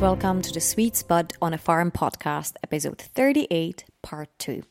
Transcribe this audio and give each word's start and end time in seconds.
Welcome 0.00 0.40
to 0.40 0.52
the 0.54 0.62
Sweet 0.62 0.96
Spud 0.96 1.34
on 1.42 1.52
a 1.52 1.58
Farm 1.58 1.90
podcast, 1.90 2.54
episode 2.64 2.98
38, 2.98 3.84
part 4.00 4.30
2. 4.38 4.62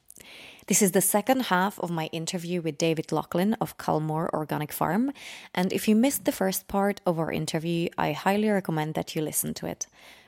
This 0.65 0.81
is 0.81 0.93
the 0.93 1.01
second 1.01 1.41
half 1.43 1.79
of 1.79 1.91
my 1.91 2.07
interview 2.07 2.63
with 2.63 2.79
David 2.79 3.11
Laughlin 3.11 3.53
of 3.61 3.77
Culmore 3.77 4.33
Organic 4.33 4.71
Farm. 4.71 5.11
And 5.53 5.71
if 5.71 5.87
you 5.87 5.95
missed 5.95 6.25
the 6.25 6.31
first 6.31 6.67
part 6.67 6.99
of 7.05 7.19
our 7.19 7.31
interview, 7.31 7.89
I 7.95 8.13
highly 8.13 8.49
recommend 8.49 8.95
that 8.95 9.15
you 9.15 9.21
listen 9.21 9.53
to 9.53 9.67
it. 9.67 9.85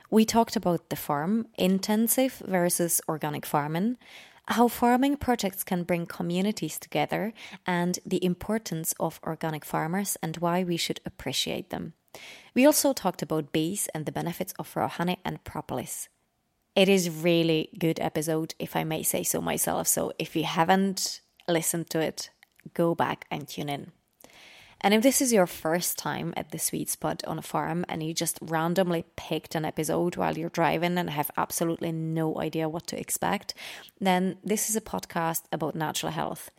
We 0.08 0.24
talked 0.24 0.54
about 0.54 0.88
the 0.88 0.94
farm, 0.94 1.48
intensive 1.58 2.40
versus 2.46 3.00
organic 3.08 3.44
farming, 3.44 3.96
how 4.46 4.68
farming 4.68 5.16
projects 5.16 5.64
can 5.64 5.82
bring 5.82 6.06
communities 6.06 6.78
together, 6.78 7.32
and 7.66 7.98
the 8.06 8.24
importance 8.24 8.94
of 9.00 9.18
organic 9.24 9.64
farmers 9.64 10.16
and 10.22 10.36
why 10.36 10.62
we 10.62 10.76
should 10.76 11.00
appreciate 11.04 11.70
them. 11.70 11.94
We 12.54 12.66
also 12.66 12.92
talked 12.92 13.22
about 13.22 13.52
bees 13.52 13.88
and 13.94 14.06
the 14.06 14.12
benefits 14.12 14.52
of 14.58 14.74
raw 14.76 14.88
honey 14.88 15.18
and 15.24 15.42
propolis. 15.44 16.08
It 16.74 16.88
is 16.88 17.10
really 17.10 17.70
good 17.78 18.00
episode 18.00 18.54
if 18.58 18.76
I 18.76 18.84
may 18.84 19.02
say 19.02 19.22
so 19.22 19.40
myself. 19.40 19.88
So 19.88 20.12
if 20.18 20.34
you 20.34 20.44
haven't 20.44 21.20
listened 21.48 21.90
to 21.90 22.00
it, 22.00 22.30
go 22.74 22.94
back 22.94 23.26
and 23.30 23.46
tune 23.46 23.68
in. 23.68 23.92
And 24.82 24.94
if 24.94 25.02
this 25.02 25.20
is 25.20 25.32
your 25.32 25.46
first 25.46 25.96
time 25.96 26.34
at 26.36 26.50
the 26.50 26.58
sweet 26.58 26.88
spud 26.88 27.22
on 27.24 27.38
a 27.38 27.42
farm 27.42 27.84
and 27.88 28.02
you 28.02 28.12
just 28.12 28.38
randomly 28.42 29.04
picked 29.14 29.54
an 29.54 29.64
episode 29.64 30.16
while 30.16 30.36
you're 30.36 30.48
driving 30.48 30.98
and 30.98 31.08
have 31.10 31.30
absolutely 31.36 31.92
no 31.92 32.40
idea 32.40 32.68
what 32.68 32.88
to 32.88 32.98
expect, 32.98 33.54
then 34.00 34.38
this 34.42 34.68
is 34.68 34.74
a 34.74 34.80
podcast 34.80 35.42
about 35.52 35.76
natural 35.76 36.10
health. 36.10 36.50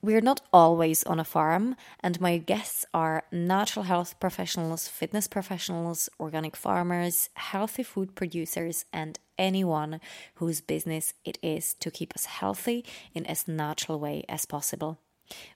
We're 0.00 0.20
not 0.20 0.42
always 0.52 1.02
on 1.02 1.18
a 1.18 1.24
farm, 1.24 1.74
and 1.98 2.20
my 2.20 2.38
guests 2.38 2.86
are 2.94 3.24
natural 3.32 3.84
health 3.84 4.20
professionals, 4.20 4.86
fitness 4.86 5.26
professionals, 5.26 6.08
organic 6.20 6.54
farmers, 6.54 7.30
healthy 7.34 7.82
food 7.82 8.14
producers, 8.14 8.84
and 8.92 9.18
anyone 9.36 10.00
whose 10.36 10.60
business 10.60 11.14
it 11.24 11.36
is 11.42 11.74
to 11.80 11.90
keep 11.90 12.14
us 12.14 12.26
healthy 12.26 12.84
in 13.12 13.26
as 13.26 13.48
natural 13.48 13.98
way 13.98 14.24
as 14.28 14.46
possible. 14.46 14.98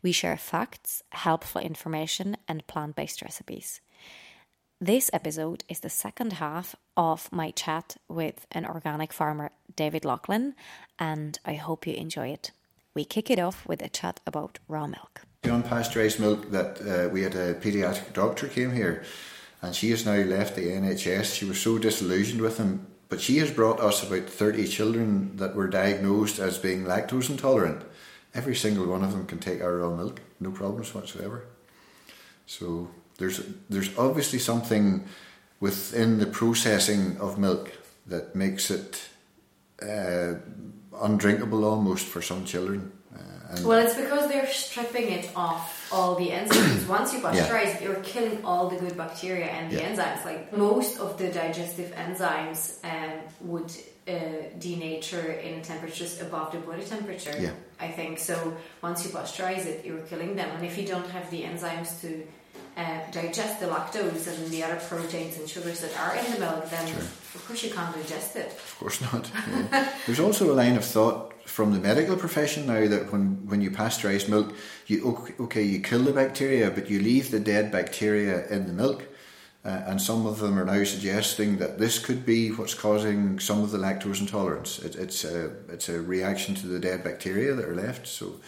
We 0.03 0.11
share 0.11 0.37
facts, 0.37 1.05
helpful 1.11 1.61
information, 1.61 2.37
and 2.49 2.67
plant 2.67 2.97
based 2.97 3.23
recipes. 3.23 3.81
This 4.81 5.09
episode 5.13 5.63
is 5.69 5.81
the 5.81 5.89
second 5.89 6.35
half 6.35 6.75
of 6.97 7.31
my 7.31 7.53
chat 7.53 7.97
with 8.09 8.45
an 8.51 8.67
organic 8.67 9.13
farmer, 9.13 9.53
David 9.77 10.05
Laughlin, 10.05 10.57
and 10.99 11.39
I 11.45 11.55
hope 11.55 11.87
you 11.87 11.95
enjoy 11.95 12.31
it. 12.31 12.51
We 12.95 13.05
kick 13.05 13.31
it 13.31 13.39
off 13.39 13.67
with 13.67 13.83
a 13.83 13.89
chat 13.89 14.21
about 14.27 14.59
raw 14.69 14.87
milk. 14.87 15.23
The 15.43 15.51
unpasteurised 15.51 16.19
milk 16.19 16.51
that 16.51 16.81
uh, 16.81 17.09
we 17.09 17.23
had 17.23 17.35
a 17.35 17.55
paediatric 17.55 18.13
doctor 18.13 18.49
came 18.49 18.73
here, 18.73 19.03
and 19.63 19.75
she 19.75 19.91
has 19.91 20.05
now 20.05 20.17
left 20.17 20.57
the 20.57 20.67
NHS. 20.67 21.35
She 21.35 21.47
was 21.47 21.61
so 21.61 21.79
disillusioned 21.79 22.43
with 22.43 22.59
him, 22.59 22.87
but 23.09 23.21
she 23.21 23.39
has 23.39 23.51
brought 23.51 23.81
us 23.81 24.03
about 24.03 24.29
30 24.29 24.69
children 24.69 25.37
that 25.39 25.55
were 25.55 25.69
diagnosed 25.69 26.39
as 26.39 26.59
being 26.59 26.85
lactose 26.85 27.31
intolerant. 27.31 27.83
Every 28.35 28.55
single 28.55 28.87
one 28.87 29.03
of 29.03 29.13
them 29.13 29.27
can 29.27 29.39
take 29.39 29.63
our 29.63 29.79
raw 29.79 29.91
milk, 29.91 30.21
no 30.39 30.51
problems 30.51 30.95
whatsoever. 30.95 31.47
So 32.47 32.91
there's 33.19 33.41
there's 33.71 33.97
obviously 33.97 34.39
something 34.39 35.07
within 35.61 36.19
the 36.19 36.27
processing 36.27 37.17
of 37.19 37.39
milk 37.39 37.73
that 38.07 38.35
makes 38.35 38.71
it 38.71 39.09
uh, 39.83 40.35
undrinkable 41.03 41.65
almost 41.65 42.07
for 42.07 42.23
some 42.23 42.45
children. 42.45 42.93
Uh, 43.15 43.61
well, 43.65 43.79
it's 43.85 43.95
because 43.95 44.29
they're 44.29 44.47
stripping 44.47 45.09
it 45.13 45.31
off 45.37 45.93
all 45.93 46.15
the 46.15 46.29
enzymes. 46.29 46.89
Once 46.89 47.13
you 47.13 47.21
pasteurize 47.21 47.75
yeah. 47.75 47.83
you're 47.83 48.03
killing 48.03 48.43
all 48.45 48.69
the 48.69 48.77
good 48.77 48.97
bacteria 48.97 49.47
and 49.47 49.71
the 49.71 49.77
yeah. 49.77 49.95
enzymes. 49.95 50.25
Like 50.25 50.57
most 50.57 50.99
of 50.99 51.19
the 51.19 51.29
digestive 51.31 51.93
enzymes 51.95 52.83
um, 52.85 53.21
would 53.43 53.71
uh, 54.09 54.13
denature 54.59 55.43
in 55.43 55.63
temperatures 55.63 56.21
above 56.21 56.53
the 56.53 56.59
body 56.59 56.85
temperature. 56.85 57.37
Yeah. 57.39 57.53
I 57.79 57.89
think 57.89 58.19
so. 58.19 58.57
Once 58.83 59.05
you 59.05 59.11
pasteurize 59.11 59.67
it, 59.67 59.85
you're 59.85 60.07
killing 60.07 60.35
them, 60.37 60.49
and 60.57 60.65
if 60.65 60.79
you 60.79 60.87
don't 60.87 61.09
have 61.11 61.31
the 61.31 61.43
enzymes 61.43 62.01
to 62.01 62.27
uh, 62.77 63.01
digest 63.11 63.61
the 63.61 63.67
lactose 63.67 64.27
and 64.27 64.51
the 64.51 64.63
other 64.63 64.77
proteins 64.77 65.37
and 65.39 65.49
sugars 65.49 65.81
that 65.81 65.99
are 65.99 66.17
in 66.17 66.33
the 66.33 66.41
milk, 66.41 66.69
then 66.71 66.87
sure. 66.87 66.99
of 66.99 67.45
course 67.47 67.63
you 67.63 67.71
can't 67.71 67.95
digest 67.95 68.37
it. 68.37 68.47
Of 68.47 68.77
course 68.79 69.01
not. 69.01 69.31
Yeah. 69.51 69.93
There's 70.07 70.21
also 70.21 70.53
a 70.53 70.55
line 70.55 70.77
of 70.77 70.85
thought 70.85 71.33
from 71.47 71.73
the 71.73 71.79
medical 71.79 72.17
profession 72.17 72.67
now 72.67 72.87
that 72.87 73.13
when, 73.13 73.47
when 73.47 73.61
you 73.61 73.71
pasteurize 73.71 74.29
milk, 74.29 74.55
you 74.87 75.35
okay 75.41 75.63
you 75.63 75.81
kill 75.81 76.03
the 76.03 76.13
bacteria, 76.13 76.71
but 76.71 76.89
you 76.89 77.01
leave 77.01 77.31
the 77.31 77.41
dead 77.41 77.71
bacteria 77.71 78.47
in 78.49 78.67
the 78.67 78.73
milk. 78.73 79.07
Uh, 79.65 79.81
and 79.87 80.03
some 80.03 80.27
of 80.27 80.41
them 80.41 80.59
are 80.59 80.65
now 80.65 80.83
suggesting 80.83 81.59
that 81.59 81.79
this 81.79 82.01
could 82.01 82.27
be 82.27 82.49
what's 82.49 82.75
causing 82.75 83.39
some 83.39 83.63
of 83.63 83.71
the 83.71 83.79
lactose 83.79 84.21
intolerance. 84.21 84.81
It, 84.81 84.97
it's 84.97 85.25
a 85.25 85.53
it's 85.69 85.89
a 85.89 86.01
reaction 86.01 86.55
to 86.57 86.67
the 86.67 86.81
dead 86.81 87.05
bacteria 87.05 87.55
that 87.55 87.65
are 87.67 87.77
left. 87.77 88.07
So. 88.07 88.41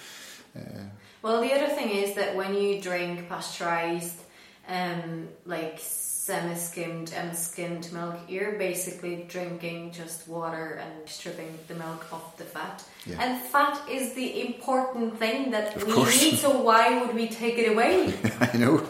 Uh, 0.56 0.84
well, 1.24 1.40
the 1.40 1.54
other 1.54 1.68
thing 1.68 1.88
is 1.88 2.14
that 2.16 2.36
when 2.36 2.54
you 2.54 2.82
drink 2.82 3.30
pasteurized, 3.30 4.20
um, 4.68 5.28
like 5.46 5.78
semi-skimmed 5.80 7.14
and 7.14 7.34
skimmed 7.34 7.90
milk, 7.94 8.16
you're 8.28 8.58
basically 8.58 9.24
drinking 9.26 9.92
just 9.92 10.28
water 10.28 10.82
and 10.82 11.08
stripping 11.08 11.58
the 11.66 11.76
milk 11.76 12.06
of 12.12 12.22
the 12.36 12.44
fat. 12.44 12.84
Yeah. 13.06 13.22
And 13.22 13.40
fat 13.40 13.88
is 13.88 14.12
the 14.12 14.46
important 14.46 15.18
thing 15.18 15.50
that 15.52 15.74
of 15.74 15.86
we 15.86 15.92
course. 15.94 16.22
need. 16.22 16.36
So 16.36 16.60
why 16.60 17.00
would 17.00 17.14
we 17.14 17.28
take 17.28 17.56
it 17.56 17.72
away? 17.72 18.12
I 18.40 18.58
know. 18.58 18.86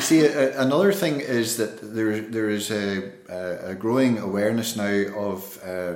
see, 0.00 0.26
a, 0.26 0.60
another 0.60 0.92
thing 0.92 1.20
is 1.20 1.56
that 1.58 1.94
there 1.94 2.20
there 2.20 2.50
is 2.50 2.72
a, 2.72 3.12
a, 3.28 3.70
a 3.70 3.74
growing 3.76 4.18
awareness 4.18 4.76
now 4.76 4.96
of 5.16 5.58
uh, 5.64 5.94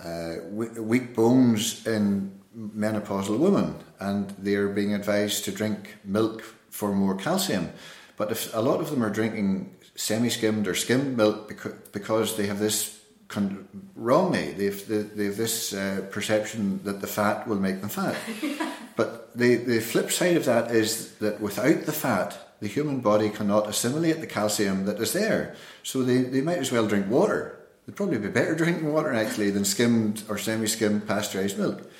uh, 0.00 0.34
weak 0.52 1.12
bones 1.16 1.84
in 1.88 2.32
menopausal 2.56 3.38
women, 3.38 3.74
and 4.02 4.34
they're 4.38 4.68
being 4.68 4.94
advised 4.94 5.44
to 5.44 5.52
drink 5.52 5.96
milk 6.04 6.42
for 6.70 6.92
more 6.92 7.14
calcium. 7.14 7.72
But 8.16 8.30
if 8.30 8.54
a 8.54 8.60
lot 8.60 8.80
of 8.80 8.90
them 8.90 9.02
are 9.02 9.10
drinking 9.10 9.76
semi-skimmed 9.94 10.66
or 10.66 10.74
skimmed 10.74 11.16
milk 11.16 11.48
because, 11.92 12.36
they 12.36 12.46
have 12.46 12.58
this 12.58 13.00
con- 13.28 13.68
wrongly, 13.94 14.52
they've 14.52 15.16
they, 15.16 15.24
have 15.26 15.36
this 15.36 15.72
uh, 15.72 16.06
perception 16.10 16.80
that 16.84 17.00
the 17.00 17.06
fat 17.06 17.46
will 17.46 17.60
make 17.60 17.80
them 17.80 17.90
fat. 17.90 18.16
but 18.96 19.36
the 19.36 19.56
the 19.56 19.80
flip 19.80 20.10
side 20.10 20.36
of 20.36 20.44
that 20.44 20.70
is 20.70 21.14
that 21.16 21.40
without 21.40 21.86
the 21.86 21.92
fat, 21.92 22.56
the 22.60 22.68
human 22.68 23.00
body 23.00 23.28
cannot 23.28 23.68
assimilate 23.68 24.20
the 24.20 24.26
calcium 24.26 24.86
that 24.86 25.00
is 25.00 25.12
there. 25.12 25.56
So 25.82 26.02
they, 26.02 26.18
they 26.18 26.40
might 26.40 26.58
as 26.58 26.70
well 26.70 26.86
drink 26.86 27.10
water. 27.10 27.58
They'd 27.84 27.96
probably 27.96 28.18
be 28.18 28.28
better 28.28 28.54
drinking 28.62 28.92
water 28.92 29.12
actually 29.12 29.50
than 29.50 29.64
skimmed 29.64 30.22
or 30.28 30.38
semi-skimmed 30.38 31.06
pasteurized 31.08 31.58
milk. 31.58 31.90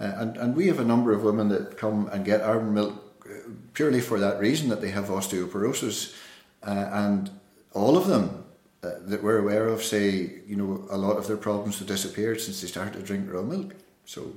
Uh, 0.00 0.12
and, 0.16 0.36
and 0.36 0.56
we 0.56 0.66
have 0.66 0.80
a 0.80 0.84
number 0.84 1.12
of 1.12 1.22
women 1.22 1.48
that 1.48 1.76
come 1.76 2.08
and 2.08 2.24
get 2.24 2.40
our 2.40 2.60
milk 2.60 3.22
uh, 3.24 3.50
purely 3.74 4.00
for 4.00 4.18
that 4.18 4.40
reason 4.40 4.68
that 4.68 4.80
they 4.80 4.90
have 4.90 5.06
osteoporosis. 5.06 6.14
Uh, 6.62 6.88
and 6.92 7.30
all 7.72 7.96
of 7.96 8.06
them 8.06 8.44
uh, 8.82 8.90
that 9.06 9.22
we're 9.22 9.38
aware 9.38 9.68
of 9.68 9.82
say, 9.82 10.40
you 10.46 10.56
know, 10.56 10.86
a 10.90 10.96
lot 10.96 11.16
of 11.16 11.26
their 11.26 11.36
problems 11.36 11.78
have 11.78 11.88
disappeared 11.88 12.40
since 12.40 12.60
they 12.60 12.66
started 12.66 12.94
to 12.94 13.02
drink 13.02 13.32
raw 13.32 13.42
milk. 13.42 13.74
So, 14.04 14.32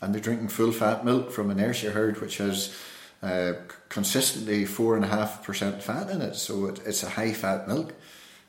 and 0.00 0.14
they're 0.14 0.20
drinking 0.20 0.48
full 0.48 0.72
fat 0.72 1.04
milk 1.04 1.30
from 1.30 1.50
an 1.50 1.60
Ayrshire 1.60 1.92
herd 1.92 2.20
which 2.20 2.38
has 2.38 2.74
uh, 3.22 3.52
consistently 3.88 4.64
four 4.64 4.96
and 4.96 5.04
a 5.04 5.08
half 5.08 5.44
percent 5.44 5.82
fat 5.82 6.08
in 6.08 6.22
it. 6.22 6.34
So 6.36 6.66
it, 6.66 6.80
it's 6.86 7.02
a 7.02 7.10
high 7.10 7.32
fat 7.32 7.68
milk, 7.68 7.92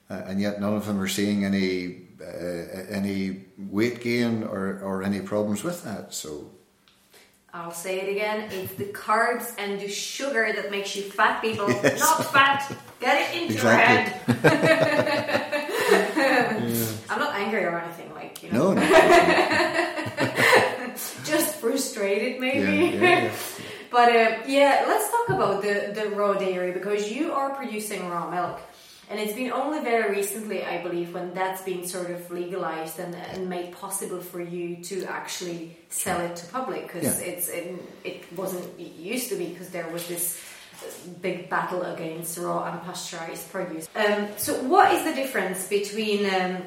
uh, 0.09 0.21
and 0.25 0.39
yet 0.39 0.61
none 0.61 0.73
of 0.73 0.85
them 0.85 0.99
are 0.99 1.09
seeing 1.09 1.43
any 1.43 2.07
uh, 2.21 2.85
any 2.89 3.45
weight 3.57 4.01
gain 4.01 4.43
or, 4.43 4.79
or 4.83 5.03
any 5.03 5.21
problems 5.21 5.63
with 5.63 5.83
that. 5.83 6.13
So 6.13 6.51
I'll 7.53 7.71
say 7.71 7.99
it 7.99 8.09
again. 8.09 8.49
It's 8.51 8.73
the 8.75 8.85
carbs 8.85 9.53
and 9.57 9.77
the 9.79 9.89
sugar 9.89 10.53
that 10.53 10.71
makes 10.71 10.95
you 10.95 11.03
fat, 11.03 11.41
people. 11.41 11.69
Yes. 11.83 11.99
Not 11.99 12.31
fat. 12.31 12.73
Get 12.99 13.21
it 13.21 13.33
into 13.41 13.53
exactly. 13.55 14.13
your 14.27 14.37
head. 14.51 15.69
yeah. 16.15 16.85
I'm 17.09 17.19
not 17.19 17.35
angry 17.35 17.65
or 17.65 17.77
anything, 17.77 18.13
like 18.13 18.41
you 18.43 18.51
know. 18.51 18.73
No, 18.73 18.81
no. 18.81 18.83
Just 21.25 21.55
frustrated, 21.55 22.39
maybe. 22.39 22.95
Yeah, 22.95 23.01
yeah, 23.01 23.31
but 23.89 24.09
uh, 24.09 24.37
yeah, 24.47 24.85
let's 24.87 25.09
talk 25.11 25.29
about 25.29 25.61
the 25.61 25.91
the 25.93 26.09
raw 26.15 26.33
dairy 26.33 26.71
because 26.71 27.11
you 27.11 27.33
are 27.33 27.53
producing 27.55 28.09
raw 28.09 28.29
milk. 28.29 28.61
And 29.11 29.19
it's 29.19 29.33
been 29.33 29.51
only 29.51 29.81
very 29.81 30.09
recently, 30.09 30.63
I 30.63 30.81
believe, 30.81 31.13
when 31.13 31.33
that's 31.33 31.61
been 31.63 31.85
sort 31.85 32.11
of 32.11 32.31
legalized 32.31 32.97
and, 32.97 33.13
and 33.13 33.49
made 33.49 33.73
possible 33.73 34.21
for 34.21 34.39
you 34.39 34.81
to 34.85 35.03
actually 35.03 35.77
sell 35.89 36.21
it 36.21 36.37
to 36.37 36.45
public 36.47 36.87
because 36.87 37.19
yeah. 37.19 37.27
it's 37.27 37.49
it, 37.49 37.75
it 38.05 38.33
wasn't 38.37 38.63
it 38.79 38.93
used 38.93 39.27
to 39.27 39.35
be 39.35 39.47
because 39.47 39.67
there 39.69 39.89
was 39.89 40.07
this 40.07 40.41
big 41.21 41.49
battle 41.49 41.81
against 41.81 42.37
raw 42.37 42.71
and 42.71 42.81
pasteurized 42.83 43.51
produce. 43.51 43.89
Um, 43.97 44.29
so, 44.37 44.53
what 44.63 44.93
is 44.93 45.03
the 45.03 45.13
difference 45.13 45.67
between 45.67 46.25
um, 46.33 46.61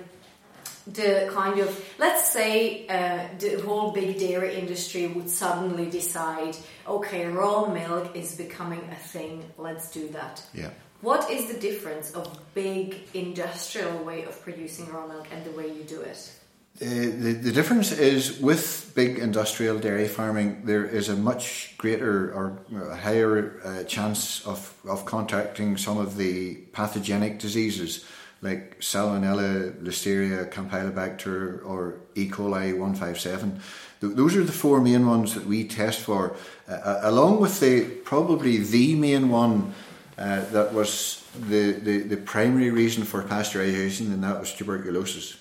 the 0.86 1.30
kind 1.32 1.60
of 1.60 1.94
let's 1.98 2.30
say 2.30 2.86
uh, 2.88 3.26
the 3.38 3.62
whole 3.62 3.90
big 3.92 4.18
dairy 4.18 4.56
industry 4.56 5.06
would 5.06 5.30
suddenly 5.30 5.88
decide, 5.88 6.58
okay, 6.86 7.26
raw 7.26 7.64
milk 7.72 8.14
is 8.14 8.36
becoming 8.36 8.86
a 8.92 8.96
thing. 8.96 9.50
Let's 9.56 9.90
do 9.90 10.08
that. 10.08 10.44
Yeah 10.52 10.68
What 11.04 11.30
is 11.30 11.52
the 11.52 11.60
difference 11.60 12.12
of 12.12 12.26
big 12.54 12.96
industrial 13.12 14.02
way 14.04 14.24
of 14.24 14.42
producing 14.42 14.90
raw 14.90 15.06
milk 15.06 15.26
and 15.30 15.44
the 15.44 15.50
way 15.50 15.66
you 15.70 15.84
do 15.84 16.00
it? 16.00 16.32
Uh, 16.80 16.86
the, 17.24 17.38
the 17.42 17.52
difference 17.52 17.92
is 17.92 18.40
with 18.40 18.90
big 18.94 19.18
industrial 19.18 19.78
dairy 19.78 20.08
farming, 20.08 20.62
there 20.64 20.86
is 20.86 21.10
a 21.10 21.14
much 21.14 21.74
greater 21.76 22.32
or 22.32 22.58
higher 22.96 23.60
uh, 23.62 23.84
chance 23.84 24.46
of, 24.46 24.74
of 24.88 25.04
contracting 25.04 25.76
some 25.76 25.98
of 25.98 26.16
the 26.16 26.54
pathogenic 26.72 27.38
diseases 27.38 28.06
like 28.40 28.80
Salmonella, 28.80 29.78
Listeria, 29.82 30.50
Campylobacter, 30.50 31.62
or 31.66 32.00
E. 32.14 32.30
coli 32.30 32.72
157. 32.72 33.60
Those 34.00 34.36
are 34.36 34.44
the 34.44 34.52
four 34.52 34.80
main 34.80 35.06
ones 35.06 35.34
that 35.34 35.44
we 35.44 35.64
test 35.64 36.00
for, 36.00 36.34
uh, 36.66 37.00
along 37.02 37.40
with 37.40 37.60
the 37.60 37.84
probably 38.04 38.56
the 38.56 38.94
main 38.94 39.28
one 39.28 39.74
uh, 40.16 40.44
that 40.46 40.72
was 40.72 41.24
the, 41.48 41.72
the, 41.72 41.98
the 41.98 42.16
primary 42.16 42.70
reason 42.70 43.04
for 43.04 43.22
pasteurisation, 43.22 44.12
and 44.12 44.22
that 44.22 44.38
was 44.38 44.52
tuberculosis. 44.52 45.38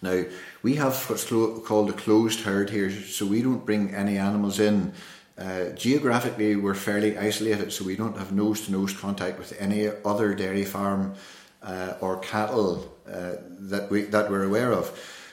Now, 0.00 0.24
we 0.62 0.76
have 0.76 1.08
what's 1.08 1.24
called 1.24 1.90
a 1.90 1.92
closed 1.92 2.40
herd 2.40 2.70
here, 2.70 2.90
so 2.90 3.26
we 3.26 3.42
don't 3.42 3.64
bring 3.64 3.94
any 3.94 4.18
animals 4.18 4.58
in. 4.58 4.92
Uh, 5.38 5.70
geographically, 5.70 6.56
we're 6.56 6.74
fairly 6.74 7.16
isolated, 7.16 7.72
so 7.72 7.84
we 7.84 7.96
don't 7.96 8.18
have 8.18 8.32
nose 8.32 8.62
to 8.62 8.72
nose 8.72 8.92
contact 8.92 9.38
with 9.38 9.54
any 9.60 9.88
other 10.04 10.34
dairy 10.34 10.64
farm 10.64 11.14
uh, 11.62 11.94
or 12.00 12.18
cattle 12.18 12.92
uh, 13.08 13.36
that 13.60 13.90
we 13.90 14.02
that 14.02 14.30
we're 14.30 14.44
aware 14.44 14.72
of. 14.72 14.90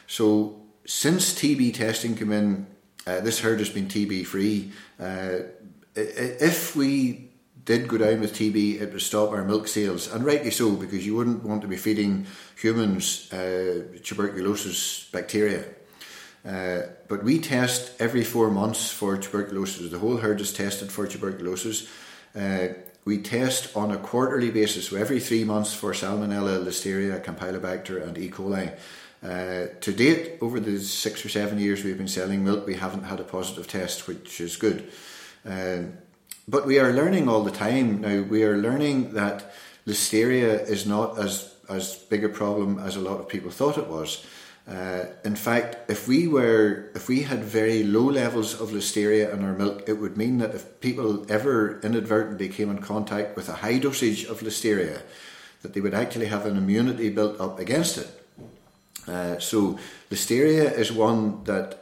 So, 0.08 0.62
since 0.86 1.34
TB 1.34 1.74
testing 1.74 2.16
came 2.16 2.32
in, 2.32 2.68
uh, 3.06 3.20
this 3.22 3.40
herd 3.40 3.60
has 3.60 3.70
been 3.70 3.88
TB 3.88 4.26
free. 4.26 4.72
Uh, 5.00 5.40
if 5.96 6.76
we 6.76 7.29
did 7.66 7.88
go 7.88 7.98
down 7.98 8.22
with 8.22 8.34
TB, 8.34 8.82
it 8.82 8.92
would 8.92 9.02
stop 9.02 9.32
our 9.32 9.44
milk 9.44 9.68
sales, 9.68 10.12
and 10.12 10.26
rightly 10.26 10.52
so, 10.52 10.72
because 10.76 11.06
you 11.06 11.16
wouldn't 11.16 11.44
want 11.44 11.62
to 11.62 11.68
be 11.68 11.78
feeding 11.78 12.26
humans 12.56 13.32
uh, 13.34 13.84
tuberculosis 14.04 15.10
bacteria. 15.12 15.66
Uh, 16.46 16.84
but 17.08 17.24
we 17.24 17.40
test 17.40 18.00
every 18.00 18.24
four 18.24 18.50
months 18.50 18.92
for 18.92 19.18
tuberculosis. 19.18 19.92
The 19.92 20.00
whole 20.00 20.18
herd 20.18 20.40
is 20.40 20.54
tested 20.54 20.92
for 20.92 21.06
tuberculosis. 21.06 21.88
Uh, 22.36 22.70
we 23.06 23.18
test 23.18 23.76
on 23.76 23.92
a 23.92 23.98
quarterly 23.98 24.52
basis, 24.52 24.88
so 24.88 24.98
every 24.98 25.20
three 25.20 25.44
months 25.44 25.74
for 25.74 25.92
Salmonella, 25.94 26.64
Listeria, 26.64 27.24
Campylobacter, 27.24 28.06
and 28.06 28.18
E. 28.18 28.30
coli. 28.30 28.74
Uh, 29.22 29.68
to 29.82 29.92
date, 29.92 30.38
over 30.42 30.60
the 30.60 30.80
six 30.80 31.26
or 31.26 31.30
seven 31.30 31.60
years 31.60 31.84
we've 31.84 31.98
been 31.98 32.08
selling 32.08 32.44
milk, 32.44 32.66
we 32.66 32.76
haven't 32.76 33.04
had 33.04 33.20
a 33.20 33.24
positive 33.24 33.68
test, 33.68 34.08
which 34.08 34.40
is 34.40 34.56
good. 34.56 34.92
Uh, 35.46 35.80
but 36.50 36.66
we 36.66 36.80
are 36.80 36.92
learning 36.92 37.30
all 37.30 37.44
the 37.44 37.52
time 37.52 38.02
now. 38.02 38.22
We 38.22 38.44
are 38.44 38.58
learning 38.58 39.14
that 39.14 39.54
listeria 39.86 40.68
is 40.68 40.86
not 40.86 41.20
as 41.20 41.54
as 41.70 41.96
big 42.10 42.24
a 42.24 42.30
problem 42.30 42.80
as 42.80 42.96
a 42.96 43.00
lot 43.00 43.20
of 43.20 43.30
people 43.30 43.52
thought 43.52 43.78
it 43.78 43.88
was. 43.88 44.26
Uh, 44.68 45.06
in 45.24 45.36
fact, 45.36 45.90
if 45.90 46.08
we 46.08 46.28
were 46.28 46.90
if 46.96 47.08
we 47.08 47.22
had 47.22 47.44
very 47.44 47.84
low 47.84 48.10
levels 48.10 48.60
of 48.60 48.70
listeria 48.70 49.32
in 49.34 49.44
our 49.44 49.54
milk, 49.54 49.84
it 49.88 49.94
would 49.94 50.18
mean 50.18 50.40
that 50.40 50.56
if 50.56 50.80
people 50.80 51.26
ever 51.30 51.80
inadvertently 51.82 52.50
came 52.50 52.72
in 52.72 52.80
contact 52.80 53.36
with 53.36 53.48
a 53.50 53.62
high 53.64 53.78
dosage 53.78 54.26
of 54.26 54.42
listeria, 54.42 55.02
that 55.62 55.74
they 55.74 55.82
would 55.82 55.94
actually 55.94 56.28
have 56.28 56.46
an 56.46 56.58
immunity 56.58 57.10
built 57.10 57.40
up 57.40 57.60
against 57.60 57.98
it. 57.98 58.10
Uh, 59.08 59.38
so 59.40 59.78
listeria 60.10 60.72
is 60.72 60.92
one 60.92 61.44
that 61.44 61.80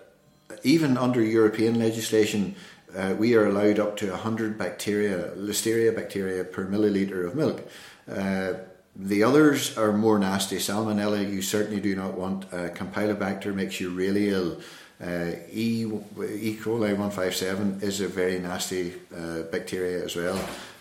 even 0.64 0.98
under 0.98 1.22
European 1.22 1.80
legislation 1.80 2.56
uh, 2.98 3.14
we 3.14 3.36
are 3.36 3.46
allowed 3.46 3.80
up 3.80 3.96
to 3.98 4.10
100 4.10 4.58
bacteria, 4.58 5.32
Listeria 5.38 5.96
bacteria 5.96 6.44
per 6.44 6.66
milliliter 6.66 7.26
of 7.26 7.36
milk. 7.36 7.68
Uh, 8.10 8.54
the 8.96 9.24
others 9.24 9.78
are 9.78 9.94
more 9.94 10.18
nasty. 10.18 10.58
Salmonella, 10.58 11.32
you 11.32 11.42
certainly 11.42 11.80
do 11.80 11.96
not 11.96 12.16
want. 12.16 12.46
Uh, 12.46 12.70
Campylobacter 12.70 13.54
makes 13.54 13.80
you 13.80 13.92
really 13.92 14.30
ill. 14.30 14.60
Uh, 15.00 15.34
e, 15.52 15.86
e. 15.86 16.58
coli 16.58 16.90
157 16.98 17.80
is 17.84 18.02
a 18.02 18.08
very 18.08 18.40
nasty 18.40 18.96
uh, 19.16 19.44
bacteria 19.44 20.04
as 20.04 20.16
well 20.16 20.38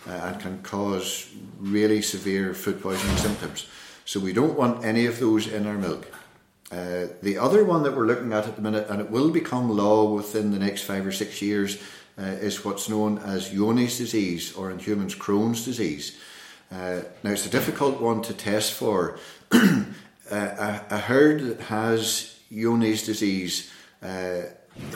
uh, 0.09 0.11
and 0.11 0.41
can 0.41 0.63
cause 0.63 1.29
really 1.61 2.01
severe 2.01 2.55
food 2.55 2.81
poisoning 2.81 3.17
symptoms. 3.19 3.67
So 4.07 4.19
we 4.19 4.33
don't 4.33 4.57
want 4.57 4.87
any 4.87 5.05
of 5.05 5.21
those 5.21 5.47
in 5.47 5.67
our 5.67 5.77
milk. 5.77 6.07
Uh, 6.73 7.07
the 7.23 7.39
other 7.39 7.65
one 7.65 7.83
that 7.83 7.95
we're 7.95 8.07
looking 8.07 8.33
at 8.33 8.47
at 8.47 8.57
the 8.57 8.63
minute, 8.63 8.89
and 8.89 9.01
it 9.01 9.11
will 9.11 9.31
become 9.31 9.71
law 9.71 10.13
within 10.15 10.51
the 10.51 10.59
next 10.59 10.83
five 10.83 11.07
or 11.07 11.13
six 11.13 11.43
years, 11.43 11.79
uh, 12.19 12.23
is 12.23 12.65
what's 12.65 12.89
known 12.89 13.19
as 13.19 13.51
Johne's 13.51 13.99
disease, 13.99 14.55
or 14.55 14.71
in 14.71 14.79
humans, 14.79 15.15
Crohn's 15.15 15.65
disease. 15.65 16.19
Uh, 16.71 17.03
now, 17.23 17.31
it's 17.31 17.47
a 17.47 17.51
difficult 17.51 18.01
one 18.01 18.23
to 18.23 18.35
test 18.35 18.73
for. 18.73 19.19
a, 19.53 19.87
a, 20.31 20.99
herd 20.99 21.41
that 21.43 21.61
has 21.61 22.39
Johne's 22.51 23.05
disease, 23.05 23.71
uh, 24.03 24.43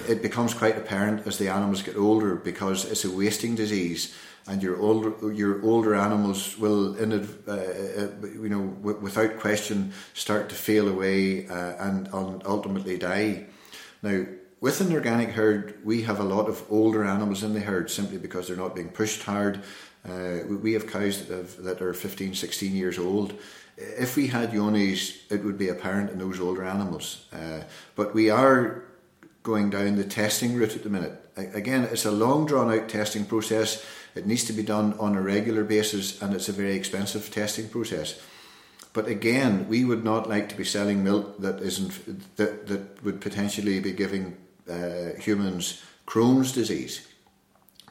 it 0.09 0.23
becomes 0.23 0.55
quite 0.55 0.77
apparent 0.77 1.27
as 1.27 1.39
the 1.39 1.49
animals 1.49 1.83
get 1.83 1.97
older 1.97 2.35
because 2.35 2.91
it's 2.91 3.05
a 3.05 3.11
wasting 3.11 3.55
disease 3.55 4.15
and 4.47 4.63
your 4.63 4.81
older 4.81 5.33
your 5.33 5.63
older 5.63 5.95
animals 5.95 6.59
will, 6.59 6.97
in, 6.97 7.13
uh, 7.13 7.53
uh, 7.53 8.27
you 8.27 8.49
know, 8.49 8.69
w- 8.83 8.99
without 8.99 9.39
question, 9.39 9.93
start 10.15 10.49
to 10.49 10.55
fail 10.55 10.89
away 10.89 11.47
uh, 11.47 11.75
and, 11.79 12.09
and 12.13 12.43
ultimately 12.45 12.99
die. 12.99 13.47
Now, 14.03 14.27
with 14.61 14.81
an 14.81 14.93
organic 14.93 15.31
herd, 15.31 15.79
we 15.85 16.03
have 16.03 16.21
a 16.21 16.25
lot 16.25 16.49
of 16.49 16.65
older 16.71 17.05
animals 17.05 17.43
in 17.43 17.55
the 17.55 17.61
herd 17.61 17.91
simply 17.91 18.19
because 18.19 18.47
they're 18.47 18.57
not 18.57 18.75
being 18.75 18.91
pushed 18.91 19.23
hard. 19.23 19.63
Uh, 20.07 20.39
we 20.49 20.75
have 20.75 20.87
cows 20.87 21.27
that, 21.27 21.37
have, 21.37 21.63
that 21.63 21.83
are 21.83 21.95
15, 21.95 22.35
16 22.35 22.75
years 22.75 22.99
old. 22.99 23.35
If 23.77 24.17
we 24.17 24.27
had 24.27 24.53
Johne's, 24.53 25.23
it 25.31 25.43
would 25.45 25.57
be 25.57 25.69
apparent 25.69 26.11
in 26.11 26.19
those 26.19 26.41
older 26.41 26.65
animals. 26.65 27.27
Uh, 27.33 27.63
but 27.97 28.15
we 28.15 28.29
are 28.29 28.85
going 29.43 29.71
down 29.71 29.97
the 29.97 30.05
testing 30.05 30.55
route 30.55 30.77
at 30.77 30.83
the 30.83 30.91
minute. 30.91 31.17
Again, 31.37 31.85
it's 31.85 32.05
a 32.05 32.11
long 32.11 32.45
drawn 32.45 32.71
out 32.71 32.89
testing 32.89 33.25
process. 33.25 33.85
It 34.15 34.27
needs 34.27 34.45
to 34.45 34.53
be 34.53 34.63
done 34.63 34.95
on 34.99 35.17
a 35.17 35.23
regular 35.23 35.65
basis 35.65 36.21
and 36.21 36.35
it's 36.35 36.51
a 36.51 36.53
very 36.53 36.75
expensive 36.75 37.31
testing 37.31 37.69
process. 37.69 38.21
But 38.93 39.07
again, 39.07 39.69
we 39.69 39.85
would 39.85 40.05
not 40.05 40.29
like 40.29 40.49
to 40.49 40.57
be 40.57 40.65
selling 40.65 41.05
milk 41.05 41.39
that 41.39 41.61
isn't 41.61 42.37
that, 42.37 42.67
that 42.67 43.05
would 43.05 43.21
potentially 43.21 43.81
be 43.81 43.93
giving 43.93 44.37
uh, 44.69 45.19
humans 45.19 45.83
Crohn's 46.07 46.53
disease 46.53 47.07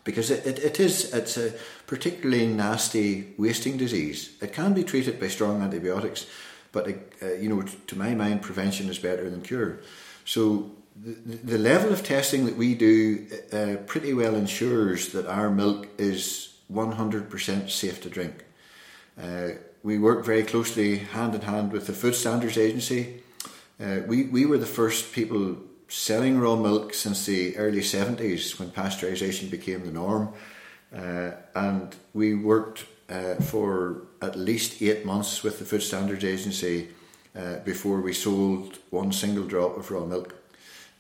because 0.03 0.31
it, 0.31 0.45
it, 0.45 0.59
it 0.59 0.79
is 0.79 1.13
it's 1.13 1.37
a 1.37 1.53
particularly 1.87 2.47
nasty 2.47 3.33
wasting 3.37 3.77
disease. 3.77 4.35
It 4.41 4.53
can 4.53 4.73
be 4.73 4.83
treated 4.83 5.19
by 5.19 5.27
strong 5.27 5.61
antibiotics, 5.61 6.25
but 6.71 6.87
uh, 7.21 7.33
you 7.33 7.49
know 7.49 7.61
to 7.61 7.97
my 7.97 8.15
mind 8.15 8.41
prevention 8.41 8.89
is 8.89 8.99
better 8.99 9.29
than 9.29 9.41
cure. 9.41 9.79
So 10.25 10.71
the, 10.95 11.57
level 11.57 11.93
of 11.93 12.03
testing 12.03 12.45
that 12.45 12.57
we 12.57 12.75
do 12.75 13.27
uh, 13.53 13.77
pretty 13.85 14.13
well 14.13 14.35
ensures 14.35 15.09
that 15.13 15.25
our 15.27 15.49
milk 15.49 15.87
is 15.97 16.55
100% 16.71 17.69
safe 17.69 18.01
to 18.01 18.09
drink. 18.09 18.45
Uh, 19.21 19.49
we 19.81 19.97
work 19.97 20.25
very 20.25 20.43
closely 20.43 20.97
hand 20.97 21.35
in 21.35 21.41
hand 21.41 21.71
with 21.71 21.87
the 21.87 21.93
Food 21.93 22.15
Standards 22.15 22.57
Agency. 22.57 23.23
Uh, 23.79 23.99
we, 24.07 24.23
we 24.23 24.45
were 24.45 24.57
the 24.57 24.65
first 24.65 25.13
people 25.13 25.57
selling 25.89 26.39
raw 26.39 26.55
milk 26.55 26.93
since 26.93 27.25
the 27.25 27.57
early 27.57 27.81
70s 27.81 28.59
when 28.59 28.69
pasteurisation 28.69 29.49
became 29.49 29.85
the 29.85 29.91
norm. 29.91 30.31
Uh, 30.95 31.31
and 31.55 31.95
we 32.13 32.35
worked 32.35 32.85
uh, 33.09 33.35
for 33.35 34.03
at 34.21 34.37
least 34.37 34.81
eight 34.81 35.05
months 35.05 35.43
with 35.43 35.59
the 35.59 35.65
Food 35.65 35.81
Standards 35.81 36.23
Agency 36.23 36.89
uh, 37.35 37.57
before 37.65 38.01
we 38.01 38.13
sold 38.13 38.77
one 38.91 39.11
single 39.11 39.43
drop 39.43 39.77
of 39.77 39.89
raw 39.91 40.05
milk. 40.05 40.35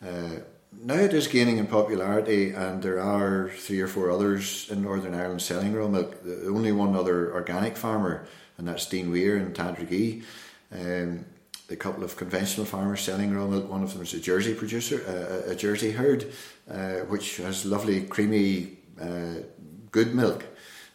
Uh, 0.03 0.39
now 0.83 0.95
it 0.95 1.13
is 1.13 1.27
gaining 1.27 1.57
in 1.57 1.67
popularity, 1.67 2.51
and 2.51 2.81
there 2.81 2.99
are 2.99 3.49
three 3.49 3.81
or 3.81 3.87
four 3.87 4.11
others 4.11 4.69
in 4.69 4.81
Northern 4.81 5.15
Ireland 5.15 5.41
selling 5.41 5.73
raw 5.73 5.87
milk. 5.87 6.23
The 6.23 6.47
only 6.47 6.71
one 6.71 6.95
other 6.95 7.33
organic 7.33 7.75
farmer, 7.77 8.27
and 8.57 8.67
that's 8.67 8.85
Dean 8.85 9.11
Weir 9.11 9.37
in 9.37 9.53
Tandragee. 9.53 10.23
Um, 10.71 11.25
a 11.71 11.75
couple 11.75 12.03
of 12.03 12.15
conventional 12.17 12.65
farmers 12.65 13.01
selling 13.01 13.33
raw 13.33 13.47
milk. 13.47 13.69
One 13.69 13.83
of 13.83 13.93
them 13.93 14.01
is 14.01 14.13
a 14.13 14.19
Jersey 14.19 14.53
producer, 14.53 15.03
uh, 15.07 15.51
a 15.51 15.55
Jersey 15.55 15.91
herd, 15.91 16.31
uh, 16.69 17.05
which 17.07 17.37
has 17.37 17.65
lovely, 17.65 18.03
creamy, 18.03 18.77
uh, 18.99 19.43
good 19.91 20.15
milk. 20.15 20.45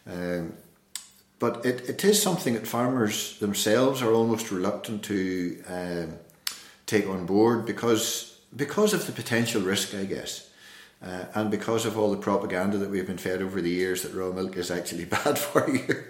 Um, 0.07 0.53
but 1.39 1.65
it, 1.65 1.89
it 1.89 2.03
is 2.03 2.21
something 2.21 2.53
that 2.53 2.67
farmers 2.67 3.37
themselves 3.39 4.01
are 4.01 4.11
almost 4.11 4.51
reluctant 4.51 5.03
to 5.03 5.63
um, 5.67 6.13
take 6.85 7.07
on 7.07 7.25
board 7.25 7.65
because 7.65 8.39
because 8.55 8.93
of 8.93 9.05
the 9.05 9.11
potential 9.11 9.61
risk, 9.61 9.93
I 9.93 10.05
guess, 10.05 10.49
uh, 11.03 11.25
and 11.33 11.51
because 11.51 11.85
of 11.85 11.97
all 11.97 12.11
the 12.11 12.17
propaganda 12.17 12.77
that 12.77 12.89
we've 12.89 13.05
been 13.05 13.17
fed 13.17 13.41
over 13.41 13.61
the 13.61 13.69
years 13.69 14.03
that 14.03 14.13
raw 14.13 14.31
milk 14.31 14.55
is 14.55 14.71
actually 14.71 15.05
bad 15.17 15.37
for 15.37 15.69
you. 15.69 16.03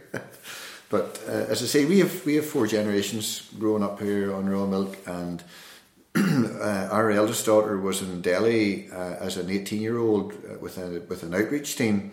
But 0.90 1.20
uh, 1.28 1.32
as 1.52 1.64
I 1.64 1.66
say, 1.66 1.86
we 1.86 2.00
have 2.00 2.26
we 2.26 2.36
have 2.36 2.46
four 2.46 2.68
generations 2.68 3.50
growing 3.60 3.84
up 3.84 4.00
here 4.00 4.34
on 4.34 4.48
raw 4.48 4.66
milk, 4.66 4.98
and 5.06 5.44
uh, 6.16 6.90
our 6.92 7.12
eldest 7.12 7.46
daughter 7.46 7.80
was 7.80 8.02
in 8.02 8.22
Delhi 8.22 8.90
uh, 8.92 9.16
as 9.20 9.38
an 9.38 9.50
eighteen 9.50 9.82
year 9.82 9.98
old 9.98 10.34
uh, 10.34 10.60
with 10.60 10.78
a 10.78 11.02
with 11.10 11.24
an 11.24 11.34
outreach 11.34 11.76
team. 11.76 12.12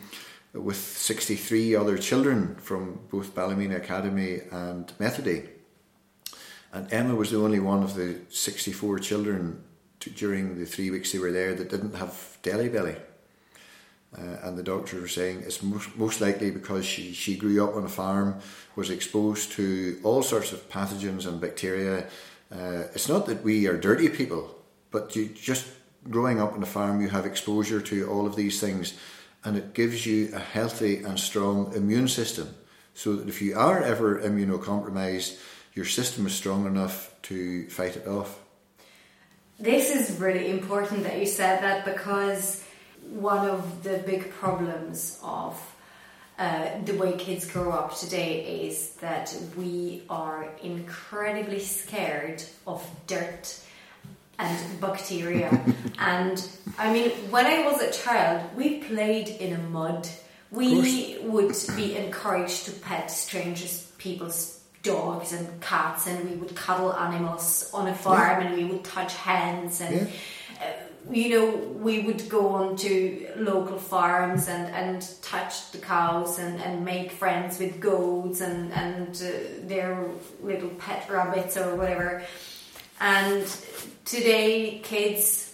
with 0.55 0.77
63 0.77 1.75
other 1.75 1.97
children 1.97 2.57
from 2.57 3.01
both 3.11 3.35
Ballymena 3.35 3.77
Academy 3.77 4.41
and 4.51 4.93
Methody. 4.99 5.49
And 6.73 6.93
Emma 6.93 7.15
was 7.15 7.31
the 7.31 7.39
only 7.39 7.61
one 7.61 7.83
of 7.83 7.95
the 7.95 8.17
64 8.29 8.99
children 8.99 9.63
to, 10.01 10.11
during 10.11 10.59
the 10.59 10.67
three 10.67 10.91
weeks 10.91 11.13
they 11.13 11.19
were 11.19 11.33
there 11.33 11.55
that 11.55 11.71
didn't 11.71 11.95
have 11.95 12.39
Delhi 12.43 12.69
belly. 12.69 12.97
Uh, 14.17 14.37
and 14.43 14.59
the 14.59 14.63
doctors 14.63 15.01
were 15.01 15.09
saying 15.09 15.43
it's 15.47 15.63
most, 15.63 15.97
most 15.97 16.21
likely 16.21 16.51
because 16.51 16.85
she, 16.85 17.13
she 17.15 17.37
grew 17.37 17.65
up 17.65 17.75
on 17.75 17.85
a 17.85 17.89
farm, 17.89 18.37
was 18.77 18.91
exposed 18.91 19.53
to 19.53 19.99
all 20.03 20.23
sorts 20.23 20.53
of 20.53 20.69
pathogens 20.69 21.27
and 21.27 21.41
bacteria. 21.41 22.07
Uh, 22.51 22.85
it's 22.95 23.09
not 23.09 23.25
that 23.27 23.43
we 23.43 23.67
are 23.67 23.77
dirty 23.79 24.11
people, 24.11 24.55
but 24.91 25.17
you 25.17 25.29
just 25.29 25.67
growing 26.11 26.41
up 26.41 26.53
on 26.53 26.63
a 26.63 26.67
farm, 26.67 27.01
you 27.01 27.09
have 27.09 27.25
exposure 27.25 27.81
to 27.81 28.09
all 28.11 28.27
of 28.27 28.37
these 28.37 28.61
things, 28.61 28.95
and 29.45 29.57
it 29.57 29.73
gives 29.73 30.05
you 30.05 30.31
a 30.35 30.39
healthy 30.39 30.99
and 30.99 31.19
strong 31.19 31.73
immune 31.75 32.09
system. 32.09 32.55
So 32.95 33.17
that 33.17 33.29
if 33.29 33.41
you 33.41 33.57
are 33.57 33.83
ever 33.83 34.21
immunocompromised, 34.21 35.41
your 35.73 35.87
system 35.87 36.27
is 36.27 36.35
strong 36.35 36.67
enough 36.67 37.15
to 37.23 37.67
fight 37.71 37.97
it 37.97 38.07
off. 38.07 38.39
This 39.59 39.95
is 39.95 40.21
really 40.21 40.51
important 40.51 41.05
that 41.05 41.19
you 41.19 41.25
said 41.27 41.63
that 41.63 41.85
because 41.87 42.62
one 43.13 43.49
of 43.49 43.83
the 43.83 43.99
big 43.99 44.31
problems 44.31 45.21
of 45.23 45.61
uh, 46.39 46.71
the 46.85 46.95
way 46.95 47.13
kids 47.17 47.51
grow 47.51 47.71
up 47.71 47.97
today 47.97 48.67
is 48.67 48.93
that 48.95 49.35
we 49.57 50.03
are 50.09 50.49
incredibly 50.63 51.61
scared 51.61 52.43
of 52.67 52.85
dirt 53.07 53.61
and 54.39 54.81
bacteria. 54.81 55.49
and 55.99 56.49
I 56.79 56.93
mean, 56.93 57.11
when 57.31 57.47
I 57.47 57.71
was 57.71 57.81
a 57.83 57.93
child, 57.93 58.57
we 58.57 58.79
played 58.79 59.29
in 59.29 59.53
a 59.53 59.59
mud. 59.59 60.09
We 60.51 61.19
would 61.23 61.55
be 61.77 61.97
encouraged 61.97 62.67
to 62.67 62.73
pet 62.73 63.11
strangers, 63.11 63.91
people's 63.99 64.61
dogs 64.83 65.33
and 65.33 65.61
cats, 65.61 66.07
and 66.07 66.29
we 66.29 66.37
would 66.37 66.55
cuddle 66.57 66.93
animals 66.93 67.71
on 67.73 67.89
a 67.89 67.95
farm, 67.95 68.43
yeah. 68.43 68.49
and 68.49 68.57
we 68.57 68.65
would 68.65 68.85
touch 68.85 69.15
hands 69.17 69.81
and. 69.81 70.09
Yeah. 70.09 70.15
Uh, 70.61 70.73
you 71.11 71.29
know, 71.31 71.57
we 71.57 72.01
would 72.01 72.29
go 72.29 72.49
on 72.49 72.77
to 72.77 73.29
local 73.37 73.79
farms 73.79 74.49
and, 74.49 74.73
and 74.75 75.07
touch 75.23 75.71
the 75.73 75.79
cows 75.79 76.39
and, 76.39 76.61
and 76.61 76.85
make 76.85 77.11
friends 77.11 77.59
with 77.59 77.81
goats 77.81 78.41
and, 78.41 78.73
and 78.73 79.17
uh, 79.17 79.67
their 79.67 80.09
little 80.43 80.71
pet 80.71 81.09
rabbits 81.11 81.57
or 81.57 81.77
whatever. 81.77 82.23
And 83.01 83.45
today, 84.05 84.81
kids 84.83 85.52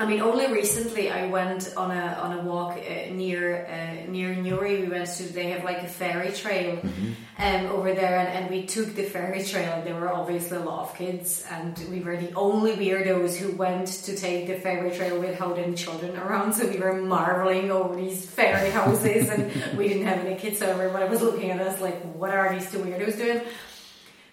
I 0.00 0.06
mean, 0.06 0.20
only 0.20 0.46
recently 0.46 1.10
I 1.10 1.26
went 1.26 1.74
on 1.76 1.90
a 1.90 2.06
on 2.22 2.38
a 2.38 2.42
walk 2.42 2.78
uh, 2.78 3.12
near 3.12 3.66
uh, 3.66 4.08
near 4.08 4.32
Newry. 4.32 4.82
We 4.82 4.88
went 4.88 5.08
to 5.16 5.24
they 5.24 5.50
have 5.50 5.64
like 5.64 5.82
a 5.82 5.88
fairy 5.88 6.30
trail 6.30 6.76
mm-hmm. 6.76 7.12
um, 7.38 7.66
over 7.72 7.92
there, 7.92 8.16
and, 8.18 8.28
and 8.28 8.50
we 8.50 8.64
took 8.64 8.94
the 8.94 9.02
fairy 9.02 9.42
trail. 9.42 9.82
There 9.82 9.96
were 9.96 10.12
obviously 10.12 10.58
a 10.58 10.60
lot 10.60 10.88
of 10.88 10.96
kids, 10.96 11.44
and 11.50 11.76
we 11.90 11.98
were 11.98 12.16
the 12.16 12.32
only 12.34 12.76
weirdos 12.76 13.36
who 13.36 13.50
went 13.56 13.88
to 14.06 14.16
take 14.16 14.46
the 14.46 14.60
fairy 14.60 14.96
trail 14.96 15.18
without 15.18 15.58
any 15.58 15.74
children 15.74 16.16
around. 16.16 16.52
So 16.52 16.68
we 16.68 16.78
were 16.78 16.94
marveling 16.94 17.72
over 17.72 17.96
these 17.96 18.24
fairy 18.24 18.70
houses, 18.70 19.28
and 19.28 19.76
we 19.76 19.88
didn't 19.88 20.06
have 20.06 20.24
any 20.24 20.36
kids 20.36 20.60
So 20.60 20.70
I 20.70 21.04
was 21.06 21.22
looking 21.22 21.50
at 21.50 21.60
us 21.60 21.80
like, 21.80 22.00
what 22.14 22.30
are 22.30 22.54
these 22.54 22.70
two 22.70 22.78
weirdos 22.78 23.16
doing? 23.16 23.40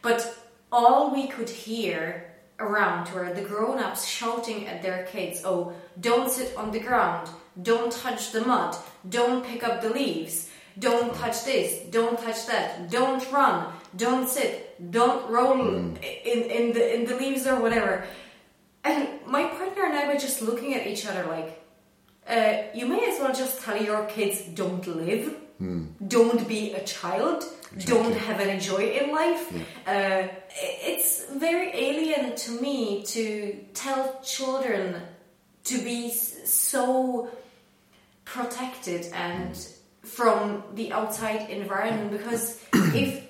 But 0.03 0.31
all 0.71 1.11
we 1.11 1.27
could 1.27 1.49
hear 1.49 2.34
around 2.59 3.07
where 3.09 3.33
the 3.33 3.41
grown-ups 3.41 4.05
shouting 4.05 4.65
at 4.67 4.81
their 4.81 5.03
kids 5.05 5.41
oh 5.43 5.73
don't 5.99 6.31
sit 6.31 6.55
on 6.57 6.71
the 6.71 6.79
ground. 6.79 7.29
Don't 7.61 7.91
touch 7.91 8.31
the 8.31 8.41
mud. 8.41 8.75
Don't 9.07 9.45
pick 9.45 9.63
up 9.63 9.81
the 9.81 9.89
leaves. 9.89 10.49
Don't 10.77 11.15
touch 11.15 11.45
this. 11.45 11.89
Don't 11.89 12.19
touch 12.19 12.47
that. 12.47 12.91
Don't 12.91 13.31
run. 13.31 13.71
Don't 13.95 14.27
sit. 14.27 14.75
Don't 14.91 15.29
roll 15.29 15.55
mm. 15.55 15.97
in, 16.25 16.43
in 16.43 16.73
the 16.73 16.95
in 16.95 17.05
the 17.05 17.15
leaves 17.15 17.47
or 17.47 17.61
whatever. 17.61 18.05
And 18.83 19.07
my 19.25 19.45
partner 19.45 19.85
and 19.85 19.95
i 19.95 20.07
were 20.07 20.19
just 20.19 20.41
looking 20.41 20.75
at 20.75 20.85
each 20.85 21.05
other 21.05 21.25
like 21.25 21.61
uh, 22.27 22.63
you 22.73 22.85
may 22.87 23.05
as 23.09 23.19
well 23.19 23.33
just 23.33 23.61
tell 23.63 23.81
your 23.81 24.05
kids 24.05 24.41
don't 24.53 24.85
live. 24.87 25.35
Mm. 25.61 25.87
don't 26.05 26.45
be 26.49 26.73
a 26.73 26.83
child 26.83 27.45
exactly. 27.75 27.93
don't 27.93 28.17
have 28.17 28.39
any 28.39 28.59
joy 28.59 28.83
in 28.99 29.11
life. 29.11 29.51
Yeah. 29.51 30.29
Uh, 30.29 30.35
it's 30.59 31.25
very 31.25 31.69
alien 31.73 32.35
to 32.35 32.51
me 32.61 33.03
to 33.03 33.59
tell 33.73 34.21
children 34.23 35.01
to 35.65 35.77
be 35.79 36.11
so 36.11 37.29
protected 38.23 39.07
and 39.13 39.51
mm. 39.51 39.73
from 40.03 40.63
the 40.73 40.91
outside 40.91 41.49
environment 41.49 42.11
because 42.11 42.61
if 42.73 43.25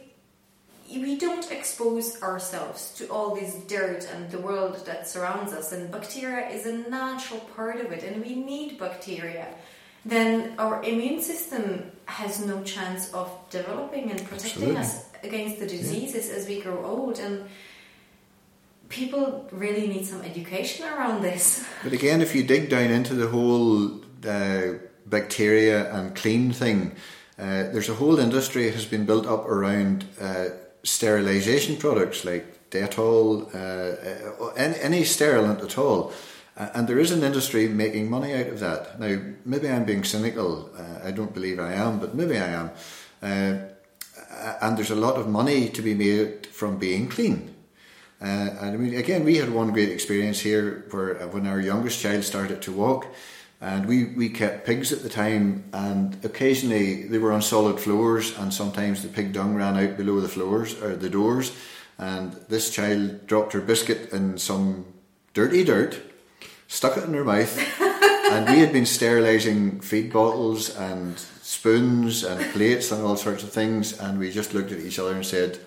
we 0.89 1.17
don't 1.17 1.51
expose 1.51 2.21
ourselves 2.21 2.93
to 2.93 3.07
all 3.07 3.35
this 3.35 3.55
dirt 3.67 4.07
and 4.13 4.29
the 4.31 4.37
world 4.37 4.85
that 4.85 5.07
surrounds 5.07 5.51
us 5.51 5.71
and 5.71 5.91
bacteria 5.91 6.47
is 6.49 6.65
a 6.65 6.89
natural 6.89 7.39
part 7.55 7.79
of 7.79 7.91
it 7.91 8.03
and 8.03 8.23
we 8.23 8.35
need 8.35 8.79
bacteria 8.79 9.47
then 10.05 10.53
our 10.59 10.83
immune 10.83 11.21
system 11.21 11.91
has 12.05 12.45
no 12.45 12.61
chance 12.63 13.11
of 13.13 13.27
developing 13.49 14.11
and 14.11 14.23
protecting 14.23 14.77
Absolutely. 14.77 14.77
us 14.77 15.05
against 15.23 15.59
the 15.59 15.65
diseases 15.65 16.29
yeah. 16.29 16.35
as 16.35 16.47
we 16.47 16.61
grow 16.61 16.85
old 16.85 17.17
and 17.19 17.45
people 18.89 19.47
really 19.51 19.87
need 19.87 20.05
some 20.05 20.21
education 20.21 20.85
around 20.85 21.23
this 21.23 21.65
but 21.83 21.93
again 21.93 22.21
if 22.21 22.35
you 22.35 22.43
dig 22.43 22.69
down 22.69 22.91
into 22.91 23.15
the 23.15 23.27
whole 23.27 23.99
uh, 24.27 24.73
bacteria 25.07 25.91
and 25.93 26.15
clean 26.15 26.51
thing 26.51 26.91
uh, 27.39 27.63
there's 27.73 27.89
a 27.89 27.95
whole 27.95 28.19
industry 28.19 28.65
that 28.65 28.75
has 28.75 28.85
been 28.85 29.05
built 29.05 29.25
up 29.25 29.45
around 29.47 30.05
uh, 30.21 30.45
sterilization 30.83 31.75
products 31.75 32.23
like 32.23 32.69
Dettol, 32.69 33.53
uh, 33.53 34.43
uh, 34.43 34.47
any, 34.55 34.79
any 34.79 35.03
sterilant 35.03 35.61
at 35.61 35.77
all 35.77 36.13
and 36.57 36.87
there 36.87 36.99
is 36.99 37.11
an 37.11 37.23
industry 37.23 37.67
making 37.67 38.09
money 38.09 38.33
out 38.33 38.47
of 38.47 38.59
that. 38.59 38.99
Now, 38.99 39.19
maybe 39.43 39.69
I'm 39.69 39.85
being 39.85 40.03
cynical. 40.03 40.69
Uh, 40.77 41.07
I 41.07 41.11
don't 41.11 41.33
believe 41.33 41.59
I 41.59 41.73
am, 41.73 41.99
but 41.99 42.15
maybe 42.15 42.37
I 42.37 42.47
am. 42.47 42.71
Uh, 43.21 43.57
and 44.61 44.77
there's 44.77 44.91
a 44.91 44.95
lot 44.95 45.15
of 45.15 45.27
money 45.27 45.69
to 45.69 45.81
be 45.81 45.93
made 45.93 46.47
from 46.47 46.77
being 46.77 47.07
clean. 47.07 47.55
Uh, 48.21 48.25
and 48.25 48.73
I 48.73 48.77
mean, 48.77 48.95
again, 48.95 49.25
we 49.25 49.37
had 49.37 49.49
one 49.49 49.71
great 49.71 49.89
experience 49.89 50.39
here 50.39 50.85
where 50.91 51.21
uh, 51.21 51.27
when 51.27 51.45
our 51.45 51.59
youngest 51.59 51.99
child 51.99 52.23
started 52.23 52.61
to 52.63 52.71
walk, 52.71 53.07
and 53.61 53.85
we, 53.85 54.05
we 54.05 54.29
kept 54.29 54.65
pigs 54.65 54.91
at 54.91 55.03
the 55.03 55.09
time, 55.09 55.65
and 55.73 56.23
occasionally 56.23 57.03
they 57.03 57.17
were 57.17 57.31
on 57.31 57.41
solid 57.41 57.79
floors, 57.79 58.37
and 58.37 58.53
sometimes 58.53 59.01
the 59.01 59.09
pig 59.09 59.33
dung 59.33 59.55
ran 59.55 59.77
out 59.77 59.97
below 59.97 60.21
the 60.21 60.29
floors 60.29 60.81
or 60.81 60.95
the 60.95 61.09
doors. 61.09 61.51
And 61.97 62.33
this 62.49 62.69
child 62.69 63.27
dropped 63.27 63.53
her 63.53 63.61
biscuit 63.61 64.11
in 64.11 64.37
some 64.37 64.85
dirty 65.33 65.63
dirt, 65.63 66.01
stuck 66.67 66.97
it 66.97 67.03
in 67.03 67.13
her 67.13 67.23
mouth, 67.23 67.57
and 68.31 68.49
we 68.49 68.59
had 68.59 68.73
been 68.73 68.85
sterilising 68.85 69.79
feed 69.81 70.11
bottles 70.11 70.75
and 70.75 71.17
spoons 71.19 72.23
and 72.23 72.53
plates 72.53 72.91
and 72.91 73.03
all 73.03 73.17
sorts 73.17 73.43
of 73.43 73.51
things, 73.51 73.99
and 73.99 74.19
we 74.19 74.31
just 74.31 74.53
looked 74.53 74.71
at 74.71 74.79
each 74.79 74.99
other 74.99 75.13
and 75.13 75.25
said, 75.25 75.59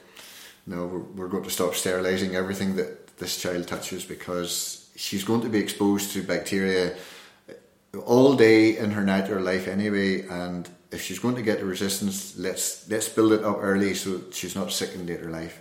"No, 0.67 0.87
we're, 0.87 0.99
we're 0.99 1.29
going 1.29 1.45
to 1.45 1.51
stop 1.51 1.75
sterilising 1.75 2.35
everything 2.35 2.77
that 2.77 3.19
this 3.19 3.41
child 3.41 3.67
touches 3.67 4.05
because 4.05 4.91
she's 4.97 5.25
going 5.25 5.43
to 5.43 5.49
be 5.49 5.59
exposed 5.59 6.13
to 6.13 6.23
bacteria." 6.23 6.95
all 8.05 8.35
day 8.35 8.77
in 8.77 8.91
her 8.91 9.03
natural 9.03 9.43
life 9.43 9.67
anyway 9.67 10.27
and 10.29 10.69
if 10.91 11.03
she's 11.03 11.19
going 11.19 11.35
to 11.35 11.43
get 11.43 11.63
resistance 11.63 12.37
let's 12.39 12.89
let's 12.91 13.09
build 13.09 13.33
it 13.33 13.45
up 13.45 13.57
early 13.61 13.95
so 13.95 14.21
she's 14.31 14.55
not 14.55 14.71
sick 14.71 14.95
in 14.95 15.07
later 15.07 15.31
life 15.31 15.61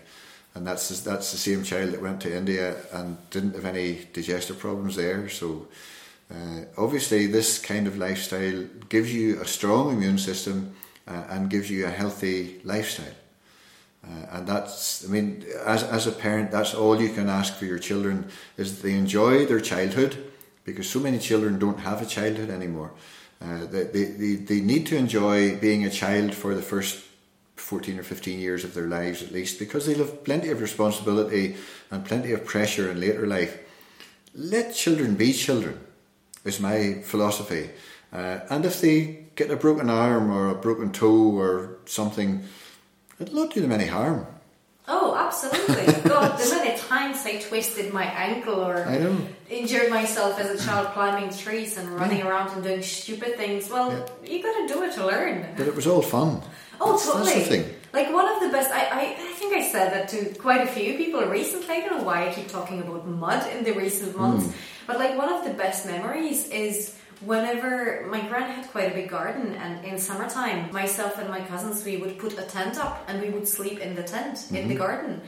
and 0.58 0.66
that's 0.66 1.02
that's 1.02 1.32
the 1.32 1.38
same 1.38 1.64
child 1.64 1.92
that 1.92 2.02
went 2.02 2.20
to 2.22 2.36
India 2.36 2.76
and 2.92 3.18
didn't 3.30 3.56
have 3.56 3.66
any 3.66 4.08
digestive 4.12 4.58
problems 4.58 4.96
there. 4.96 5.30
So 5.30 5.68
uh, 6.32 6.62
obviously, 6.78 7.28
this 7.28 7.60
kind 7.60 7.88
of 7.88 7.98
lifestyle 7.98 8.66
gives 8.90 9.14
you 9.14 9.40
a 9.40 9.46
strong 9.46 9.94
immune 9.94 10.18
system 10.18 10.74
uh, 11.08 11.24
and 11.30 11.50
gives 11.50 11.70
you 11.70 11.86
a 11.86 11.90
healthy 11.90 12.60
lifestyle. 12.64 13.16
Uh, 14.04 14.38
and 14.38 14.48
that's, 14.48 15.06
I 15.06 15.10
mean, 15.10 15.46
as, 15.66 15.84
as 15.84 16.08
a 16.08 16.12
parent, 16.12 16.52
that's 16.52 16.74
all 16.74 17.00
you 17.02 17.10
can 17.10 17.30
ask 17.30 17.56
for 17.56 17.66
your 17.66 17.80
children 17.80 18.30
is 18.58 18.82
they 18.82 18.94
enjoy 18.94 19.46
their 19.46 19.60
childhood 19.60 20.18
because 20.66 20.90
so 20.90 21.00
many 21.00 21.20
children 21.20 21.60
don't 21.60 21.80
have 21.80 22.02
a 22.02 22.06
childhood 22.06 22.50
anymore. 22.50 22.92
Uh, 23.42 23.66
they, 23.66 23.84
they, 23.84 24.36
they 24.36 24.60
need 24.60 24.88
to 24.88 24.98
enjoy 24.98 25.58
being 25.58 25.86
a 25.86 25.90
child 25.90 26.34
for 26.34 26.56
the 26.56 26.62
first 26.62 27.07
14 27.58 28.00
or 28.00 28.04
15 28.04 28.40
years 28.40 28.64
of 28.64 28.74
their 28.74 28.88
lives 28.88 29.22
at 29.22 29.32
least, 29.32 29.60
because 29.60 29.86
they'll 29.86 29.98
have 29.98 30.24
plenty 30.24 30.50
of 30.50 30.62
responsibility 30.62 31.56
and 31.92 32.06
plenty 32.06 32.32
of 32.32 32.46
pressure 32.46 32.90
in 32.92 33.00
later 33.00 33.28
life. 33.28 33.60
Let 34.34 34.74
children 34.74 35.16
be 35.16 35.34
children, 35.34 35.80
is 36.46 36.60
my 36.60 37.02
philosophy. 37.04 37.70
Uh, 38.14 38.40
and 38.50 38.66
if 38.66 38.82
they 38.82 39.26
get 39.36 39.52
a 39.52 39.56
broken 39.56 39.90
arm 39.90 40.32
or 40.32 40.50
a 40.50 40.56
broken 40.56 40.92
toe 40.92 41.36
or 41.36 41.78
something, 41.86 42.44
it'll 43.20 43.36
not 43.36 43.54
do 43.54 43.62
them 43.62 43.72
any 43.72 43.88
harm. 43.88 44.26
Oh, 44.88 45.16
absolutely. 45.18 46.02
God, 46.10 46.40
the 46.40 46.56
many 46.56 46.78
times 46.78 47.26
I 47.26 47.40
twisted 47.40 47.94
my 47.94 48.06
ankle 48.06 48.56
or 48.56 48.88
injured 49.50 49.90
myself 49.90 50.40
as 50.40 50.62
a 50.62 50.66
child 50.66 50.94
climbing 50.94 51.30
trees 51.36 51.78
and 51.78 51.90
running 51.90 52.22
around 52.22 52.52
and 52.52 52.64
doing 52.64 52.82
stupid 52.82 53.36
things. 53.36 53.70
Well, 53.70 54.10
you 54.24 54.42
gotta 54.42 54.68
do 54.68 54.84
it 54.84 54.94
to 54.94 55.06
learn. 55.06 55.46
But 55.58 55.68
it 55.68 55.76
was 55.76 55.88
all 55.88 56.02
fun. 56.02 56.42
Oh, 56.80 56.98
totally. 56.98 57.34
That's 57.34 57.48
the 57.50 57.64
thing. 57.64 57.74
Like 57.94 58.14
one 58.14 58.28
of 58.28 58.42
the 58.42 58.50
best. 58.50 58.72
I, 58.72 58.86
I, 58.86 59.02
I 59.20 59.34
think 59.34 59.54
I 59.56 59.70
said 59.72 59.94
that 59.94 60.10
to 60.10 60.34
quite 60.40 60.62
a 60.62 60.68
few 60.68 60.96
people 60.98 61.22
recently. 61.26 61.76
I 61.76 61.80
don't 61.82 61.98
know 62.00 62.04
why 62.04 62.28
I 62.28 62.34
keep 62.34 62.48
talking 62.50 62.82
about 62.82 63.08
mud 63.08 63.50
in 63.52 63.64
the 63.64 63.72
recent 63.72 64.16
months, 64.18 64.54
but 64.86 65.00
like 65.00 65.18
one 65.18 65.32
of 65.32 65.44
the 65.44 65.54
best 65.54 65.86
memories 65.86 66.50
is 66.50 66.98
whenever 67.22 68.06
my 68.12 68.22
gran 68.28 68.52
had 68.52 68.70
quite 68.70 68.92
a 68.92 68.94
big 68.94 69.10
garden, 69.10 69.56
and 69.56 69.84
in 69.84 69.98
summertime, 69.98 70.72
myself 70.72 71.18
and 71.18 71.30
my 71.30 71.42
cousins 71.42 71.84
we 71.84 71.98
would 71.98 72.20
put 72.20 72.38
a 72.38 72.44
tent 72.44 72.78
up 72.78 73.04
and 73.08 73.22
we 73.22 73.30
would 73.30 73.48
sleep 73.48 73.80
in 73.80 73.96
the 73.96 74.04
tent 74.04 74.52
in 74.52 74.68
the 74.68 74.76
garden. 74.76 75.22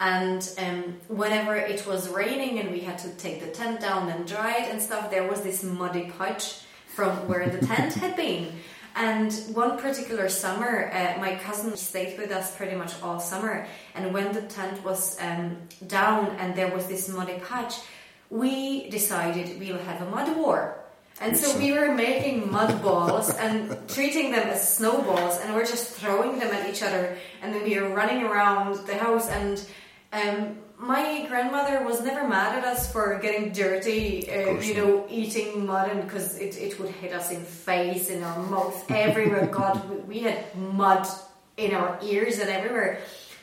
And 0.00 0.48
um, 0.58 0.96
whenever 1.08 1.56
it 1.56 1.86
was 1.86 2.08
raining 2.08 2.58
and 2.58 2.70
we 2.70 2.80
had 2.80 2.98
to 2.98 3.10
take 3.10 3.40
the 3.40 3.48
tent 3.48 3.80
down 3.80 4.08
and 4.08 4.26
dry 4.26 4.58
it 4.58 4.70
and 4.70 4.80
stuff, 4.80 5.10
there 5.10 5.28
was 5.28 5.42
this 5.42 5.62
muddy 5.62 6.10
patch 6.18 6.60
from 6.86 7.28
where 7.28 7.48
the 7.48 7.64
tent 7.64 7.94
had 7.94 8.16
been. 8.16 8.52
And 8.96 9.32
one 9.52 9.78
particular 9.78 10.28
summer, 10.28 10.90
uh, 10.92 11.18
my 11.20 11.34
cousin 11.36 11.76
stayed 11.76 12.16
with 12.16 12.30
us 12.30 12.54
pretty 12.56 12.76
much 12.76 12.92
all 13.02 13.18
summer. 13.18 13.66
And 13.94 14.14
when 14.14 14.32
the 14.32 14.42
tent 14.42 14.84
was 14.84 15.20
um, 15.20 15.56
down 15.86 16.36
and 16.38 16.54
there 16.54 16.72
was 16.72 16.86
this 16.86 17.08
muddy 17.08 17.40
patch, 17.48 17.74
we 18.30 18.88
decided 18.90 19.58
we'll 19.58 19.78
have 19.78 20.00
a 20.00 20.10
mud 20.10 20.36
war. 20.36 20.76
And 21.20 21.36
so 21.36 21.56
we 21.58 21.72
were 21.72 21.94
making 21.94 22.50
mud 22.50 22.82
balls 22.82 23.30
and 23.30 23.76
treating 23.88 24.32
them 24.32 24.48
as 24.48 24.76
snowballs, 24.76 25.38
and 25.38 25.54
we're 25.54 25.64
just 25.64 25.90
throwing 25.90 26.40
them 26.40 26.52
at 26.52 26.68
each 26.68 26.82
other. 26.82 27.16
And 27.40 27.54
then 27.54 27.62
we 27.62 27.78
were 27.78 27.88
running 27.88 28.24
around 28.24 28.84
the 28.86 28.96
house. 28.96 29.28
And 29.28 29.64
um, 30.12 30.56
my 30.84 31.24
grandmother 31.28 31.82
was 31.84 32.02
never 32.02 32.28
mad 32.28 32.58
at 32.58 32.64
us 32.64 32.92
for 32.92 33.18
getting 33.22 33.52
dirty, 33.52 34.28
uh, 34.30 34.60
you 34.60 34.74
know, 34.74 35.06
eating 35.08 35.66
mud, 35.66 35.90
and 35.90 36.02
because 36.04 36.38
it, 36.38 36.56
it 36.58 36.78
would 36.78 36.90
hit 36.90 37.12
us 37.12 37.30
in 37.30 37.42
face, 37.42 38.10
in 38.10 38.22
our 38.22 38.38
mouth, 38.44 38.84
everywhere. 38.90 39.46
God, 39.60 39.88
we- 39.90 39.96
we 40.14 40.18
had 40.20 40.54
mud 40.56 41.06
in 41.56 41.74
our 41.74 41.98
ears 42.02 42.38
and 42.38 42.50
everywhere. 42.50 42.98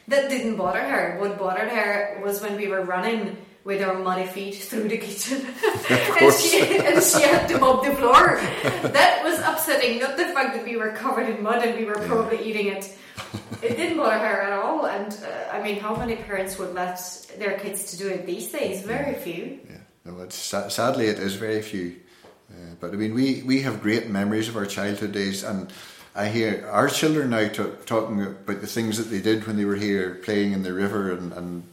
That 0.07 0.29
didn't 0.29 0.57
bother 0.57 0.81
her. 0.81 1.17
What 1.19 1.37
bothered 1.39 1.69
her 1.69 2.21
was 2.23 2.41
when 2.41 2.57
we 2.57 2.67
were 2.67 2.81
running 2.83 3.37
with 3.63 3.81
our 3.81 3.97
muddy 3.97 4.25
feet 4.25 4.55
through 4.55 4.87
the 4.87 4.97
kitchen, 4.97 5.45
and, 5.89 6.33
she, 6.33 6.59
and 6.79 7.03
she 7.03 7.21
had 7.21 7.47
to 7.47 7.59
mop 7.59 7.83
the 7.83 7.93
floor. 7.95 8.39
That 8.91 9.21
was 9.23 9.39
upsetting. 9.39 9.99
Not 9.99 10.17
the 10.17 10.25
fact 10.25 10.55
that 10.55 10.65
we 10.65 10.77
were 10.77 10.91
covered 10.91 11.29
in 11.29 11.43
mud 11.43 11.63
and 11.63 11.77
we 11.77 11.85
were 11.85 11.99
probably 12.07 12.43
eating 12.43 12.67
it. 12.67 12.97
It 13.61 13.77
didn't 13.77 13.97
bother 13.97 14.17
her 14.17 14.41
at 14.41 14.53
all. 14.53 14.87
And 14.87 15.13
uh, 15.13 15.55
I 15.55 15.61
mean, 15.61 15.79
how 15.79 15.95
many 15.95 16.15
parents 16.15 16.57
would 16.57 16.73
let 16.73 16.99
their 17.37 17.59
kids 17.59 17.91
to 17.91 17.97
do 17.97 18.07
it 18.07 18.25
these 18.25 18.51
days? 18.51 18.81
Very 18.81 19.13
few. 19.13 19.59
Yeah, 19.69 19.77
no, 20.05 20.21
it's 20.21 20.35
sadly 20.35 21.05
it 21.05 21.19
is 21.19 21.35
very 21.35 21.61
few. 21.61 21.97
Uh, 22.49 22.75
but 22.79 22.91
I 22.91 22.95
mean, 22.95 23.13
we, 23.13 23.43
we 23.43 23.61
have 23.61 23.81
great 23.81 24.09
memories 24.09 24.49
of 24.49 24.57
our 24.57 24.65
childhood 24.65 25.11
days, 25.11 25.43
and 25.43 25.71
I 26.15 26.27
hear 26.27 26.67
our 26.69 26.89
children 26.89 27.29
now 27.29 27.47
to, 27.47 27.77
talking 27.85 28.21
about 28.21 28.59
the 28.59 28.67
things 28.67 28.97
that 28.97 29.05
they 29.05 29.21
did 29.21 29.47
when 29.47 29.55
they 29.55 29.65
were 29.65 29.75
here, 29.75 30.15
playing 30.15 30.51
in 30.51 30.63
the 30.63 30.73
river, 30.73 31.11
and, 31.11 31.31
and 31.31 31.63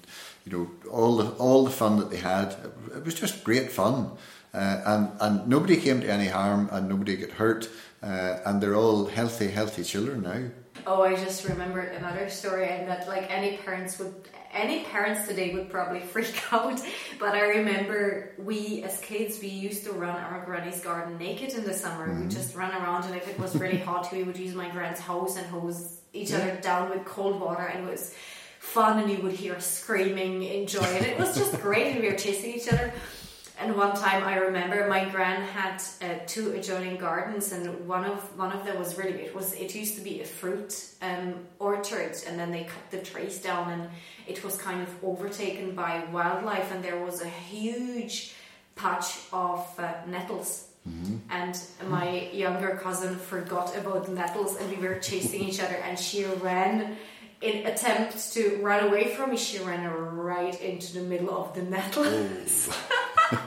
you 0.49 0.59
know 0.59 0.91
all 0.91 1.17
the 1.17 1.31
all 1.33 1.65
the 1.65 1.71
fun 1.71 1.99
that 1.99 2.11
they 2.11 2.17
had. 2.17 2.57
It 2.95 3.05
was 3.05 3.15
just 3.15 3.45
great 3.45 3.71
fun, 3.71 4.13
uh, 4.55 4.83
and 4.87 5.11
and 5.21 5.49
nobody 5.49 5.77
came 5.77 6.01
to 6.01 6.11
any 6.11 6.29
harm, 6.29 6.69
and 6.73 6.89
nobody 6.89 7.17
got 7.17 7.31
hurt, 7.31 7.69
uh, 8.03 8.39
and 8.47 8.61
they're 8.61 8.75
all 8.75 9.07
healthy, 9.07 9.49
healthy 9.49 9.85
children 9.85 10.23
now. 10.23 10.43
Oh, 10.87 11.03
I 11.03 11.17
just 11.17 11.47
remembered 11.47 11.93
another 11.95 12.29
story, 12.31 12.69
and 12.69 12.89
that 12.89 13.07
like 13.09 13.31
any 13.31 13.59
parents 13.59 13.99
would, 13.99 14.15
any 14.53 14.85
parents 14.85 15.29
today 15.29 15.53
would 15.55 15.69
probably 15.69 16.01
freak 16.13 16.41
out. 16.53 16.81
But 17.19 17.35
I 17.35 17.43
remember 17.59 18.33
we 18.39 18.83
as 18.85 19.01
kids 19.01 19.41
we 19.43 19.49
used 19.49 19.85
to 19.85 19.93
run 19.93 20.17
our 20.17 20.45
granny's 20.47 20.81
garden 20.81 21.19
naked 21.19 21.53
in 21.53 21.65
the 21.65 21.75
summer. 21.75 22.07
We 22.19 22.29
just 22.29 22.57
run 22.57 22.71
around, 22.71 23.05
and 23.05 23.17
if 23.17 23.29
it 23.29 23.39
was 23.39 23.55
really 23.55 23.79
hot, 23.79 24.11
we 24.13 24.23
would 24.23 24.39
use 24.39 24.55
my 24.55 24.71
grand's 24.71 25.01
hose 25.01 25.37
and 25.37 25.47
hose 25.47 26.01
each 26.15 26.33
other 26.33 26.57
down 26.63 26.89
with 26.89 27.05
cold 27.05 27.39
water, 27.39 27.67
and 27.67 27.87
it 27.87 27.91
was 27.91 28.15
fun. 28.77 28.99
And 29.01 29.11
you 29.11 29.19
would 29.25 29.37
hear 29.45 29.59
screaming, 29.61 30.43
enjoying 30.43 30.97
it. 30.97 31.05
It 31.15 31.19
was 31.19 31.37
just 31.37 31.55
great, 31.61 31.87
and 31.93 32.01
we 32.03 32.09
were 32.11 32.17
chasing 32.17 32.51
each 32.55 32.69
other. 32.73 32.93
And 33.61 33.75
one 33.75 33.95
time 33.97 34.23
I 34.23 34.37
remember 34.37 34.87
my 34.89 35.05
gran 35.15 35.43
had 35.43 35.83
uh, 36.01 36.21
two 36.27 36.53
adjoining 36.53 36.97
gardens, 36.97 37.51
and 37.51 37.89
one 37.89 38.05
of 38.05 38.21
one 38.39 38.53
of 38.53 38.65
them 38.65 38.79
was 38.79 38.97
really 38.97 39.21
it 39.29 39.35
was 39.35 39.53
it 39.65 39.75
used 39.75 39.95
to 39.99 40.03
be 40.11 40.15
a 40.21 40.25
fruit 40.25 40.71
um, 41.03 41.35
orchard, 41.59 42.15
and 42.27 42.39
then 42.39 42.53
they 42.53 42.65
cut 42.65 42.85
the 42.95 42.99
trees 43.11 43.37
down, 43.49 43.65
and 43.75 43.83
it 44.29 44.45
was 44.45 44.57
kind 44.57 44.81
of 44.87 44.91
overtaken 45.03 45.75
by 45.75 46.05
wildlife, 46.13 46.71
and 46.73 46.85
there 46.85 47.01
was 47.05 47.21
a 47.21 47.29
huge 47.29 48.35
patch 48.77 49.09
of 49.33 49.61
uh, 49.79 49.93
nettles. 50.07 50.51
And 51.41 51.55
my 51.91 52.31
younger 52.33 52.79
cousin 52.83 53.17
forgot 53.17 53.77
about 53.77 54.07
the 54.07 54.13
nettles, 54.13 54.57
and 54.57 54.67
we 54.71 54.79
were 54.89 54.99
chasing 55.11 55.43
each 55.49 55.61
other, 55.61 55.79
and 55.87 55.99
she 55.99 56.25
ran. 56.25 56.97
In 57.41 57.67
attempt 57.67 58.33
to 58.35 58.59
run 58.63 58.89
away 58.89 59.15
from 59.15 59.31
me, 59.31 59.37
she 59.37 59.59
ran 59.61 59.85
right 59.89 60.61
into 60.61 60.95
the 60.95 61.03
middle 61.03 61.31
of 61.31 61.55
the 61.55 61.63
nettles 61.63 62.69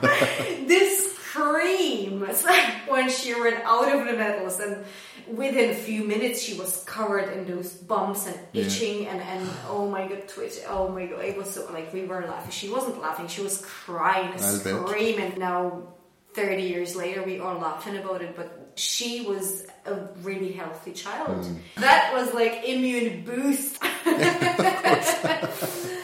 this 0.66 1.12
scream 1.16 2.20
was 2.20 2.44
like 2.44 2.88
when 2.88 3.10
she 3.10 3.32
ran 3.34 3.60
out 3.64 3.88
of 3.94 4.06
the 4.06 4.12
nettles 4.12 4.60
and 4.60 4.84
within 5.26 5.70
a 5.70 5.74
few 5.74 6.04
minutes 6.04 6.40
she 6.42 6.54
was 6.58 6.84
covered 6.84 7.32
in 7.36 7.46
those 7.46 7.72
bumps 7.72 8.26
and 8.26 8.38
Yeah. 8.52 8.62
itching 8.64 9.06
and, 9.06 9.20
and 9.20 9.48
oh 9.68 9.88
my 9.88 10.06
god 10.08 10.28
twitch 10.28 10.54
oh 10.68 10.88
my 10.88 11.06
god 11.06 11.24
it 11.24 11.36
was 11.36 11.50
so 11.50 11.70
like 11.72 11.92
we 11.92 12.04
were 12.04 12.24
laughing. 12.26 12.50
She 12.50 12.68
wasn't 12.70 13.00
laughing 13.00 13.28
she 13.28 13.42
was 13.42 13.64
crying 13.64 14.36
screaming. 14.38 15.38
Now 15.38 15.88
30 16.34 16.62
years 16.62 16.96
later 16.96 17.22
we 17.22 17.40
are 17.40 17.56
laughing 17.58 17.96
about 17.96 18.22
it 18.22 18.34
but 18.36 18.61
she 18.74 19.22
was 19.22 19.66
a 19.86 19.94
really 20.22 20.52
healthy 20.52 20.92
child. 20.92 21.44
Hmm. 21.44 21.56
that 21.80 22.12
was 22.14 22.32
like 22.34 22.64
immune 22.64 23.24
boost. 23.24 23.78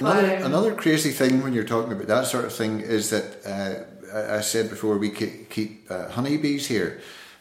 Another, 0.01 0.37
Um, 0.37 0.43
another 0.45 0.75
crazy 0.75 1.11
thing 1.11 1.43
when 1.43 1.53
you're 1.53 1.65
talking 1.65 1.93
about 1.93 2.07
that 2.07 2.27
sort 2.27 2.45
of 2.45 2.53
thing 2.53 2.81
is 2.81 3.11
that 3.11 3.25
uh, 3.45 4.17
I, 4.17 4.37
I 4.37 4.41
said 4.41 4.71
before 4.71 4.97
we 4.99 5.11
keep, 5.11 5.51
keep 5.51 5.91
uh, 5.91 6.09
honeybees 6.11 6.67
here, 6.69 7.01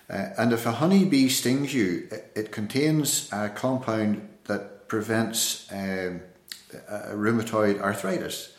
uh, 0.09 0.29
and 0.37 0.53
if 0.53 0.65
a 0.65 0.71
honeybee 0.71 1.29
stings 1.29 1.73
you, 1.73 2.07
it, 2.11 2.31
it 2.35 2.51
contains 2.51 3.29
a 3.31 3.49
compound 3.49 4.27
that 4.45 4.87
prevents 4.87 5.71
um, 5.71 6.21
uh, 6.89 7.11
rheumatoid 7.13 7.79
arthritis. 7.79 8.53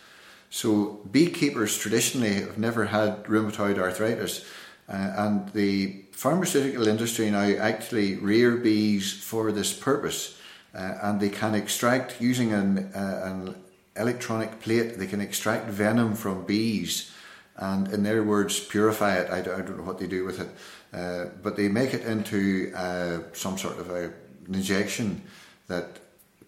So 0.50 1.00
beekeepers 1.10 1.76
traditionally 1.76 2.34
have 2.34 2.58
never 2.58 2.86
had 2.86 3.24
rheumatoid 3.24 3.78
arthritis, 3.78 4.44
uh, 4.88 5.12
and 5.16 5.48
the 5.52 6.04
pharmaceutical 6.12 6.88
industry 6.88 7.30
now 7.30 7.40
actually 7.40 8.16
rear 8.16 8.56
bees 8.56 9.12
for 9.12 9.52
this 9.52 9.72
purpose, 9.72 10.38
uh, 10.74 10.94
and 11.02 11.20
they 11.20 11.28
can 11.28 11.54
extract 11.54 12.20
using 12.20 12.52
an, 12.52 12.90
uh, 12.94 13.20
an 13.24 13.54
electronic 13.96 14.60
plate. 14.60 14.98
They 14.98 15.06
can 15.06 15.20
extract 15.20 15.66
venom 15.66 16.14
from 16.14 16.44
bees, 16.44 17.12
and 17.56 17.88
in 17.92 18.02
their 18.02 18.22
words, 18.22 18.58
purify 18.58 19.16
it. 19.16 19.30
I 19.30 19.40
don't, 19.42 19.60
I 19.60 19.64
don't 19.64 19.78
know 19.78 19.84
what 19.84 19.98
they 19.98 20.06
do 20.06 20.24
with 20.24 20.40
it, 20.40 20.48
uh, 20.92 21.26
but 21.42 21.56
they 21.56 21.68
make 21.68 21.92
it 21.94 22.04
into 22.04 22.72
uh, 22.74 23.18
some 23.32 23.58
sort 23.58 23.78
of 23.78 23.90
a, 23.90 24.04
an 24.46 24.54
injection 24.54 25.22
that 25.66 26.00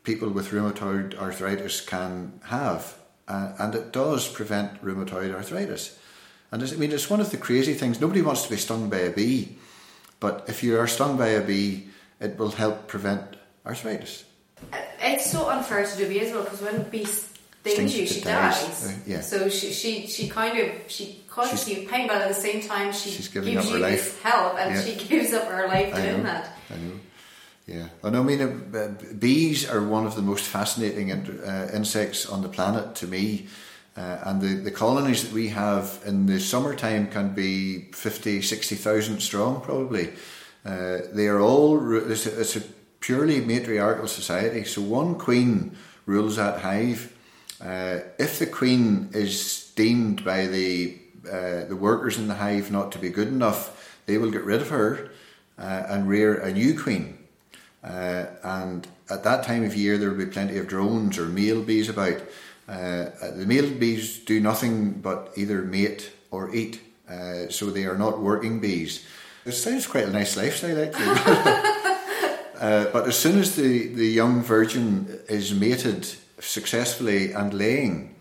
people 0.03 0.31
with 0.31 0.51
rheumatoid 0.51 1.19
arthritis 1.19 1.81
can 1.81 2.41
have, 2.45 2.97
uh, 3.29 3.53
and 3.59 3.75
it 3.75 3.93
does 3.93 4.29
prevent 4.29 4.83
rheumatoid 4.83 5.35
arthritis. 5.35 5.99
And 6.53 6.63
it's, 6.63 6.73
I 6.73 6.77
mean, 6.77 6.93
it's 6.93 7.09
one 7.09 7.21
of 7.21 7.31
the 7.31 7.37
crazy 7.37 7.75
things. 7.75 8.01
Nobody 8.01 8.23
wants 8.23 8.43
to 8.45 8.51
be 8.51 8.57
stung 8.57 8.91
by 8.91 8.99
a 8.99 9.11
bee, 9.11 9.57
but 10.19 10.45
if 10.49 10.63
you 10.63 10.79
are 10.79 10.87
stung 10.89 11.17
by 11.17 11.29
a 11.29 11.41
bee, 11.41 11.87
it 12.21 12.39
will 12.39 12.51
help 12.51 12.89
prevent 12.89 13.23
arthritis. 13.65 14.25
It's 15.01 15.31
so 15.31 15.49
unfair 15.49 15.85
to 15.87 15.97
the 15.97 16.07
bee 16.07 16.21
as 16.21 16.33
well 16.33 16.43
because 16.45 16.61
when 16.61 16.77
a 16.77 16.85
bee 16.85 17.05
stings 17.07 17.97
you, 17.97 18.07
she 18.07 18.21
dies. 18.21 18.61
dies. 18.63 18.87
Uh, 18.89 18.93
yeah. 19.07 19.21
So 19.21 19.49
she, 19.49 19.73
she 19.73 20.07
she 20.07 20.29
kind 20.29 20.59
of 20.59 20.69
she 20.89 21.23
causes 21.29 21.65
She's- 21.65 21.79
you 21.83 21.89
pain, 21.89 22.07
but 22.09 22.17
at 22.19 22.29
the 22.29 22.35
same 22.35 22.61
time 22.63 22.93
she 22.93 23.11
gives 23.11 23.57
up 23.57 23.65
her 23.65 23.77
you 23.77 23.79
life. 23.79 24.05
this 24.05 24.23
help, 24.23 24.59
and 24.59 24.75
Yeah. 24.75 24.83
she 24.83 24.95
gives 25.09 25.33
up 25.33 25.45
her 25.49 25.67
life 25.69 25.95
I 25.95 26.01
doing 26.03 26.17
know. 26.19 26.23
that. 26.25 26.57
I 26.71 26.77
know. 26.77 26.93
Yeah. 27.67 27.89
And 28.03 28.17
I 28.17 28.23
mean, 28.23 28.41
uh, 28.43 28.79
uh, 28.79 28.89
bees 29.19 29.69
are 29.71 29.83
one 29.83 30.05
of 30.05 30.15
the 30.17 30.23
most 30.23 30.45
fascinating 30.45 31.09
in- 31.11 31.41
uh, 31.47 31.71
insects 31.73 32.27
on 32.27 32.43
the 32.43 32.49
planet 32.49 32.95
to 32.97 33.07
me. 33.07 33.47
Uh, 33.97 34.19
and 34.25 34.41
the, 34.41 34.55
the 34.55 34.71
colonies 34.71 35.25
that 35.25 35.33
we 35.33 35.49
have 35.49 36.01
in 36.07 36.27
the 36.27 36.39
summertime 36.39 37.09
can 37.09 37.35
be 37.35 37.91
50, 37.93 38.41
60,000 38.41 39.21
strong, 39.21 39.61
probably. 39.61 40.11
Uh, 40.65 40.99
they 41.13 41.27
are 41.27 41.41
all, 41.41 42.11
it's 42.11 42.27
a, 42.27 42.41
it's 42.41 42.57
a 42.57 42.63
purely 43.01 43.41
matriarchal 43.41 44.07
society. 44.07 44.65
So 44.65 44.83
one 44.83 45.17
queen 45.17 45.77
rules 46.07 46.37
that 46.37 46.61
hive. 46.61 47.17
Uh, 47.61 48.01
if 48.19 48.39
the 48.39 48.47
queen 48.47 49.11
is 49.13 49.73
deemed 49.75 50.25
by 50.25 50.47
the 50.47 50.99
uh, 51.31 51.65
the 51.67 51.77
workers 51.77 52.17
in 52.19 52.29
the 52.29 52.35
hive 52.35 52.71
not 52.71 52.91
to 52.93 52.99
be 52.99 53.11
good 53.11 53.29
enough, 53.29 53.99
they 54.07 54.17
will 54.17 54.31
get 54.31 54.43
rid 54.43 54.63
of 54.63 54.71
her 54.71 55.11
uh, 55.59 55.85
and 55.89 56.09
rear 56.09 56.35
a 56.35 56.51
new 56.51 56.79
queen. 56.79 57.19
Uh, 57.85 58.27
and 58.43 58.89
at 59.11 59.23
that 59.25 59.45
time 59.45 59.65
of 59.65 59.75
year, 59.75 59.99
there 59.99 60.11
will 60.11 60.25
be 60.25 60.27
plenty 60.27 60.57
of 60.57 60.67
drones 60.67 61.19
or 61.19 61.27
male 61.27 61.63
bees 61.63 61.89
about. 61.89 62.21
Uh, 62.71 63.11
the 63.35 63.45
male 63.47 63.69
bees 63.69 64.21
do 64.21 64.41
nothing 64.41 64.93
but 64.93 65.33
either 65.37 65.63
mate 65.63 66.13
or 66.31 66.55
eat, 66.55 66.81
uh, 67.09 67.49
so 67.49 67.67
they 67.67 67.85
are 67.85 67.99
not 67.99 68.21
working 68.21 68.61
bees. 68.61 69.05
It 69.45 69.53
sounds 69.53 69.89
quite 69.89 70.05
a 70.05 70.11
nice 70.11 70.37
lifestyle, 70.37 70.81
actually. 70.81 71.77
Uh, 72.61 72.85
but 72.93 73.09
as 73.09 73.19
soon 73.19 73.39
as 73.39 73.57
the, 73.57 73.87
the 73.95 74.07
young 74.07 74.43
virgin 74.43 75.19
is 75.31 75.55
mated 75.55 76.07
successfully 76.41 77.33
and 77.33 77.55
laying, 77.55 78.15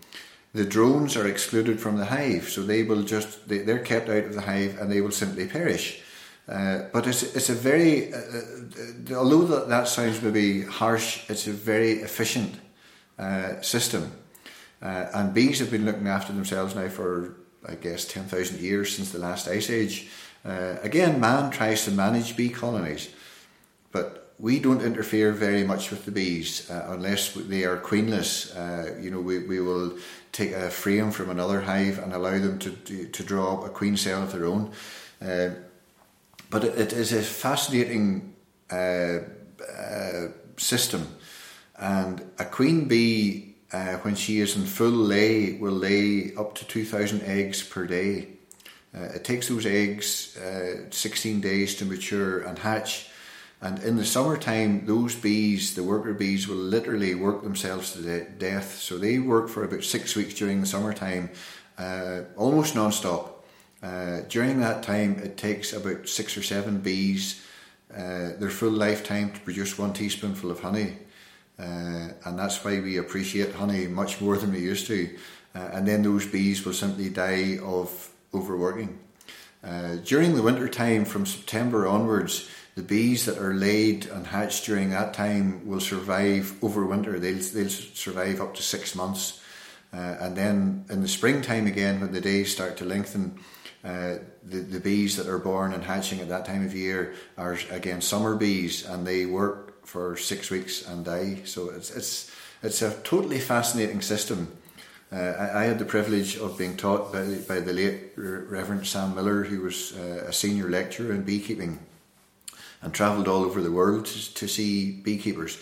the 0.54 0.64
drones 0.64 1.14
are 1.14 1.28
excluded 1.28 1.78
from 1.78 1.98
the 1.98 2.06
hive, 2.06 2.48
so 2.48 2.62
they 2.62 2.82
will 2.82 3.02
just 3.02 3.46
they, 3.48 3.58
they're 3.58 3.84
kept 3.84 4.08
out 4.08 4.24
of 4.24 4.34
the 4.34 4.40
hive 4.40 4.78
and 4.80 4.90
they 4.90 5.02
will 5.02 5.10
simply 5.10 5.46
perish. 5.46 6.00
Uh, 6.48 6.84
but 6.90 7.06
it's 7.06 7.22
it's 7.22 7.50
a 7.50 7.54
very 7.54 8.14
uh, 8.14 8.16
uh 8.16 9.14
although 9.14 9.44
that, 9.44 9.68
that 9.68 9.86
sounds 9.88 10.22
maybe 10.22 10.62
harsh, 10.62 11.28
it's 11.28 11.46
a 11.46 11.52
very 11.52 12.00
efficient 12.00 12.54
uh, 13.18 13.60
system. 13.60 14.10
Uh, 14.82 15.06
and 15.14 15.34
bees 15.34 15.58
have 15.58 15.70
been 15.70 15.84
looking 15.84 16.08
after 16.08 16.32
themselves 16.32 16.74
now 16.74 16.88
for 16.88 17.36
I 17.68 17.74
guess 17.74 18.06
ten 18.06 18.24
thousand 18.24 18.60
years 18.60 18.96
since 18.96 19.12
the 19.12 19.18
last 19.18 19.48
ice 19.48 19.68
age. 19.70 20.08
again, 20.44 21.20
man 21.20 21.50
tries 21.50 21.84
to 21.84 21.90
manage 21.90 22.36
bee 22.36 22.48
colonies, 22.48 23.10
but 23.92 24.20
we 24.40 24.58
don't 24.58 24.80
interfere 24.80 25.32
very 25.32 25.64
much 25.64 25.90
with 25.90 26.06
the 26.06 26.10
bees 26.10 26.70
uh, 26.70 26.86
unless 26.88 27.34
they 27.34 27.64
are 27.64 27.76
queenless. 27.76 28.56
Uh, 28.56 28.98
you 28.98 29.10
know, 29.10 29.20
we, 29.20 29.40
we 29.40 29.60
will 29.60 29.98
take 30.32 30.52
a 30.52 30.70
frame 30.70 31.10
from 31.10 31.28
another 31.28 31.60
hive 31.60 31.98
and 31.98 32.14
allow 32.14 32.38
them 32.38 32.58
to, 32.58 32.70
to, 33.06 33.22
draw 33.22 33.54
up 33.54 33.66
a 33.66 33.68
queen 33.68 33.96
cell 33.96 34.22
of 34.22 34.32
their 34.32 34.46
own. 34.46 34.72
Uh, 35.20 35.50
but 36.48 36.64
it, 36.64 36.78
it 36.78 36.92
is 36.94 37.12
a 37.12 37.22
fascinating 37.22 38.34
uh, 38.70 39.18
uh, 39.78 40.28
system. 40.56 41.06
And 41.76 42.30
a 42.38 42.46
queen 42.46 42.88
bee, 42.88 43.49
uh, 43.72 43.96
when 43.98 44.14
she 44.14 44.40
is 44.40 44.56
in 44.56 44.64
full 44.64 44.90
lay, 44.90 45.52
will 45.52 45.72
lay 45.72 46.34
up 46.36 46.54
to 46.56 46.64
2,000 46.64 47.22
eggs 47.22 47.62
per 47.62 47.86
day. 47.86 48.28
it 48.92 49.24
takes 49.24 49.48
those 49.48 49.66
eggs 49.66 50.36
16 50.90 51.40
days 51.40 51.76
to 51.76 51.84
mature 51.84 52.40
and 52.40 52.58
hatch 52.58 53.10
and 53.62 53.78
in 53.82 53.96
the 53.96 54.06
summertime, 54.06 54.86
those 54.86 55.14
bees, 55.14 55.74
the 55.74 55.82
worker 55.82 56.14
bees, 56.14 56.48
will 56.48 56.56
literally 56.56 57.14
work 57.14 57.42
themselves 57.42 57.92
to 57.92 58.02
de- 58.02 58.24
death. 58.30 58.78
So 58.78 58.96
they 58.96 59.18
work 59.18 59.50
for 59.50 59.64
about 59.64 59.84
six 59.84 60.16
weeks 60.16 60.34
during 60.34 60.62
the 60.62 60.66
summertime, 60.66 61.30
uh, 61.76 62.22
almost 62.36 62.74
non-stop. 62.74 63.44
Uh, 63.82 64.22
during 64.28 64.60
that 64.60 64.82
time, 64.82 65.18
it 65.18 65.36
takes 65.36 65.74
about 65.74 66.08
six 66.08 66.36
or 66.38 66.42
seven 66.42 66.78
bees 66.78 67.42
uh, 67.94 68.32
their 68.38 68.50
full 68.50 68.70
lifetime 68.70 69.32
to 69.32 69.40
produce 69.40 69.78
one 69.78 69.92
teaspoonful 69.92 70.50
of 70.50 70.60
honey. 70.60 70.96
Uh, 71.60 72.08
and 72.24 72.38
that's 72.38 72.64
why 72.64 72.80
we 72.80 72.96
appreciate 72.96 73.52
honey 73.54 73.86
much 73.86 74.20
more 74.20 74.36
than 74.38 74.52
we 74.52 74.60
used 74.60 74.86
to. 74.86 75.14
Uh, 75.54 75.58
and 75.72 75.86
then 75.86 76.02
those 76.02 76.26
bees 76.26 76.64
will 76.64 76.72
simply 76.72 77.10
die 77.10 77.58
of 77.62 78.10
overworking. 78.32 78.98
Uh, 79.62 79.96
during 79.96 80.34
the 80.34 80.42
winter 80.42 80.68
time, 80.68 81.04
from 81.04 81.26
September 81.26 81.86
onwards, 81.86 82.48
the 82.76 82.82
bees 82.82 83.26
that 83.26 83.36
are 83.36 83.52
laid 83.52 84.06
and 84.06 84.28
hatched 84.28 84.64
during 84.64 84.90
that 84.90 85.12
time 85.12 85.66
will 85.68 85.80
survive 85.80 86.56
over 86.62 86.86
winter. 86.86 87.18
They'll, 87.18 87.42
they'll 87.42 87.68
survive 87.68 88.40
up 88.40 88.54
to 88.54 88.62
six 88.62 88.94
months. 88.94 89.42
Uh, 89.92 90.16
and 90.20 90.36
then 90.36 90.84
in 90.88 91.02
the 91.02 91.08
springtime 91.08 91.66
again, 91.66 92.00
when 92.00 92.12
the 92.12 92.20
days 92.20 92.52
start 92.52 92.76
to 92.78 92.84
lengthen, 92.84 93.38
uh, 93.84 94.16
the, 94.44 94.58
the 94.58 94.80
bees 94.80 95.16
that 95.16 95.26
are 95.26 95.38
born 95.38 95.72
and 95.72 95.82
hatching 95.82 96.20
at 96.20 96.28
that 96.28 96.46
time 96.46 96.64
of 96.64 96.74
year 96.74 97.14
are 97.36 97.58
again 97.70 98.00
summer 98.00 98.36
bees 98.36 98.86
and 98.86 99.06
they 99.06 99.26
work 99.26 99.69
for 99.90 100.16
six 100.16 100.50
weeks 100.50 100.86
and 100.86 101.04
die. 101.04 101.38
So 101.44 101.70
it's, 101.70 101.90
it's, 101.90 102.30
it's 102.62 102.80
a 102.80 102.94
totally 103.02 103.40
fascinating 103.40 104.02
system. 104.02 104.56
Uh, 105.12 105.16
I, 105.16 105.62
I, 105.62 105.64
had 105.64 105.80
the 105.80 105.84
privilege 105.84 106.36
of 106.36 106.56
being 106.56 106.76
taught 106.76 107.12
by, 107.12 107.24
by 107.48 107.58
the 107.58 107.72
late 107.72 108.12
Reverend 108.14 108.86
Sam 108.86 109.16
Miller, 109.16 109.42
who 109.42 109.62
was 109.62 109.96
uh, 109.98 110.26
a 110.28 110.32
senior 110.32 110.70
lecturer 110.70 111.12
in 111.12 111.24
beekeeping 111.24 111.80
and 112.80 112.94
travelled 112.94 113.26
all 113.26 113.42
over 113.42 113.60
the 113.60 113.72
world 113.72 114.06
to, 114.06 114.34
to 114.34 114.46
see 114.46 114.92
beekeepers. 114.92 115.58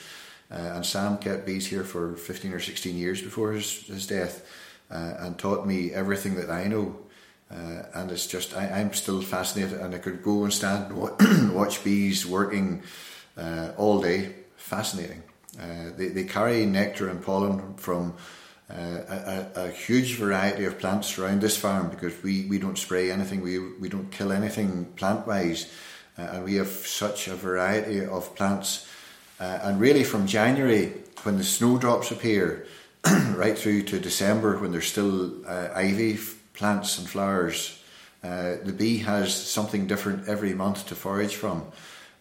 Uh, 0.51 0.75
and 0.75 0.85
Sam 0.85 1.17
kept 1.17 1.47
bees 1.47 1.67
here 1.67 1.85
for 1.85 2.15
15 2.15 2.53
or 2.53 2.61
16 2.61 2.97
years 2.97 3.23
before 3.23 3.53
his, 3.53 3.87
his 3.87 4.07
death 4.07 4.47
uh, 4.91 5.15
and 5.21 5.39
taught 5.39 5.67
me 5.67 5.91
everything 5.93 6.35
that 6.35 6.51
I 6.51 6.65
know. 6.65 6.99
Uh, 7.51 7.85
and 7.95 8.13
it's 8.13 8.27
just, 8.27 8.55
I, 8.55 8.81
am 8.81 8.93
still 8.93 9.23
fascinated, 9.23 9.81
and 9.81 9.95
I 9.95 9.99
could 9.99 10.23
go 10.23 10.45
and 10.45 10.53
stand 10.53 10.93
and 10.93 11.55
watch 11.55 11.83
bees 11.83 12.27
working 12.27 12.83
uh, 13.39 13.73
all 13.77 14.01
day. 14.01 14.35
Fascinating. 14.57 15.23
Uh, 15.59 15.91
they, 15.97 16.09
they 16.09 16.25
carry 16.25 16.67
nectar 16.67 17.09
and 17.09 17.23
pollen 17.23 17.75
from 17.77 18.15
uh, 18.71 18.75
a, 18.75 19.47
a, 19.55 19.71
huge 19.71 20.17
variety 20.17 20.65
of 20.67 20.79
plants 20.79 21.19
around 21.19 21.41
this 21.41 21.57
farm 21.57 21.89
because 21.89 22.23
we, 22.23 22.45
we 22.47 22.59
don't 22.59 22.77
spray 22.77 23.11
anything, 23.11 23.41
we, 23.41 23.59
we 23.59 23.89
don't 23.89 24.11
kill 24.11 24.31
anything 24.31 24.85
plant 24.97 25.27
wise. 25.27 25.73
Uh, 26.19 26.23
and 26.33 26.45
we 26.45 26.57
have 26.57 26.69
such 26.69 27.29
a 27.29 27.35
variety 27.35 28.05
of 28.05 28.35
plants. 28.35 28.87
Uh, 29.41 29.59
and 29.63 29.81
really, 29.81 30.05
from 30.05 30.27
January, 30.27 30.93
when 31.23 31.39
the 31.39 31.45
snowdrops 31.45 32.11
appear, 32.11 32.67
right 33.35 33.57
through 33.57 33.83
to 33.85 34.01
December, 34.01 34.59
when 34.59 34.73
there's 34.73 34.89
still 34.89 35.47
uh, 35.47 35.69
ivy 35.75 36.19
plants 36.55 36.99
and 36.99 37.09
flowers, 37.09 37.81
uh, 38.25 38.57
the 38.65 38.75
bee 38.77 38.99
has 38.99 39.35
something 39.35 39.87
different 39.87 40.29
every 40.29 40.53
month 40.55 40.87
to 40.89 40.95
forage 40.97 41.37
from. 41.37 41.65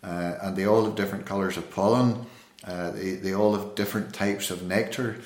Uh, 0.03 0.35
and 0.41 0.55
they 0.55 0.65
all 0.65 0.85
have 0.85 0.95
different 0.95 1.25
colours 1.25 1.57
of 1.57 1.69
pollen, 1.71 2.25
uh, 2.65 2.91
they, 2.91 3.11
they 3.11 3.33
all 3.33 3.55
have 3.55 3.75
different 3.75 4.13
types 4.13 4.51
of 4.51 4.63
nectar. 4.63 5.17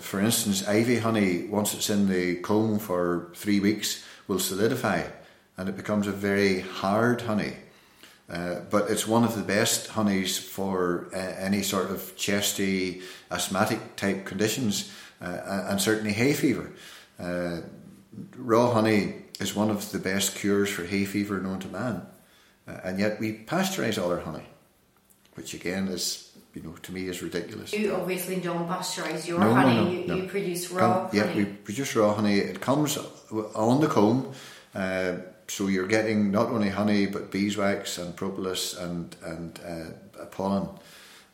for 0.00 0.20
instance, 0.20 0.66
ivy 0.66 0.98
honey, 0.98 1.44
once 1.44 1.74
it's 1.74 1.90
in 1.90 2.08
the 2.08 2.36
comb 2.36 2.78
for 2.78 3.30
three 3.34 3.60
weeks, 3.60 4.04
will 4.26 4.38
solidify 4.38 5.02
and 5.58 5.68
it 5.68 5.76
becomes 5.76 6.06
a 6.06 6.12
very 6.12 6.60
hard 6.60 7.20
honey. 7.22 7.54
Uh, 8.30 8.60
but 8.70 8.90
it's 8.90 9.06
one 9.06 9.24
of 9.24 9.34
the 9.34 9.42
best 9.42 9.88
honeys 9.88 10.38
for 10.38 11.08
uh, 11.12 11.18
any 11.18 11.62
sort 11.62 11.90
of 11.90 12.14
chesty, 12.16 13.02
asthmatic 13.30 13.96
type 13.96 14.24
conditions, 14.24 14.92
uh, 15.20 15.66
and 15.68 15.80
certainly 15.80 16.12
hay 16.12 16.32
fever. 16.32 16.70
Uh, 17.18 17.62
raw 18.36 18.72
honey 18.72 19.14
is 19.40 19.54
one 19.54 19.70
of 19.70 19.90
the 19.92 19.98
best 19.98 20.36
cures 20.36 20.70
for 20.70 20.84
hay 20.84 21.04
fever 21.04 21.40
known 21.40 21.58
to 21.58 21.68
man, 21.68 22.06
uh, 22.68 22.80
and 22.84 22.98
yet 22.98 23.18
we 23.18 23.32
pasteurize 23.32 24.00
all 24.02 24.10
our 24.10 24.20
honey, 24.20 24.46
which 25.34 25.54
again 25.54 25.88
is, 25.88 26.36
you 26.54 26.62
know, 26.62 26.74
to 26.82 26.92
me 26.92 27.08
is 27.08 27.22
ridiculous. 27.22 27.72
You 27.72 27.94
obviously 27.94 28.36
don't 28.40 28.68
pasteurize 28.68 29.26
your 29.26 29.40
no, 29.40 29.54
honey. 29.54 29.74
No, 29.74 29.84
no, 29.84 29.90
you, 29.90 30.22
you, 30.22 30.28
produce 30.28 30.70
raw 30.70 30.80
Come, 30.80 31.06
honey. 31.06 31.18
Yeah, 31.18 31.36
we 31.36 31.44
produce 31.44 31.96
raw 31.96 32.14
honey. 32.14 32.38
It 32.38 32.60
comes 32.60 32.98
on 33.54 33.80
the 33.80 33.88
comb 33.88 34.34
so 35.48 35.66
you're 35.66 35.86
getting 35.86 36.30
not 36.30 36.48
only 36.48 36.68
honey 36.68 37.06
but 37.06 37.30
beeswax 37.30 37.98
and 37.98 38.14
propolis 38.14 38.76
and 38.76 39.16
and 39.24 39.58
uh, 39.66 40.24
pollen 40.26 40.68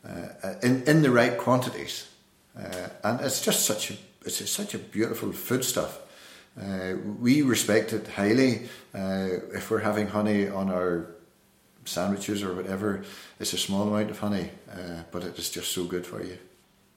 uh, 0.07 0.53
in 0.63 0.83
in 0.83 1.01
the 1.01 1.11
right 1.11 1.37
quantities, 1.37 2.07
uh, 2.57 2.87
and 3.03 3.21
it's 3.21 3.41
just 3.41 3.65
such 3.65 3.91
a 3.91 3.95
it's 4.25 4.49
such 4.49 4.73
a 4.73 4.79
beautiful 4.79 5.31
foodstuff. 5.31 5.99
Uh, 6.59 6.95
we 7.19 7.41
respect 7.41 7.91
it 7.91 8.07
highly. 8.07 8.69
Uh, 8.93 9.27
if 9.53 9.69
we're 9.69 9.79
having 9.83 10.07
honey 10.07 10.47
on 10.47 10.69
our 10.69 11.14
sandwiches 11.85 12.43
or 12.43 12.53
whatever, 12.53 13.03
it's 13.39 13.53
a 13.53 13.57
small 13.57 13.87
amount 13.87 14.11
of 14.11 14.19
honey, 14.19 14.51
uh, 14.71 15.03
but 15.11 15.23
it 15.23 15.37
is 15.37 15.49
just 15.49 15.71
so 15.71 15.83
good 15.85 16.05
for 16.05 16.23
you. 16.23 16.37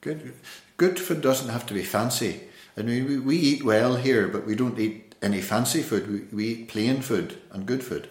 Good, 0.01 0.35
good 0.77 0.99
food 0.99 1.21
doesn't 1.21 1.51
have 1.51 1.67
to 1.67 1.75
be 1.75 1.83
fancy. 1.83 2.41
I 2.77 2.83
mean, 2.83 3.07
we, 3.07 3.19
we 3.19 3.37
eat 3.37 3.65
well 3.65 3.97
here, 3.97 4.29
but 4.29 4.47
we 4.47 4.55
don't 4.55 4.79
eat 4.79 5.15
any 5.21 5.41
fancy 5.41 5.83
food. 5.83 6.09
We, 6.09 6.37
we 6.37 6.45
eat 6.49 6.69
plain 6.69 7.03
food 7.03 7.39
and 7.53 7.67
good 7.67 7.83
food. 7.83 8.09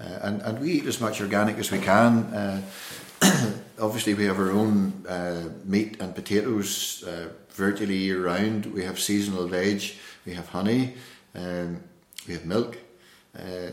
Uh, 0.00 0.18
and, 0.22 0.42
and 0.42 0.60
we 0.60 0.72
eat 0.72 0.86
as 0.86 1.00
much 1.00 1.20
organic 1.20 1.58
as 1.58 1.70
we 1.70 1.78
can. 1.78 2.24
Uh, 2.32 2.62
obviously, 3.80 4.14
we 4.14 4.24
have 4.24 4.38
our 4.38 4.50
own 4.50 5.04
uh, 5.08 5.48
meat 5.64 6.00
and 6.00 6.14
potatoes 6.14 7.04
uh, 7.04 7.28
virtually 7.50 7.96
year 7.96 8.24
round. 8.24 8.66
We 8.66 8.84
have 8.84 8.98
seasonal 8.98 9.48
veg, 9.48 9.82
we 10.24 10.34
have 10.34 10.48
honey, 10.48 10.94
um, 11.34 11.82
we 12.26 12.34
have 12.34 12.46
milk. 12.46 12.78
Uh, 13.36 13.72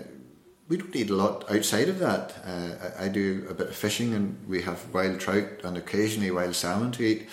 we 0.67 0.77
don't 0.77 0.95
eat 0.95 1.09
a 1.09 1.15
lot 1.15 1.49
outside 1.51 1.89
of 1.89 1.99
that. 1.99 2.35
Uh, 2.45 2.89
I, 2.99 3.05
I, 3.05 3.07
do 3.07 3.45
a 3.49 3.53
bit 3.53 3.67
of 3.67 3.75
fishing, 3.75 4.13
and 4.13 4.37
we 4.47 4.61
have 4.63 4.93
wild 4.93 5.19
trout 5.19 5.61
and 5.63 5.77
occasionally 5.77 6.31
wild 6.31 6.55
salmon 6.55 6.91
to 6.93 7.03
eat. 7.03 7.29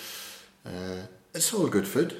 it's 1.33 1.53
all 1.53 1.67
good 1.67 1.87
food. 1.87 2.15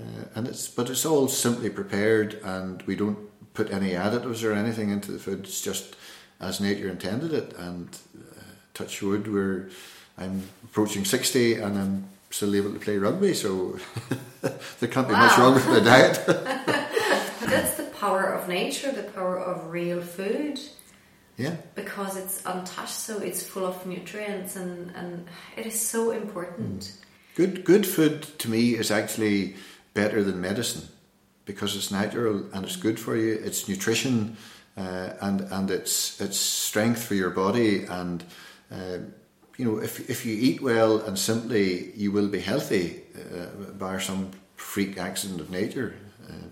Uh, 0.00 0.24
and 0.34 0.48
it's 0.48 0.68
but 0.68 0.88
it's 0.88 1.04
all 1.04 1.28
simply 1.28 1.68
prepared, 1.68 2.34
and 2.42 2.82
we 2.82 2.96
don't 2.96 3.18
put 3.54 3.70
any 3.70 3.90
additives 3.90 4.44
or 4.44 4.52
anything 4.52 4.90
into 4.90 5.12
the 5.12 5.18
food. 5.18 5.40
It's 5.40 5.60
just 5.60 5.96
as 6.40 6.60
nature 6.60 6.88
intended 6.88 7.32
it. 7.32 7.54
And 7.58 7.88
uh, 8.16 8.42
touch 8.72 9.02
wood, 9.02 9.32
we're 9.32 9.68
I'm 10.16 10.48
approaching 10.64 11.04
sixty, 11.04 11.54
and 11.54 11.78
I'm 11.78 12.08
still 12.30 12.54
able 12.54 12.72
to 12.72 12.78
play 12.78 12.96
rugby, 12.96 13.34
so 13.34 13.78
there 14.40 14.88
can't 14.88 15.08
be 15.08 15.14
wow. 15.14 15.26
much 15.26 15.38
wrong 15.38 15.54
with 15.54 15.66
the 15.66 15.80
diet. 15.80 17.80
Power 18.00 18.24
of 18.32 18.48
nature, 18.48 18.90
the 18.92 19.02
power 19.02 19.38
of 19.38 19.70
real 19.70 20.00
food. 20.00 20.58
Yeah. 21.36 21.56
Because 21.74 22.16
it's 22.16 22.44
untouched, 22.44 22.98
so 23.06 23.18
it's 23.18 23.42
full 23.42 23.66
of 23.66 23.86
nutrients, 23.86 24.56
and, 24.56 24.90
and 24.96 25.26
it 25.56 25.66
is 25.66 25.80
so 25.80 26.10
important. 26.10 26.80
Mm. 26.80 26.94
Good, 27.36 27.64
good 27.64 27.86
food 27.86 28.22
to 28.38 28.50
me 28.50 28.74
is 28.74 28.90
actually 28.90 29.56
better 29.94 30.22
than 30.22 30.40
medicine 30.40 30.88
because 31.44 31.76
it's 31.76 31.90
natural 31.90 32.44
and 32.52 32.64
it's 32.64 32.76
good 32.76 32.98
for 32.98 33.16
you. 33.16 33.34
It's 33.44 33.68
nutrition 33.68 34.36
uh, 34.76 35.10
and 35.20 35.40
and 35.40 35.70
it's 35.70 36.20
it's 36.20 36.38
strength 36.38 37.02
for 37.02 37.14
your 37.14 37.30
body 37.30 37.84
and. 37.84 38.24
Uh, 38.70 38.98
you 39.60 39.66
know, 39.66 39.78
if, 39.78 40.08
if 40.08 40.24
you 40.24 40.34
eat 40.34 40.62
well 40.62 41.00
and 41.02 41.18
simply, 41.18 41.92
you 41.94 42.10
will 42.12 42.28
be 42.28 42.40
healthy, 42.40 43.02
uh, 43.14 43.72
bar 43.72 44.00
some 44.00 44.30
freak 44.56 44.96
accident 44.96 45.38
of 45.38 45.50
nature. 45.50 45.94
Uh, 46.26 46.48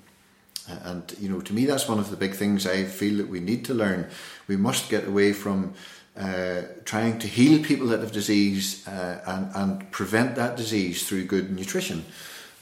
and 0.84 1.14
you 1.20 1.28
know, 1.28 1.40
to 1.40 1.52
me, 1.52 1.64
that's 1.64 1.88
one 1.88 1.98
of 1.98 2.10
the 2.10 2.16
big 2.16 2.34
things 2.34 2.66
I 2.66 2.84
feel 2.84 3.16
that 3.18 3.28
we 3.28 3.40
need 3.40 3.64
to 3.66 3.74
learn. 3.74 4.08
We 4.46 4.56
must 4.56 4.90
get 4.90 5.06
away 5.06 5.32
from 5.32 5.74
uh, 6.18 6.62
trying 6.84 7.18
to 7.20 7.28
heal 7.28 7.62
people 7.62 7.86
that 7.88 8.00
have 8.00 8.12
disease 8.12 8.86
uh, 8.88 9.20
and, 9.26 9.50
and 9.54 9.90
prevent 9.92 10.34
that 10.34 10.56
disease 10.56 11.06
through 11.06 11.24
good 11.24 11.50
nutrition. 11.50 12.04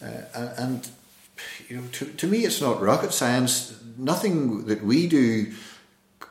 Uh, 0.02 0.50
and 0.58 0.88
you 1.68 1.76
know, 1.76 1.82
to, 1.92 2.04
to 2.04 2.26
me, 2.26 2.44
it's 2.44 2.60
not 2.60 2.80
rocket 2.80 3.12
science. 3.12 3.78
Nothing 3.96 4.66
that 4.66 4.84
we 4.84 5.06
do 5.06 5.52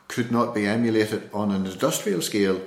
could 0.07 0.31
not 0.31 0.53
be 0.53 0.67
emulated 0.67 1.29
on 1.33 1.51
an 1.51 1.65
industrial 1.65 2.21
scale. 2.21 2.61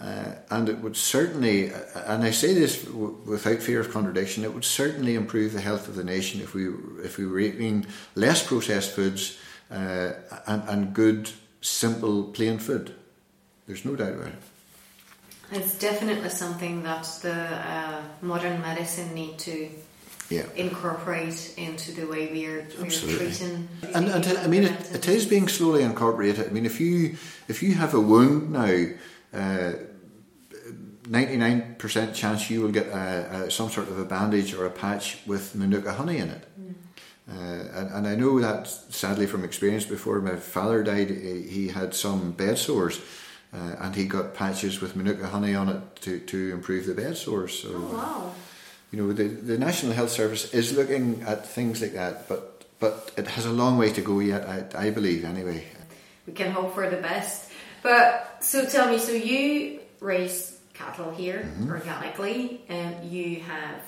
Uh, 0.00 0.34
and 0.48 0.70
it 0.70 0.78
would 0.78 0.96
certainly, 0.96 1.70
and 2.06 2.24
I 2.24 2.30
say 2.30 2.54
this 2.54 2.84
w- 2.84 3.18
without 3.26 3.58
fear 3.58 3.80
of 3.80 3.92
contradiction, 3.92 4.44
it 4.44 4.54
would 4.54 4.64
certainly 4.64 5.14
improve 5.14 5.52
the 5.52 5.60
health 5.60 5.88
of 5.88 5.94
the 5.94 6.04
nation 6.04 6.40
if 6.40 6.54
we 6.54 6.68
if 7.04 7.18
we 7.18 7.26
were 7.26 7.38
eating 7.38 7.84
less 8.14 8.42
processed 8.42 8.92
foods 8.92 9.38
uh, 9.70 10.12
and, 10.46 10.62
and 10.68 10.94
good, 10.94 11.30
simple, 11.60 12.24
plain 12.24 12.58
food. 12.58 12.94
There's 13.66 13.84
no 13.84 13.94
doubt 13.94 14.14
about 14.14 14.28
it. 14.28 14.42
It's 15.52 15.78
definitely 15.78 16.30
something 16.30 16.82
that 16.84 17.04
the 17.20 17.34
uh, 17.34 18.00
modern 18.22 18.62
medicine 18.62 19.12
need 19.12 19.36
to 19.40 19.68
yeah. 20.30 20.46
incorporate 20.56 21.54
into 21.58 21.92
the 21.92 22.06
way 22.06 22.32
we 22.32 22.46
are, 22.46 22.66
we 22.80 22.88
are 22.88 22.90
treating. 22.90 23.68
And, 23.92 24.08
and 24.08 24.38
I 24.38 24.46
mean, 24.46 24.64
it, 24.64 24.94
it 24.94 25.08
is 25.08 25.26
being 25.26 25.48
slowly 25.48 25.82
incorporated. 25.82 26.48
I 26.48 26.52
mean, 26.52 26.64
if 26.64 26.80
you 26.80 27.16
if 27.48 27.62
you 27.62 27.74
have 27.74 27.92
a 27.92 28.00
wound 28.00 28.50
now. 28.50 28.86
Uh, 29.32 29.72
99% 31.10 32.14
chance 32.14 32.48
you 32.50 32.60
will 32.62 32.70
get 32.70 32.86
a, 32.86 33.44
a, 33.44 33.50
some 33.50 33.68
sort 33.68 33.88
of 33.88 33.98
a 33.98 34.04
bandage 34.04 34.54
or 34.54 34.66
a 34.66 34.70
patch 34.70 35.18
with 35.26 35.56
manuka 35.56 35.92
honey 35.92 36.18
in 36.18 36.30
it. 36.30 36.44
Mm. 36.60 36.74
Uh, 37.28 37.78
and, 37.78 37.90
and, 37.90 38.06
I 38.06 38.14
know 38.14 38.40
that 38.40 38.66
sadly 38.66 39.26
from 39.26 39.44
experience 39.44 39.84
before 39.84 40.20
my 40.20 40.36
father 40.36 40.82
died, 40.82 41.10
he 41.10 41.68
had 41.68 41.94
some 41.94 42.32
bed 42.32 42.58
sores 42.58 43.00
uh, 43.52 43.76
and 43.80 43.94
he 43.94 44.04
got 44.06 44.34
patches 44.34 44.80
with 44.80 44.94
manuka 44.94 45.26
honey 45.26 45.54
on 45.54 45.68
it 45.68 45.96
to, 46.02 46.20
to 46.20 46.52
improve 46.52 46.86
the 46.86 46.94
bed 46.94 47.16
sores. 47.16 47.58
So, 47.58 47.70
oh, 47.72 47.96
wow. 47.96 48.32
You 48.92 49.00
know, 49.00 49.12
the, 49.12 49.24
the 49.24 49.58
National 49.58 49.92
Health 49.92 50.10
Service 50.10 50.52
is 50.52 50.76
looking 50.76 51.22
at 51.22 51.46
things 51.46 51.80
like 51.80 51.92
that, 51.92 52.28
but, 52.28 52.64
but 52.80 53.12
it 53.16 53.26
has 53.28 53.46
a 53.46 53.52
long 53.52 53.78
way 53.78 53.92
to 53.92 54.00
go 54.00 54.18
yet, 54.18 54.48
I, 54.48 54.86
I 54.86 54.90
believe, 54.90 55.24
anyway. 55.24 55.64
We 56.26 56.32
can 56.32 56.50
hope 56.50 56.74
for 56.74 56.90
the 56.90 56.96
best. 56.96 57.50
But 57.82 58.38
so 58.40 58.66
tell 58.66 58.90
me, 58.90 58.98
so 58.98 59.12
you 59.12 59.80
raise 60.00 60.59
cattle 60.80 61.10
here 61.10 61.40
mm-hmm. 61.40 61.70
organically, 61.70 62.62
and 62.68 63.10
you 63.10 63.40
have 63.40 63.82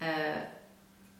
uh, 0.00 0.40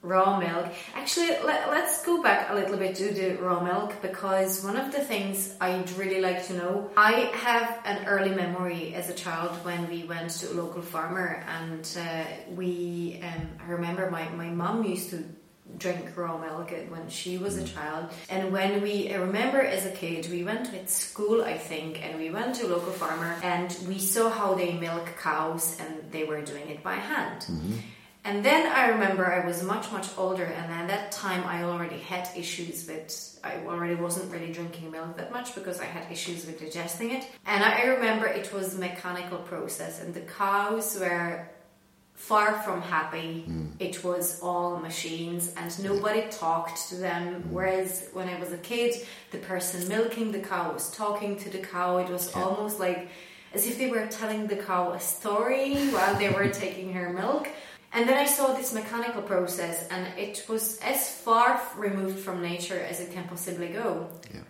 raw 0.03 0.39
milk. 0.39 0.67
Actually, 0.95 1.31
let, 1.45 1.69
us 1.69 2.05
go 2.05 2.23
back 2.23 2.51
a 2.51 2.55
little 2.55 2.77
bit 2.77 2.97
to 2.97 3.13
the 3.13 3.37
raw 3.37 3.63
milk 3.63 4.01
because 4.03 4.65
one 4.65 4.77
of 4.77 4.93
the 4.93 5.01
things 5.01 5.55
I'd 5.61 5.91
really 5.93 6.21
like 6.21 6.47
to 6.49 6.55
know. 6.55 6.91
I 6.97 7.31
have 7.49 7.81
an 7.85 8.07
early 8.07 8.31
memory 8.31 8.95
as 8.95 9.11
a 9.11 9.15
child 9.15 9.53
when 9.65 9.89
we 9.89 10.05
went 10.05 10.31
to 10.41 10.53
a 10.53 10.55
local 10.55 10.83
farmer, 10.83 11.45
and 11.59 11.85
uh, 11.99 12.25
we. 12.55 13.21
Um, 13.23 13.49
I 13.65 13.71
remember 13.71 14.11
my 14.11 14.29
my 14.31 14.51
mom 14.51 14.85
used 14.85 15.11
to 15.11 15.25
drink 15.77 16.17
raw 16.17 16.39
milk 16.39 16.73
when 16.89 17.09
she 17.09 17.39
was 17.39 17.59
a 17.59 17.63
mm. 17.63 17.75
child. 17.75 18.11
And 18.31 18.53
when 18.53 18.83
we, 18.83 19.13
I 19.13 19.17
remember 19.17 19.61
as 19.61 19.85
a 19.87 19.91
kid, 19.91 20.29
we 20.31 20.43
went 20.43 20.67
to 20.67 20.87
school, 20.87 21.43
I 21.45 21.59
think, 21.59 22.05
and 22.05 22.19
we 22.19 22.31
went 22.31 22.55
to 22.57 22.67
a 22.67 22.69
local 22.69 22.93
farmer 22.93 23.37
and 23.43 23.77
we 23.87 23.99
saw 23.99 24.31
how 24.31 24.55
they 24.55 24.73
milk 24.73 25.07
cows 25.21 25.77
and 25.81 26.11
they 26.11 26.25
were 26.25 26.41
doing 26.41 26.69
it 26.69 26.83
by 26.83 26.95
hand. 26.95 27.43
Mm-hmm. 27.43 27.79
And 28.25 28.45
then 28.45 28.71
I 28.71 28.89
remember 28.89 29.25
I 29.25 29.47
was 29.47 29.63
much, 29.63 29.91
much 29.91 30.07
older, 30.19 30.45
and 30.45 30.71
at 30.71 30.89
that 30.89 31.13
time 31.13 31.45
I 31.45 31.63
already 31.63 31.99
had 31.99 32.29
issues 32.37 32.87
with, 32.87 33.41
I 33.43 33.65
already 33.67 33.95
wasn't 33.95 34.31
really 34.31 34.53
drinking 34.53 34.91
milk 34.91 35.17
that 35.17 35.33
much 35.33 35.55
because 35.55 35.81
I 35.81 35.87
had 35.87 36.13
issues 36.13 36.45
with 36.45 36.61
digesting 36.61 37.13
it. 37.13 37.27
And 37.47 37.65
I 37.65 37.85
remember 37.85 38.27
it 38.27 38.53
was 38.53 38.75
a 38.75 38.79
mechanical 38.79 39.39
process, 39.39 40.03
and 40.03 40.13
the 40.13 40.21
cows 40.21 40.99
were 41.01 41.49
far 42.19 42.61
from 42.63 42.83
happy. 42.83 43.45
Mm. 43.49 43.71
It 43.79 44.05
was 44.05 44.41
all 44.43 44.79
machines 44.81 45.55
and 45.57 45.71
nobody 45.83 46.23
talked 46.31 46.89
to 46.89 46.97
them. 46.97 47.25
Mm. 47.43 47.53
Whereas 47.53 48.09
when 48.13 48.29
I 48.29 48.39
was 48.39 48.53
a 48.53 48.59
kid, 48.59 48.95
the 49.31 49.39
person 49.39 49.89
milking 49.89 50.33
the 50.33 50.41
cow 50.41 50.73
was 50.73 50.91
talking 50.91 51.37
to 51.37 51.49
the 51.49 51.61
cow. 51.61 51.99
It 51.99 52.11
was 52.11 52.31
yeah. 52.35 52.43
almost 52.43 52.81
like 52.81 53.09
as 53.55 53.67
if 53.67 53.79
they 53.79 53.89
were 53.89 54.07
telling 54.09 54.49
the 54.49 54.57
cow 54.57 54.93
a 54.93 55.01
story 55.01 55.77
while 55.95 56.17
they 56.17 56.29
were 56.29 56.49
taking 56.65 56.93
her 56.93 57.13
milk. 57.13 57.49
And 57.93 58.07
then 58.07 58.19
I 58.19 58.27
saw 58.27 58.53
this 58.53 58.75
mechanical 58.75 59.23
process, 59.23 59.89
and 59.89 60.07
it 60.19 60.45
was 60.47 60.79
as 60.81 61.09
far 61.09 61.59
removed 61.75 62.19
from 62.19 62.43
nature 62.43 62.79
as 62.79 63.01
it 63.01 63.13
can 63.13 63.27
possibly 63.27 63.69
go. 63.69 64.09
Yeah. 64.35 64.41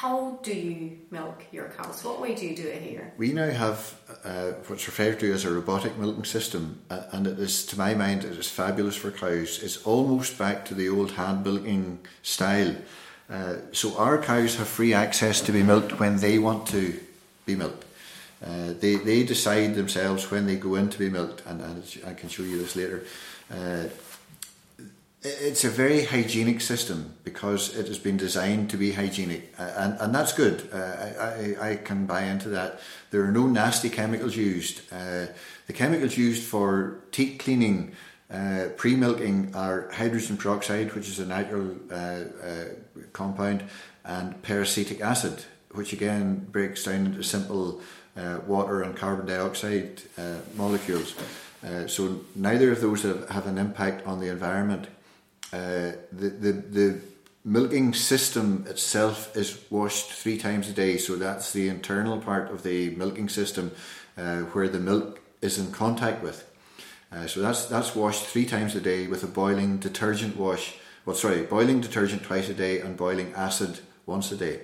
How 0.00 0.38
do 0.44 0.52
you 0.52 0.96
milk 1.10 1.44
your 1.50 1.70
cows? 1.70 2.04
What 2.04 2.20
way 2.20 2.32
do 2.32 2.46
you 2.46 2.54
do 2.54 2.68
it 2.68 2.82
here? 2.82 3.12
We 3.16 3.32
now 3.32 3.50
have 3.50 3.98
uh, 4.24 4.52
what's 4.68 4.86
referred 4.86 5.18
to 5.18 5.32
as 5.32 5.44
a 5.44 5.50
robotic 5.50 5.98
milking 5.98 6.24
system, 6.24 6.78
uh, 6.88 7.02
and 7.10 7.26
it 7.26 7.36
is, 7.40 7.66
to 7.66 7.76
my 7.76 7.94
mind, 7.94 8.22
it 8.22 8.38
is 8.38 8.48
fabulous 8.48 8.94
for 8.94 9.10
cows. 9.10 9.60
It's 9.60 9.84
almost 9.84 10.38
back 10.38 10.64
to 10.66 10.74
the 10.74 10.88
old 10.88 11.10
hand 11.10 11.44
milking 11.44 11.98
style. 12.22 12.76
Uh, 13.28 13.56
so 13.72 13.98
our 13.98 14.18
cows 14.18 14.54
have 14.54 14.68
free 14.68 14.94
access 14.94 15.40
to 15.40 15.50
be 15.50 15.64
milked 15.64 15.98
when 15.98 16.18
they 16.18 16.38
want 16.38 16.68
to 16.68 17.00
be 17.44 17.56
milked. 17.56 17.84
Uh, 18.40 18.74
they, 18.78 18.94
they 18.94 19.24
decide 19.24 19.74
themselves 19.74 20.30
when 20.30 20.46
they 20.46 20.54
go 20.54 20.76
in 20.76 20.88
to 20.90 20.98
be 21.00 21.10
milked, 21.10 21.42
and, 21.44 21.60
and 21.60 21.82
I 22.06 22.14
can 22.14 22.28
show 22.28 22.44
you 22.44 22.56
this 22.56 22.76
later. 22.76 23.02
Uh, 25.24 25.30
it's 25.40 25.64
a 25.64 25.68
very 25.68 26.04
hygienic 26.04 26.60
system 26.60 27.12
because 27.24 27.76
it 27.76 27.88
has 27.88 27.98
been 27.98 28.16
designed 28.16 28.70
to 28.70 28.76
be 28.76 28.92
hygienic, 28.92 29.52
uh, 29.58 29.72
and, 29.76 30.00
and 30.00 30.14
that's 30.14 30.32
good. 30.32 30.68
Uh, 30.72 30.76
I, 30.78 31.70
I, 31.70 31.76
can 31.76 32.06
buy 32.06 32.22
into 32.22 32.48
that. 32.50 32.78
There 33.10 33.24
are 33.24 33.32
no 33.32 33.48
nasty 33.48 33.90
chemicals 33.90 34.36
used. 34.36 34.80
Uh, 34.92 35.26
the 35.66 35.72
chemicals 35.72 36.16
used 36.16 36.44
for 36.44 37.00
teat 37.10 37.40
cleaning, 37.40 37.96
uh, 38.30 38.66
pre 38.76 38.94
milking, 38.94 39.52
are 39.56 39.90
hydrogen 39.90 40.36
peroxide, 40.36 40.94
which 40.94 41.08
is 41.08 41.18
a 41.18 41.26
natural 41.26 41.74
uh, 41.90 41.94
uh, 41.94 42.64
compound, 43.12 43.64
and 44.04 44.40
peracetic 44.42 45.00
acid, 45.00 45.44
which 45.72 45.92
again 45.92 46.46
breaks 46.52 46.84
down 46.84 47.06
into 47.06 47.24
simple 47.24 47.80
water 48.46 48.82
and 48.82 48.96
carbon 48.96 49.26
dioxide 49.26 50.02
molecules. 50.56 51.14
so 51.86 52.20
neither 52.34 52.72
of 52.72 52.80
those 52.80 53.02
have, 53.02 53.28
have 53.30 53.46
an 53.46 53.58
impact 53.58 54.04
on 54.04 54.18
the 54.18 54.28
environment 54.28 54.88
uh, 55.52 55.92
the, 56.12 56.28
the, 56.28 56.52
the 56.52 57.00
milking 57.44 57.94
system 57.94 58.66
itself 58.68 59.34
is 59.36 59.58
washed 59.70 60.12
three 60.12 60.36
times 60.36 60.68
a 60.68 60.72
day, 60.72 60.98
so 60.98 61.16
that's 61.16 61.52
the 61.52 61.68
internal 61.68 62.18
part 62.18 62.50
of 62.50 62.62
the 62.62 62.90
milking 62.90 63.28
system 63.28 63.72
uh, 64.16 64.40
where 64.40 64.68
the 64.68 64.78
milk 64.78 65.20
is 65.40 65.58
in 65.58 65.72
contact 65.72 66.22
with. 66.22 66.44
Uh, 67.10 67.26
so 67.26 67.40
that's 67.40 67.64
that's 67.66 67.94
washed 67.94 68.24
three 68.26 68.44
times 68.44 68.74
a 68.74 68.80
day 68.80 69.06
with 69.06 69.22
a 69.24 69.26
boiling 69.26 69.78
detergent 69.78 70.36
wash. 70.36 70.74
Well, 71.06 71.16
sorry, 71.16 71.42
boiling 71.42 71.80
detergent 71.80 72.22
twice 72.22 72.50
a 72.50 72.54
day 72.54 72.80
and 72.80 72.96
boiling 72.96 73.32
acid 73.34 73.80
once 74.04 74.30
a 74.30 74.36
day. 74.36 74.60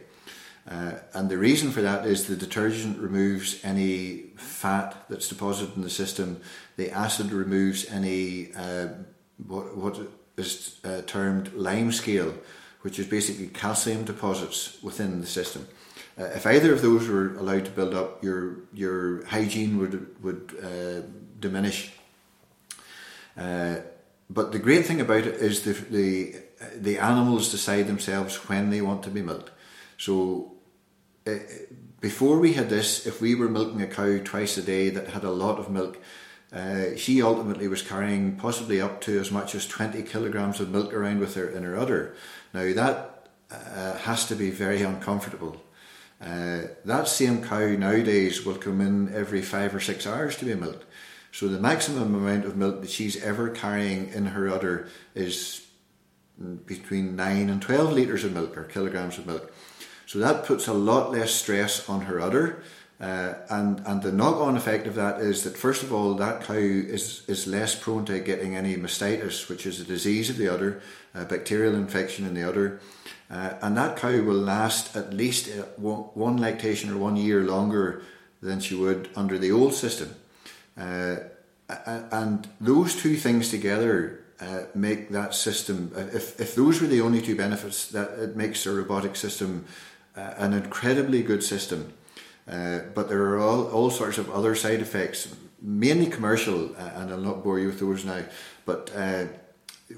Uh, 0.69 0.93
and 1.15 1.31
the 1.31 1.39
reason 1.39 1.71
for 1.71 1.81
that 1.83 2.07
is 2.07 2.27
the 2.27 2.37
detergent 2.37 2.99
removes 2.99 3.65
any 3.65 4.33
fat 4.37 5.05
that's 5.09 5.29
deposited 5.29 5.77
in 5.77 5.83
the 5.83 5.91
system. 5.91 6.41
The 6.77 6.91
acid 6.91 7.33
removes 7.33 7.87
any 7.91 8.53
uh, 8.55 8.89
what 9.47 9.77
what 9.77 9.99
is 10.37 10.81
uh, 10.85 11.03
termed 11.03 11.53
lime 11.55 11.93
scale, 11.93 12.35
which 12.83 12.99
is 12.99 13.07
basically 13.07 13.47
calcium 13.49 14.05
deposits 14.05 14.83
within 14.83 15.21
the 15.21 15.27
system. 15.27 15.67
Uh, 16.19 16.25
if 16.25 16.47
either 16.47 16.73
of 16.73 16.83
those 16.83 17.09
were 17.09 17.35
allowed 17.37 17.65
to 17.65 17.71
build 17.71 17.95
up, 17.95 18.23
your 18.23 18.57
your 18.73 19.25
hygiene 19.27 19.79
would 19.79 20.23
would 20.23 20.55
uh, 20.63 21.07
diminish. 21.41 21.93
Uh, 23.37 23.77
but 24.31 24.53
the 24.53 24.59
great 24.59 24.87
thing 24.87 25.01
about 25.01 25.27
it 25.27 25.35
is 25.37 25.63
the 25.63 25.73
the 25.73 26.37
the 26.77 26.99
animals 26.99 27.51
decide 27.51 27.87
themselves 27.87 28.49
when 28.49 28.71
they 28.71 28.81
want 28.81 29.03
to 29.03 29.11
be 29.11 29.23
milked. 29.23 29.51
So 29.99 30.53
uh, 31.27 31.39
before 32.01 32.39
we 32.39 32.53
had 32.53 32.69
this, 32.69 33.07
if 33.07 33.21
we 33.21 33.35
were 33.35 33.49
milking 33.49 33.83
a 33.83 33.87
cow 33.87 34.19
twice 34.23 34.57
a 34.57 34.63
day 34.63 34.91
that 34.91 35.09
had 35.09 35.25
a 35.25 35.31
lot 35.31 35.59
of 35.59 35.71
milk, 35.71 35.99
uh, 36.55 36.97
she 36.97 37.21
ultimately 37.21 37.67
was 37.67 37.83
carrying 37.83 38.37
possibly 38.37 38.81
up 38.81 39.01
to 39.01 39.19
as 39.19 39.31
much 39.31 39.55
as 39.55 39.67
20 39.67 40.03
kilograms 40.03 40.61
of 40.61 40.71
milk 40.71 40.95
around 40.95 41.19
with 41.19 41.35
her 41.35 41.49
in 41.49 41.65
her 41.65 41.77
udder. 41.77 42.15
Now 42.53 42.73
that 42.73 43.29
uh, 43.51 43.97
has 43.99 44.27
to 44.27 44.37
be 44.37 44.51
very 44.51 44.83
uncomfortable. 44.83 45.61
Uh, 46.21 46.63
that 46.85 47.09
same 47.09 47.43
cow 47.43 47.67
nowadays 47.67 48.47
will 48.47 48.55
come 48.55 48.81
in 48.81 49.13
every 49.13 49.43
five 49.43 49.75
or 49.75 49.81
six 49.81 50.07
hours 50.07 50.37
to 50.37 50.45
be 50.45 50.55
milked. 50.55 50.85
So 51.33 51.49
the 51.49 51.59
maximum 51.59 52.15
amount 52.15 52.45
of 52.45 52.57
milk 52.57 52.81
that 52.81 52.91
she's 52.91 53.23
ever 53.23 53.49
carrying 53.51 54.11
in 54.11 54.27
her 54.27 54.49
udder 54.49 54.89
is 55.15 55.67
between 56.67 57.17
9 57.17 57.51
and 57.51 57.61
12 57.61 57.93
litres 57.93 58.25
of 58.25 58.33
milk 58.33 58.57
or 58.57 58.65
kilograms 58.65 59.19
of 59.19 59.27
milk. 59.27 59.53
So 60.07 60.19
that 60.21 60.45
puts 60.45 60.69
a 60.69 60.73
lot 60.73 61.11
less 61.11 61.33
stress 61.33 61.89
on 61.89 62.03
her 62.03 62.21
udder. 62.21 62.63
Uh, 63.05 63.35
and 63.51 63.83
and 63.87 64.03
the 64.03 64.11
knock 64.11 64.37
on 64.41 64.57
effect 64.57 64.87
of 64.87 64.95
that 64.95 65.21
is 65.21 65.43
that 65.43 65.59
first 65.59 65.83
of 65.83 65.93
all 65.93 66.15
that 66.15 66.43
cow 66.43 66.55
is 66.55 67.23
is 67.29 67.47
less 67.47 67.75
prone 67.75 68.03
to 68.07 68.19
getting 68.19 68.57
any 68.57 68.77
mastitis, 68.77 69.47
which 69.51 69.67
is 69.67 69.79
a 69.79 69.85
disease 69.85 70.31
of 70.31 70.39
the 70.39 70.49
udder, 70.49 70.81
a 71.15 71.23
bacterial 71.27 71.75
infection 71.75 72.27
in 72.27 72.33
the 72.33 72.49
udder, 72.49 72.81
uh, 73.31 73.53
and 73.61 73.77
that 73.77 73.99
cow 73.99 74.23
will 74.23 74.41
last 74.41 74.97
at 74.97 75.13
least 75.13 75.51
uh, 75.51 75.65
one, 75.77 76.05
one, 76.15 76.39
lactation 76.39 76.89
or 76.89 76.97
one 76.97 77.15
year 77.15 77.43
longer 77.43 78.01
than 78.41 78.59
she 78.59 78.75
would 78.75 79.11
under 79.15 79.37
the 79.37 79.53
old 79.53 79.75
system, 79.75 80.15
uh, 80.79 81.17
and 81.69 82.49
those 82.59 82.97
two 82.97 83.17
things 83.17 83.51
together 83.51 84.25
uh, 84.41 84.63
make 84.75 85.11
that 85.11 85.35
system. 85.35 85.93
Uh, 85.95 86.07
if 86.15 86.41
if 86.41 86.55
those 86.55 86.81
were 86.81 86.89
the 86.89 87.03
only 87.03 87.21
two 87.21 87.37
benefits, 87.37 87.87
that 87.89 88.19
it 88.19 88.35
makes 88.35 88.65
a 88.65 88.73
robotic 88.73 89.15
system 89.15 89.67
an 90.17 90.55
incredibly 90.55 91.23
good 91.23 91.43
system. 91.43 91.93
Uh, 92.47 92.81
but 92.95 93.09
there 93.09 93.23
are 93.23 93.39
all, 93.39 93.67
all 93.69 93.91
sorts 93.91 94.19
of 94.19 94.31
other 94.31 94.55
side 94.55 94.81
effects, 94.81 95.35
mainly 95.61 96.07
commercial, 96.07 96.77
uh, 96.77 96.91
and 96.97 97.11
I'll 97.11 97.19
not 97.19 97.43
bore 97.43 97.59
you 97.59 97.69
with 97.69 97.81
those 97.81 98.05
now. 98.05 98.23
But 98.67 98.91
uh, 98.95 99.27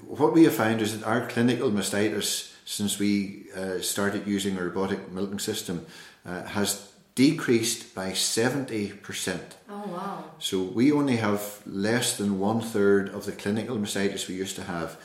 what 0.07 0.33
we 0.33 0.45
have 0.45 0.53
found 0.53 0.81
is 0.81 0.97
that 0.97 1.05
our 1.05 1.27
clinical 1.27 1.69
mastitis, 1.71 2.53
since 2.65 2.99
we 2.99 3.45
uh, 3.55 3.79
started 3.81 4.27
using 4.27 4.57
a 4.57 4.63
robotic 4.63 5.11
milking 5.11 5.39
system, 5.39 5.85
uh, 6.25 6.43
has 6.43 6.89
decreased 7.15 7.93
by 7.95 8.11
70%. 8.11 9.39
Oh, 9.69 9.83
wow. 9.87 10.23
So 10.39 10.61
we 10.61 10.91
only 10.91 11.17
have 11.17 11.61
less 11.65 12.15
than 12.15 12.39
one 12.39 12.61
third 12.61 13.09
of 13.09 13.25
the 13.25 13.31
clinical 13.31 13.75
mastitis 13.77 14.27
we 14.27 14.35
used 14.35 14.55
to 14.55 14.63
have. 14.63 14.97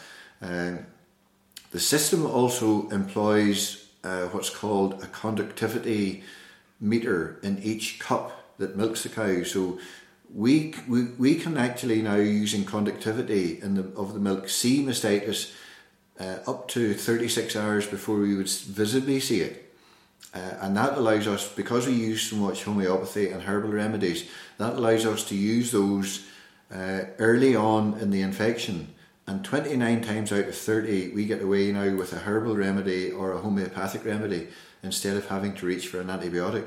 the 1.70 1.80
system 1.80 2.26
also 2.26 2.88
employs 2.90 3.88
what's 4.32 4.50
called 4.50 5.02
a 5.02 5.06
conductivity 5.06 6.22
meter 6.82 7.38
in 7.42 7.62
each 7.62 7.98
cup 7.98 8.58
that 8.58 8.76
milks 8.76 9.04
the 9.04 9.08
cow. 9.08 9.42
So 9.44 9.78
we, 10.34 10.74
we, 10.88 11.04
we 11.18 11.34
can 11.36 11.56
actually 11.56 12.02
now 12.02 12.16
using 12.16 12.64
conductivity 12.64 13.60
in 13.62 13.74
the, 13.74 13.84
of 13.96 14.12
the 14.12 14.20
milk 14.20 14.48
see 14.48 14.84
mastitis 14.84 15.54
uh, 16.20 16.38
up 16.46 16.68
to 16.68 16.92
36 16.94 17.56
hours 17.56 17.86
before 17.86 18.16
we 18.16 18.34
would 18.34 18.48
visibly 18.48 19.20
see 19.20 19.40
it. 19.40 19.74
Uh, 20.34 20.54
and 20.62 20.76
that 20.76 20.96
allows 20.96 21.26
us, 21.26 21.52
because 21.52 21.86
we 21.86 21.92
use 21.92 22.22
so 22.22 22.36
much 22.36 22.64
homeopathy 22.64 23.28
and 23.28 23.42
herbal 23.42 23.70
remedies, 23.70 24.28
that 24.58 24.74
allows 24.74 25.04
us 25.04 25.24
to 25.24 25.34
use 25.34 25.70
those 25.70 26.26
uh, 26.74 27.02
early 27.18 27.54
on 27.54 27.98
in 27.98 28.10
the 28.10 28.22
infection. 28.22 28.91
And 29.26 29.44
29 29.44 30.02
times 30.02 30.32
out 30.32 30.48
of 30.48 30.54
30, 30.56 31.12
we 31.14 31.26
get 31.26 31.42
away 31.42 31.70
now 31.70 31.94
with 31.94 32.12
a 32.12 32.18
herbal 32.18 32.56
remedy 32.56 33.10
or 33.10 33.32
a 33.32 33.38
homeopathic 33.38 34.04
remedy 34.04 34.48
instead 34.82 35.16
of 35.16 35.28
having 35.28 35.54
to 35.54 35.66
reach 35.66 35.86
for 35.86 36.00
an 36.00 36.08
antibiotic. 36.08 36.66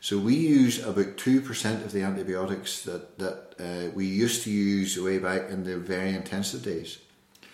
So 0.00 0.16
we 0.18 0.36
use 0.36 0.84
about 0.84 1.16
2% 1.16 1.84
of 1.84 1.92
the 1.92 2.02
antibiotics 2.02 2.82
that, 2.82 3.18
that 3.18 3.54
uh, 3.58 3.90
we 3.94 4.06
used 4.06 4.44
to 4.44 4.50
use 4.50 4.98
way 4.98 5.18
back 5.18 5.50
in 5.50 5.64
the 5.64 5.76
very 5.76 6.10
intensive 6.10 6.62
days. 6.62 6.98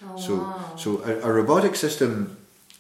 Oh, 0.07 0.17
so 0.17 0.37
wow. 0.37 0.77
so 0.77 1.03
a, 1.05 1.21
a, 1.21 1.33
robotic 1.33 1.75
system 1.75 2.37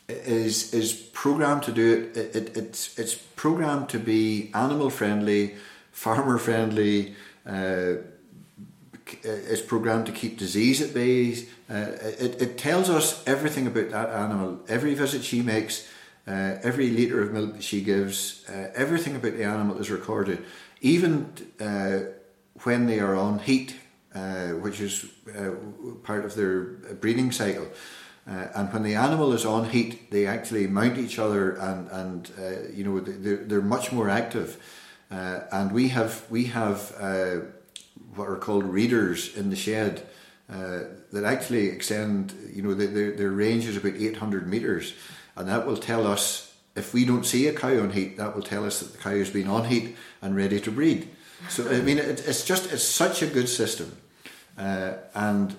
is 0.09 0.74
is 0.74 0.92
programmed 0.92 1.62
to 1.62 1.72
do 1.72 2.11
it. 2.12 2.16
it, 2.16 2.37
it 2.37 2.57
it's, 2.57 2.98
it's 2.98 3.14
programmed 3.14 3.88
to 3.90 3.98
be 3.98 4.50
animal 4.53 4.90
friendly, 4.90 5.55
farmer 5.90 6.37
friendly, 6.37 7.14
uh, 7.46 7.94
it's 9.06 9.60
programmed 9.60 10.06
to 10.06 10.12
keep 10.12 10.38
disease 10.38 10.80
at 10.80 10.94
bay. 10.94 11.32
Uh, 11.70 11.92
it, 12.02 12.40
it 12.40 12.58
tells 12.58 12.90
us 12.90 13.22
everything 13.26 13.66
about 13.66 13.90
that 13.90 14.10
animal. 14.10 14.60
Every 14.68 14.94
visit 14.94 15.24
she 15.24 15.42
makes, 15.42 15.88
uh, 16.26 16.58
every 16.62 16.90
litre 16.90 17.22
of 17.22 17.32
milk 17.32 17.56
she 17.60 17.82
gives, 17.82 18.44
uh, 18.48 18.70
everything 18.74 19.16
about 19.16 19.36
the 19.36 19.44
animal 19.44 19.78
is 19.78 19.90
recorded, 19.90 20.44
even 20.80 21.32
uh, 21.60 22.00
when 22.62 22.86
they 22.86 23.00
are 23.00 23.14
on 23.14 23.40
heat, 23.40 23.76
uh, 24.14 24.48
which 24.50 24.80
is 24.80 25.06
uh, 25.36 25.50
part 26.02 26.24
of 26.24 26.34
their 26.34 26.60
breeding 27.00 27.32
cycle. 27.32 27.66
Uh, 28.26 28.46
and 28.54 28.72
when 28.72 28.82
the 28.82 28.94
animal 28.94 29.34
is 29.34 29.44
on 29.44 29.68
heat, 29.68 30.10
they 30.10 30.26
actually 30.26 30.66
mount 30.66 30.96
each 30.96 31.18
other, 31.18 31.52
and 31.56 31.90
and 31.90 32.30
you 32.74 32.82
know 32.82 33.00
they're, 33.00 33.44
they're 33.44 33.60
much 33.60 33.92
more 33.92 34.08
active. 34.08 34.56
and 35.10 35.72
we 35.72 35.88
have 35.88 36.24
we 36.30 36.44
have 36.44 36.94
what 38.16 38.29
are 38.29 38.37
called 38.37 38.64
readers 38.64 39.37
in 39.37 39.50
the 39.50 39.57
shed 39.57 40.07
that 40.48 41.24
actually 41.24 41.68
extend. 41.68 42.33
You 42.53 42.62
know, 42.62 42.74
their 42.74 43.12
their 43.12 43.31
range 43.31 43.66
is 43.66 43.77
about 43.77 43.94
eight 43.94 44.16
hundred 44.16 44.46
meters 44.46 44.94
and 45.37 45.48
that 45.48 45.66
will 45.66 45.77
tell 45.77 46.07
us 46.07 46.53
if 46.77 46.92
we 46.92 47.05
don't 47.05 47.24
see 47.24 47.46
a 47.46 47.53
cow 47.53 47.81
on 47.81 47.90
heat, 47.90 48.16
that 48.16 48.35
will 48.35 48.42
tell 48.42 48.64
us 48.64 48.81
that 48.81 48.92
the 48.92 48.98
cow 48.98 49.16
has 49.16 49.31
been 49.31 49.48
on 49.48 49.66
heat 49.66 49.96
and 50.20 50.37
ready 50.37 50.61
to 50.61 50.70
breed. 50.70 51.09
So 51.48 51.68
I 51.70 51.81
mean, 51.81 51.98
it, 51.98 52.27
it's 52.27 52.44
just 52.44 52.72
it's 52.72 52.85
such 52.85 53.22
a 53.22 53.27
good 53.27 53.48
system, 53.48 53.96
uh, 54.59 54.94
and 55.14 55.55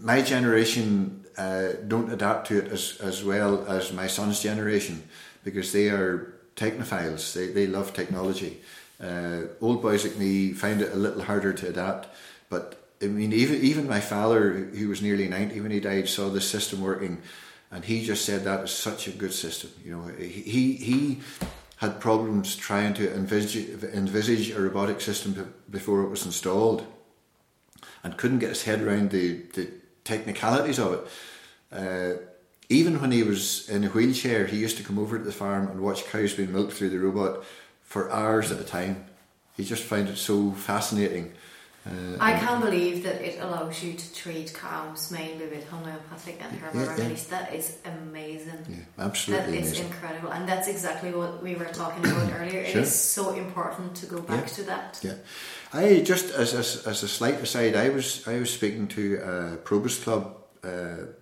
my 0.00 0.20
generation 0.20 1.24
uh, 1.38 1.72
don't 1.88 2.12
adapt 2.12 2.48
to 2.48 2.58
it 2.58 2.70
as 2.70 2.98
as 3.00 3.24
well 3.24 3.64
as 3.66 3.92
my 3.92 4.06
son's 4.06 4.40
generation 4.40 5.02
because 5.42 5.72
they 5.72 5.88
are 5.88 6.34
technophiles. 6.56 7.32
They 7.32 7.48
they 7.48 7.66
love 7.66 7.94
technology. 7.94 8.60
Uh, 9.04 9.48
old 9.60 9.82
boys 9.82 10.04
like 10.04 10.16
me 10.16 10.52
find 10.52 10.80
it 10.80 10.92
a 10.92 10.96
little 10.96 11.22
harder 11.22 11.52
to 11.52 11.68
adapt, 11.68 12.08
but 12.48 12.64
I 13.02 13.06
mean, 13.06 13.32
even 13.32 13.60
even 13.60 13.88
my 13.88 14.00
father, 14.00 14.52
who 14.52 14.88
was 14.88 15.02
nearly 15.02 15.28
ninety 15.28 15.60
when 15.60 15.70
he 15.70 15.80
died, 15.80 16.08
saw 16.08 16.28
this 16.30 16.48
system 16.48 16.80
working 16.80 17.22
and 17.74 17.84
he 17.84 18.04
just 18.04 18.24
said 18.24 18.44
that 18.44 18.64
is 18.64 18.70
such 18.70 19.08
a 19.08 19.10
good 19.10 19.32
system. 19.32 19.70
You 19.84 19.96
know, 19.96 20.06
he 20.16 20.74
he 20.74 21.20
had 21.78 22.00
problems 22.00 22.54
trying 22.54 22.94
to 22.94 23.12
envisage, 23.12 23.82
envisage 23.92 24.52
a 24.52 24.60
robotic 24.60 25.00
system 25.00 25.52
before 25.68 26.02
it 26.02 26.08
was 26.08 26.24
installed, 26.24 26.86
and 28.04 28.16
couldn't 28.16 28.38
get 28.38 28.50
his 28.50 28.62
head 28.62 28.80
around 28.80 29.10
the 29.10 29.42
the 29.54 29.68
technicalities 30.04 30.78
of 30.78 30.92
it. 30.92 31.06
Uh, 31.72 32.22
even 32.68 33.00
when 33.00 33.10
he 33.10 33.24
was 33.24 33.68
in 33.68 33.82
a 33.82 33.88
wheelchair, 33.88 34.46
he 34.46 34.56
used 34.58 34.76
to 34.76 34.84
come 34.84 34.98
over 34.98 35.18
to 35.18 35.24
the 35.24 35.32
farm 35.32 35.66
and 35.66 35.80
watch 35.80 36.06
cows 36.06 36.32
being 36.32 36.52
milked 36.52 36.74
through 36.74 36.90
the 36.90 36.98
robot 36.98 37.44
for 37.94 38.10
hours 38.10 38.50
at 38.50 38.58
a 38.60 38.64
time. 38.64 39.06
He 39.56 39.64
just 39.64 39.84
found 39.84 40.08
it 40.08 40.18
so 40.18 40.50
fascinating 40.50 41.32
uh, 41.86 42.16
I 42.18 42.32
can't 42.38 42.64
believe 42.64 43.02
that 43.02 43.20
it 43.20 43.40
allows 43.40 43.82
you 43.82 43.92
to 43.92 44.14
treat 44.14 44.54
cows 44.54 45.10
mainly 45.10 45.46
with 45.46 45.68
homeopathic 45.68 46.40
and 46.40 46.58
herbal 46.58 46.80
yeah, 46.80 46.86
remedies. 46.86 47.28
Yeah. 47.30 47.38
That 47.38 47.54
is 47.54 47.78
amazing. 47.84 48.64
Yeah, 48.70 48.76
absolutely. 48.98 49.46
That 49.46 49.60
is 49.60 49.68
amazing. 49.68 49.86
incredible. 49.88 50.30
And 50.30 50.48
that's 50.48 50.66
exactly 50.66 51.12
what 51.12 51.42
we 51.42 51.56
were 51.56 51.66
talking 51.82 52.02
about 52.10 52.32
earlier. 52.32 52.64
Sure. 52.64 52.80
It 52.80 52.84
is 52.84 52.94
so 52.94 53.34
important 53.34 53.96
to 53.96 54.06
go 54.06 54.20
back 54.22 54.46
to 54.46 54.62
that. 54.62 55.00
Yeah. 55.02 55.16
I 55.74 56.00
just 56.00 56.30
as, 56.30 56.54
as, 56.54 56.86
as 56.86 57.02
a 57.02 57.08
slight 57.08 57.34
aside, 57.42 57.76
I 57.76 57.90
was 57.90 58.26
I 58.26 58.38
was 58.38 58.50
speaking 58.50 58.88
to 58.88 59.02
a 59.16 59.56
Probus 59.58 60.02
Club 60.02 60.36
uh, 60.62 61.12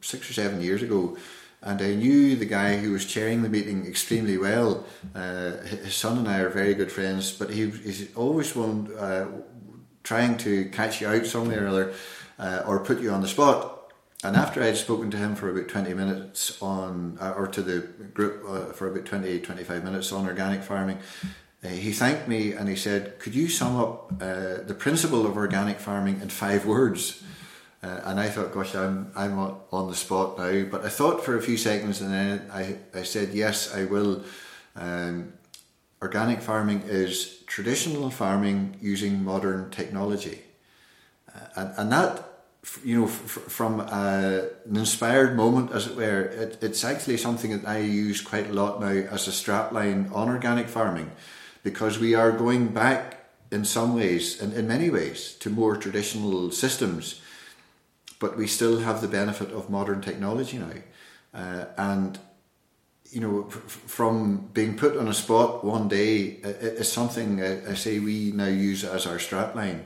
six 0.00 0.28
or 0.28 0.32
seven 0.32 0.60
years 0.60 0.82
ago 0.82 1.16
and 1.62 1.82
I 1.82 1.94
knew 1.94 2.36
the 2.36 2.46
guy 2.46 2.78
who 2.78 2.92
was 2.92 3.04
chairing 3.04 3.42
the 3.42 3.48
meeting 3.48 3.86
extremely 3.86 4.38
well. 4.38 4.86
Uh, 5.14 5.58
his 5.58 5.94
son 5.94 6.18
and 6.18 6.28
I 6.28 6.38
are 6.38 6.48
very 6.48 6.72
good 6.72 6.90
friends, 6.90 7.32
but 7.32 7.50
he, 7.50 7.68
he's 7.68 8.14
always 8.16 8.56
one, 8.56 8.90
uh, 8.96 9.26
trying 10.02 10.38
to 10.38 10.70
catch 10.70 11.00
you 11.00 11.08
out 11.08 11.26
somewhere 11.26 11.66
or 11.66 11.68
other 11.68 11.94
uh, 12.38 12.62
or 12.66 12.80
put 12.80 13.00
you 13.00 13.10
on 13.10 13.20
the 13.20 13.28
spot. 13.28 13.92
And 14.24 14.36
after 14.36 14.62
I'd 14.62 14.76
spoken 14.76 15.10
to 15.10 15.16
him 15.18 15.34
for 15.34 15.50
about 15.50 15.68
20 15.68 15.92
minutes 15.92 16.60
on, 16.62 17.18
uh, 17.20 17.34
or 17.36 17.46
to 17.48 17.62
the 17.62 17.80
group 17.80 18.42
uh, 18.48 18.72
for 18.72 18.90
about 18.90 19.04
20, 19.04 19.40
25 19.40 19.84
minutes 19.84 20.12
on 20.12 20.26
organic 20.26 20.62
farming, 20.62 20.98
uh, 21.62 21.68
he 21.68 21.92
thanked 21.92 22.26
me 22.26 22.52
and 22.52 22.70
he 22.70 22.76
said, 22.76 23.18
Could 23.18 23.34
you 23.34 23.48
sum 23.48 23.76
up 23.76 24.18
the 24.18 24.76
principle 24.78 25.26
of 25.26 25.36
organic 25.36 25.78
farming 25.78 26.20
in 26.22 26.30
five 26.30 26.64
words? 26.64 27.22
Uh, 27.82 28.00
and 28.04 28.20
I 28.20 28.28
thought, 28.28 28.52
gosh, 28.52 28.74
I'm, 28.74 29.10
I'm 29.16 29.38
on 29.38 29.88
the 29.88 29.96
spot 29.96 30.38
now. 30.38 30.64
But 30.64 30.84
I 30.84 30.88
thought 30.88 31.24
for 31.24 31.36
a 31.36 31.42
few 31.42 31.56
seconds 31.56 32.00
and 32.00 32.12
then 32.12 32.50
I, 32.52 32.76
I 32.94 33.02
said, 33.04 33.30
yes, 33.32 33.74
I 33.74 33.84
will. 33.84 34.24
Um, 34.76 35.32
organic 36.02 36.40
farming 36.40 36.82
is 36.86 37.42
traditional 37.46 38.10
farming 38.10 38.76
using 38.80 39.24
modern 39.24 39.70
technology. 39.70 40.42
Uh, 41.34 41.40
and, 41.56 41.74
and 41.78 41.92
that, 41.92 42.24
you 42.84 43.00
know, 43.00 43.06
f- 43.06 43.12
from 43.12 43.80
uh, 43.80 44.40
an 44.66 44.76
inspired 44.76 45.36
moment, 45.36 45.72
as 45.72 45.86
it 45.86 45.96
were, 45.96 46.22
it, 46.22 46.58
it's 46.62 46.84
actually 46.84 47.16
something 47.16 47.50
that 47.50 47.68
I 47.68 47.78
use 47.78 48.20
quite 48.20 48.50
a 48.50 48.52
lot 48.52 48.80
now 48.80 48.88
as 48.88 49.26
a 49.28 49.30
strapline 49.30 50.14
on 50.14 50.28
organic 50.28 50.68
farming 50.68 51.10
because 51.62 51.98
we 51.98 52.14
are 52.14 52.32
going 52.32 52.68
back 52.68 53.16
in 53.50 53.64
some 53.64 53.96
ways, 53.96 54.40
and 54.40 54.52
in 54.54 54.68
many 54.68 54.90
ways, 54.90 55.34
to 55.40 55.50
more 55.50 55.76
traditional 55.76 56.50
systems, 56.52 57.20
but 58.20 58.36
we 58.36 58.46
still 58.46 58.78
have 58.78 59.00
the 59.00 59.08
benefit 59.08 59.50
of 59.50 59.68
modern 59.68 60.00
technology 60.00 60.58
now. 60.58 60.72
Uh, 61.34 61.64
and 61.76 62.18
you 63.10 63.20
know, 63.20 63.46
f- 63.48 63.56
from 63.56 64.48
being 64.54 64.76
put 64.76 64.96
on 64.96 65.08
a 65.08 65.14
spot 65.14 65.64
one 65.64 65.88
day 65.88 66.38
is 66.78 66.92
something 66.92 67.42
I, 67.42 67.72
I 67.72 67.74
say 67.74 67.98
we 67.98 68.30
now 68.30 68.46
use 68.46 68.84
as 68.84 69.06
our 69.06 69.18
strapline. 69.18 69.80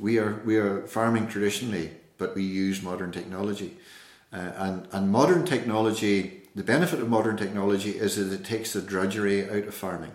We 0.00 0.18
are 0.18 0.40
we 0.44 0.56
are 0.56 0.86
farming 0.86 1.28
traditionally, 1.28 1.92
but 2.18 2.34
we 2.34 2.42
use 2.42 2.82
modern 2.82 3.12
technology, 3.12 3.76
uh, 4.32 4.52
and 4.56 4.88
and 4.92 5.10
modern 5.10 5.44
technology. 5.44 6.42
The 6.54 6.64
benefit 6.64 7.00
of 7.00 7.08
modern 7.08 7.36
technology 7.36 7.90
is 7.90 8.16
that 8.16 8.32
it 8.32 8.44
takes 8.44 8.72
the 8.72 8.82
drudgery 8.82 9.48
out 9.48 9.68
of 9.68 9.74
farming, 9.74 10.12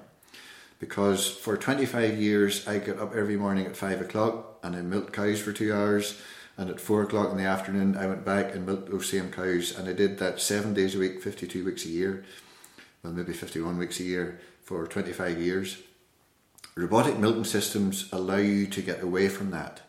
because 0.79 1.29
for 1.29 1.57
twenty 1.57 1.85
five 1.85 2.17
years 2.17 2.67
I 2.67 2.79
got 2.79 2.99
up 2.99 3.15
every 3.15 3.38
morning 3.38 3.65
at 3.65 3.75
five 3.75 4.01
o'clock 4.01 4.59
and 4.63 4.75
I 4.75 4.81
milked 4.81 5.13
cows 5.13 5.39
for 5.41 5.51
two 5.51 5.73
hours 5.73 6.21
and 6.58 6.70
at 6.70 6.80
four 6.80 7.03
o'clock 7.03 7.32
in 7.32 7.38
the 7.38 7.43
afternoon, 7.43 7.95
I 7.95 8.08
went 8.08 8.26
back 8.26 8.53
and 8.53 8.66
milked 8.66 8.89
those 8.89 9.10
same 9.10 9.32
cows, 9.32 9.78
and 9.78 9.88
I 9.88 9.93
did 9.93 10.18
that 10.18 10.41
seven 10.41 10.74
days 10.74 10.95
a 10.95 10.99
week, 10.99 11.22
52 11.22 11.64
weeks 11.64 11.86
a 11.86 11.89
year, 11.89 12.26
well, 13.03 13.14
maybe 13.14 13.34
51 13.34 13.78
weeks 13.78 13.99
a 13.99 14.03
year 14.03 14.39
for 14.64 14.88
25 14.88 15.39
years. 15.39 15.78
Robotic 16.76 17.18
milking 17.20 17.45
systems 17.45 18.10
allow 18.12 18.38
you 18.38 18.68
to 18.68 18.82
get 18.82 19.01
away 19.01 19.30
from 19.30 19.51
that. 19.51 19.82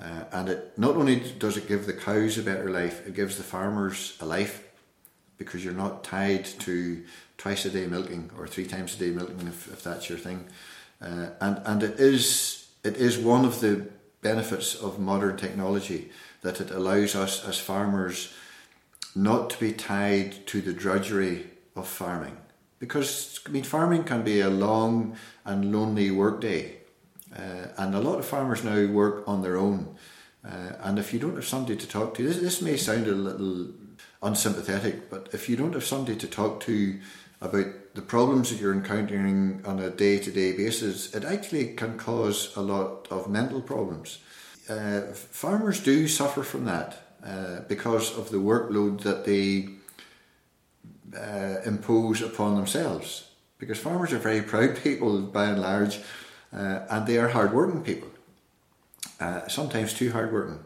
Uh, 0.00 0.24
and 0.32 0.48
it 0.48 0.78
not 0.78 0.96
only 0.96 1.20
does 1.38 1.56
it 1.56 1.68
give 1.68 1.86
the 1.86 1.92
cows 1.92 2.36
a 2.36 2.42
better 2.42 2.70
life, 2.70 3.06
it 3.06 3.14
gives 3.14 3.36
the 3.36 3.42
farmers 3.42 4.16
a 4.20 4.26
life 4.26 4.68
because 5.38 5.64
you're 5.64 5.74
not 5.74 6.04
tied 6.04 6.44
to 6.44 7.04
twice 7.38 7.64
a 7.64 7.70
day 7.70 7.86
milking 7.86 8.30
or 8.38 8.46
three 8.46 8.66
times 8.66 8.94
a 8.96 8.98
day 8.98 9.10
milking 9.10 9.46
if, 9.46 9.72
if 9.72 9.82
that's 9.82 10.08
your 10.08 10.18
thing. 10.18 10.46
Uh, 11.00 11.30
and 11.40 11.60
and 11.64 11.82
it 11.82 11.98
is 11.98 12.68
it 12.84 12.96
is 12.96 13.18
one 13.18 13.44
of 13.44 13.60
the 13.60 13.88
benefits 14.22 14.74
of 14.74 14.98
modern 14.98 15.36
technology 15.36 16.10
that 16.40 16.60
it 16.60 16.70
allows 16.70 17.14
us 17.14 17.44
as 17.46 17.58
farmers 17.58 18.32
not 19.14 19.50
to 19.50 19.60
be 19.60 19.72
tied 19.72 20.46
to 20.46 20.62
the 20.62 20.72
drudgery 20.72 21.50
of 21.76 21.86
farming. 21.86 22.36
Because 22.78 23.40
I 23.46 23.50
mean, 23.50 23.62
farming 23.64 24.04
can 24.04 24.22
be 24.22 24.40
a 24.40 24.50
long 24.50 25.16
and 25.44 25.72
lonely 25.72 26.10
workday, 26.10 26.78
uh, 27.36 27.68
and 27.76 27.94
a 27.94 28.00
lot 28.00 28.18
of 28.18 28.24
farmers 28.24 28.64
now 28.64 28.86
work 28.86 29.28
on 29.28 29.42
their 29.42 29.56
own. 29.56 29.96
Uh, 30.44 30.72
and 30.80 30.98
if 30.98 31.12
you 31.12 31.20
don't 31.20 31.36
have 31.36 31.44
somebody 31.44 31.76
to 31.76 31.86
talk 31.86 32.14
to, 32.14 32.26
this, 32.26 32.38
this 32.38 32.62
may 32.62 32.76
sound 32.76 33.06
a 33.06 33.12
little 33.12 33.68
unsympathetic, 34.22 35.08
but 35.10 35.28
if 35.32 35.48
you 35.48 35.56
don't 35.56 35.74
have 35.74 35.84
somebody 35.84 36.16
to 36.16 36.26
talk 36.26 36.60
to 36.60 36.98
about 37.40 37.66
the 37.94 38.02
problems 38.02 38.50
that 38.50 38.60
you're 38.60 38.72
encountering 38.72 39.62
on 39.64 39.78
a 39.78 39.90
day 39.90 40.18
to 40.18 40.30
day 40.30 40.52
basis, 40.52 41.14
it 41.14 41.24
actually 41.24 41.74
can 41.74 41.98
cause 41.98 42.56
a 42.56 42.60
lot 42.62 43.06
of 43.10 43.28
mental 43.28 43.60
problems. 43.60 44.18
Uh, 44.68 45.00
farmers 45.12 45.80
do 45.80 46.08
suffer 46.08 46.42
from 46.42 46.64
that 46.64 47.02
uh, 47.24 47.60
because 47.68 48.16
of 48.16 48.30
the 48.30 48.38
workload 48.38 49.02
that 49.02 49.24
they 49.24 49.68
uh, 51.18 51.60
impose 51.66 52.22
upon 52.22 52.56
themselves. 52.56 53.28
Because 53.58 53.78
farmers 53.78 54.12
are 54.12 54.18
very 54.18 54.42
proud 54.52 54.76
people 54.76 55.20
by 55.20 55.46
and 55.46 55.60
large, 55.60 56.00
uh, 56.52 56.80
and 56.90 57.06
they 57.06 57.18
are 57.18 57.28
hardworking 57.28 57.82
people, 57.82 58.08
uh, 59.20 59.46
sometimes 59.48 59.92
too 59.92 60.12
hardworking. 60.12 60.60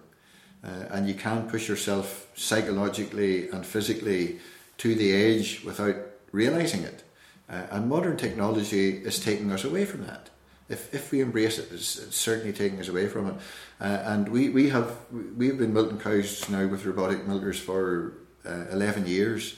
Uh, 0.65 0.87
and 0.91 1.09
you 1.09 1.15
can 1.15 1.49
push 1.49 1.69
yourself 1.69 2.29
psychologically 2.35 3.49
and 3.51 3.65
physically 3.65 4.39
to 4.79 4.95
the 4.95 5.13
edge 5.13 5.63
without 5.65 5.97
realizing 6.33 6.83
it. 6.83 7.03
Uh, 7.49 7.63
and 7.71 7.89
modern 7.89 8.17
technology 8.17 8.91
is 8.91 9.21
taking 9.21 9.53
us 9.53 9.65
away 9.65 9.85
from 9.85 10.05
that. 10.07 10.31
If, 10.69 10.93
if 10.93 11.13
we 11.13 11.21
embrace 11.21 11.59
it, 11.59 11.69
it's, 11.71 11.97
it's 11.97 12.17
certainly 12.17 12.53
taking 12.53 12.81
us 12.81 12.89
away 12.89 13.07
from 13.07 13.29
it. 13.29 13.35
Uh, 13.81 13.85
and 13.85 14.29
we, 14.29 14.49
we 14.49 14.69
have 14.71 14.97
we've 15.13 15.57
been 15.57 15.73
milking 15.73 15.99
cows 15.99 16.49
now 16.49 16.67
with 16.67 16.85
robotic 16.85 17.27
milkers 17.27 17.61
for 17.61 18.15
uh, 18.45 18.65
11 18.73 19.07
years. 19.07 19.57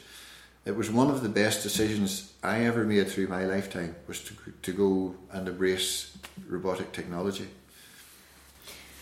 It 0.66 0.76
was 0.76 0.91
one 0.91 1.09
of 1.09 1.22
the 1.22 1.30
best 1.30 1.62
decisions 1.62 2.34
I 2.43 2.66
ever 2.66 2.84
made 2.84 3.09
through 3.09 3.28
my 3.28 3.47
lifetime 3.47 3.97
was 4.07 4.22
to, 4.24 4.34
to 4.62 4.72
go 4.72 5.14
and 5.32 5.49
embrace 5.49 6.14
robotic 6.47 6.93
technology. 6.93 7.49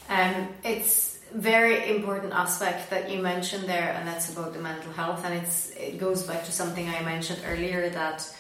Um, 0.09 0.49
it's 0.62 1.18
very 1.34 1.97
important 1.97 2.32
aspect 2.32 2.91
that 2.91 3.11
you 3.11 3.20
mentioned 3.20 3.68
there, 3.68 3.95
and 3.99 4.07
that's 4.07 4.32
about 4.32 4.53
the 4.53 4.61
mental 4.61 4.93
health. 4.93 5.24
And 5.24 5.34
it's 5.34 5.70
it 5.70 5.99
goes 5.99 6.22
back 6.22 6.45
to 6.45 6.53
something 6.53 6.89
I 6.89 7.03
mentioned 7.03 7.41
earlier 7.45 7.91
that 7.91 8.32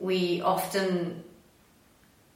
we 0.00 0.40
often 0.40 1.22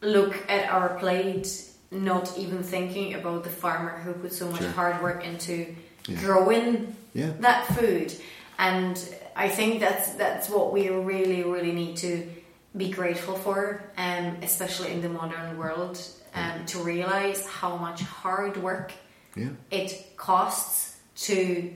look 0.01 0.37
at 0.49 0.69
our 0.71 0.99
plate, 0.99 1.49
not 1.91 2.39
even 2.39 2.62
thinking 2.62 3.15
about 3.15 3.43
the 3.43 3.51
farmer 3.51 3.99
who 3.99 4.12
put 4.12 4.33
so 4.33 4.49
much 4.51 4.61
sure. 4.61 4.71
hard 4.71 5.03
work 5.03 5.25
into 5.25 5.75
yeah. 6.07 6.21
growing 6.21 6.95
yeah. 7.15 7.33
that 7.41 7.67
food. 7.69 8.15
And 8.59 8.97
I 9.35 9.49
think 9.49 9.81
that's 9.81 10.15
that's 10.15 10.49
what 10.49 10.73
we 10.73 10.89
really, 10.91 11.43
really 11.43 11.73
need 11.73 11.97
to 11.99 12.29
be 12.77 12.91
grateful 12.91 13.35
for, 13.35 13.83
um, 13.97 14.37
especially 14.43 14.93
in 14.93 15.01
the 15.01 15.09
modern 15.09 15.57
world, 15.57 15.99
um, 16.35 16.67
to 16.67 16.79
realize 16.79 17.47
how 17.47 17.77
much 17.77 18.03
hard 18.03 18.57
work 18.57 18.93
yeah. 19.37 19.51
it 19.71 20.17
costs 20.17 20.97
to 21.17 21.73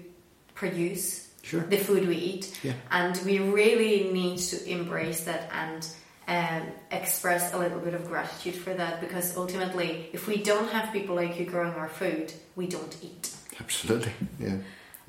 produce 0.54 1.27
sure. 1.48 1.60
the 1.62 1.76
food 1.76 2.06
we 2.06 2.16
eat. 2.16 2.58
Yeah. 2.62 2.74
And 2.90 3.18
we 3.24 3.38
really 3.38 4.10
need 4.12 4.38
to 4.38 4.70
embrace 4.70 5.24
that 5.24 5.50
and 5.52 5.88
um, 6.28 6.68
express 6.90 7.54
a 7.54 7.58
little 7.58 7.80
bit 7.80 7.94
of 7.94 8.06
gratitude 8.06 8.54
for 8.54 8.74
that 8.74 9.00
because 9.00 9.36
ultimately, 9.36 10.10
if 10.12 10.28
we 10.28 10.36
don't 10.36 10.68
have 10.70 10.92
people 10.92 11.16
like 11.16 11.38
you 11.38 11.46
growing 11.46 11.72
our 11.74 11.88
food, 11.88 12.32
we 12.54 12.66
don't 12.66 12.96
eat. 13.02 13.34
Absolutely, 13.58 14.12
yeah. 14.38 14.58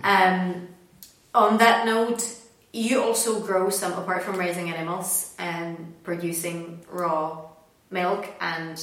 Um, 0.03 0.69
on 1.35 1.57
that 1.57 1.85
note, 1.85 2.23
you 2.71 3.03
also 3.03 3.41
grow 3.41 3.69
some, 3.69 3.93
apart 3.93 4.23
from 4.23 4.37
raising 4.37 4.69
animals 4.69 5.35
and 5.37 5.93
producing 6.03 6.85
raw 6.89 7.41
milk 7.91 8.27
and 8.39 8.81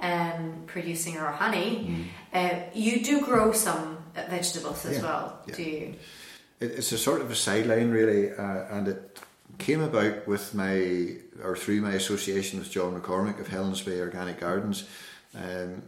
um, 0.00 0.62
producing 0.66 1.16
raw 1.16 1.32
honey, 1.32 2.08
mm. 2.32 2.52
uh, 2.52 2.60
you 2.74 3.04
do 3.04 3.20
grow 3.20 3.52
some 3.52 3.98
vegetables 4.14 4.84
as 4.86 4.98
yeah, 4.98 5.02
well, 5.02 5.38
yeah. 5.46 5.54
do 5.54 5.62
you? 5.62 5.94
It's 6.60 6.92
a 6.92 6.98
sort 6.98 7.20
of 7.20 7.30
a 7.30 7.34
sideline, 7.34 7.90
really, 7.90 8.32
uh, 8.32 8.64
and 8.70 8.88
it 8.88 9.18
came 9.58 9.80
about 9.80 10.26
with 10.26 10.54
my 10.54 11.16
or 11.42 11.56
through 11.56 11.80
my 11.80 11.92
association 11.92 12.58
with 12.58 12.70
John 12.70 13.00
McCormick 13.00 13.40
of 13.40 13.48
Helens 13.48 13.82
Bay 13.82 14.00
Organic 14.00 14.40
Gardens, 14.40 14.84
um, 15.34 15.82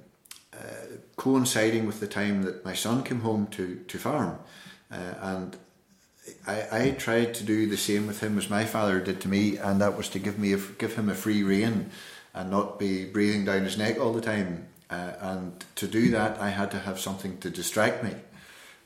uh, 0.52 0.96
coinciding 1.16 1.86
with 1.86 2.00
the 2.00 2.06
time 2.06 2.42
that 2.42 2.64
my 2.64 2.74
son 2.74 3.02
came 3.02 3.20
home 3.20 3.46
to 3.48 3.76
to 3.88 3.98
farm, 3.98 4.38
uh, 4.90 5.14
and 5.20 5.56
I, 6.46 6.66
I 6.72 6.90
tried 6.92 7.34
to 7.34 7.44
do 7.44 7.66
the 7.66 7.76
same 7.76 8.06
with 8.06 8.20
him 8.20 8.38
as 8.38 8.50
my 8.50 8.64
father 8.64 9.00
did 9.00 9.20
to 9.22 9.28
me, 9.28 9.56
and 9.56 9.80
that 9.80 9.96
was 9.96 10.08
to 10.10 10.18
give 10.18 10.38
me 10.38 10.52
a, 10.52 10.58
give 10.58 10.94
him 10.94 11.08
a 11.08 11.14
free 11.14 11.42
rein, 11.42 11.90
and 12.34 12.50
not 12.50 12.78
be 12.78 13.04
breathing 13.04 13.44
down 13.44 13.64
his 13.64 13.78
neck 13.78 13.98
all 13.98 14.12
the 14.12 14.20
time. 14.20 14.66
Uh, 14.90 15.12
and 15.20 15.64
to 15.76 15.86
do 15.86 16.10
that, 16.10 16.40
I 16.40 16.50
had 16.50 16.70
to 16.72 16.78
have 16.80 16.98
something 16.98 17.38
to 17.38 17.50
distract 17.50 18.02
me. 18.02 18.14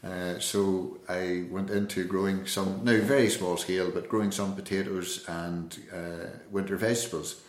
Uh, 0.05 0.39
so 0.39 0.99
I 1.09 1.45
went 1.51 1.71
into 1.71 2.05
growing 2.05 2.47
some, 2.47 2.85
now 2.85 3.01
very 3.01 3.31
small 3.31 3.57
scale, 3.57 3.91
but 3.91 4.09
growing 4.09 4.33
some 4.33 4.55
potatoes 4.55 5.25
and 5.27 5.79
uh, 5.93 6.27
winter 6.51 6.77
vegetables. 6.77 7.41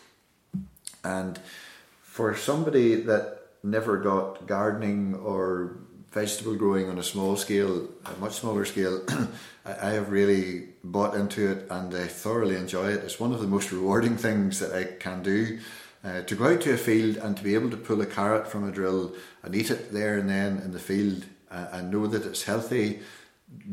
And 1.03 1.37
for 2.01 2.35
somebody 2.35 2.95
that 2.95 3.39
never 3.61 3.97
got 3.97 4.47
gardening 4.47 5.15
or 5.15 5.77
vegetable 6.11 6.55
growing 6.55 6.89
on 6.89 6.97
a 6.97 7.03
small 7.03 7.35
scale, 7.35 7.89
a 8.05 8.17
much 8.19 8.35
smaller 8.35 8.63
scale, 8.63 9.01
I 9.65 9.89
have 9.89 10.11
really 10.11 10.69
bought 10.81 11.15
into 11.15 11.51
it 11.51 11.67
and 11.69 11.93
I 11.93 12.07
thoroughly 12.07 12.55
enjoy 12.55 12.91
it. 12.91 13.03
It's 13.03 13.19
one 13.19 13.33
of 13.33 13.41
the 13.41 13.47
most 13.47 13.73
rewarding 13.73 14.15
things 14.15 14.59
that 14.59 14.73
I 14.73 14.83
can 14.97 15.23
do. 15.23 15.59
Uh, 16.05 16.21
to 16.21 16.35
go 16.35 16.53
out 16.53 16.61
to 16.61 16.71
a 16.71 16.77
field 16.77 17.17
and 17.17 17.35
to 17.35 17.43
be 17.43 17.55
able 17.55 17.71
to 17.71 17.77
pull 17.77 17.99
a 17.99 18.05
carrot 18.05 18.47
from 18.47 18.63
a 18.63 18.71
drill 18.71 19.13
and 19.43 19.55
eat 19.55 19.71
it 19.71 19.91
there 19.91 20.19
and 20.19 20.29
then 20.29 20.59
in 20.59 20.71
the 20.71 20.79
field 20.79 21.25
and 21.71 21.91
know 21.91 22.07
that 22.07 22.25
it's 22.25 22.43
healthy, 22.43 22.99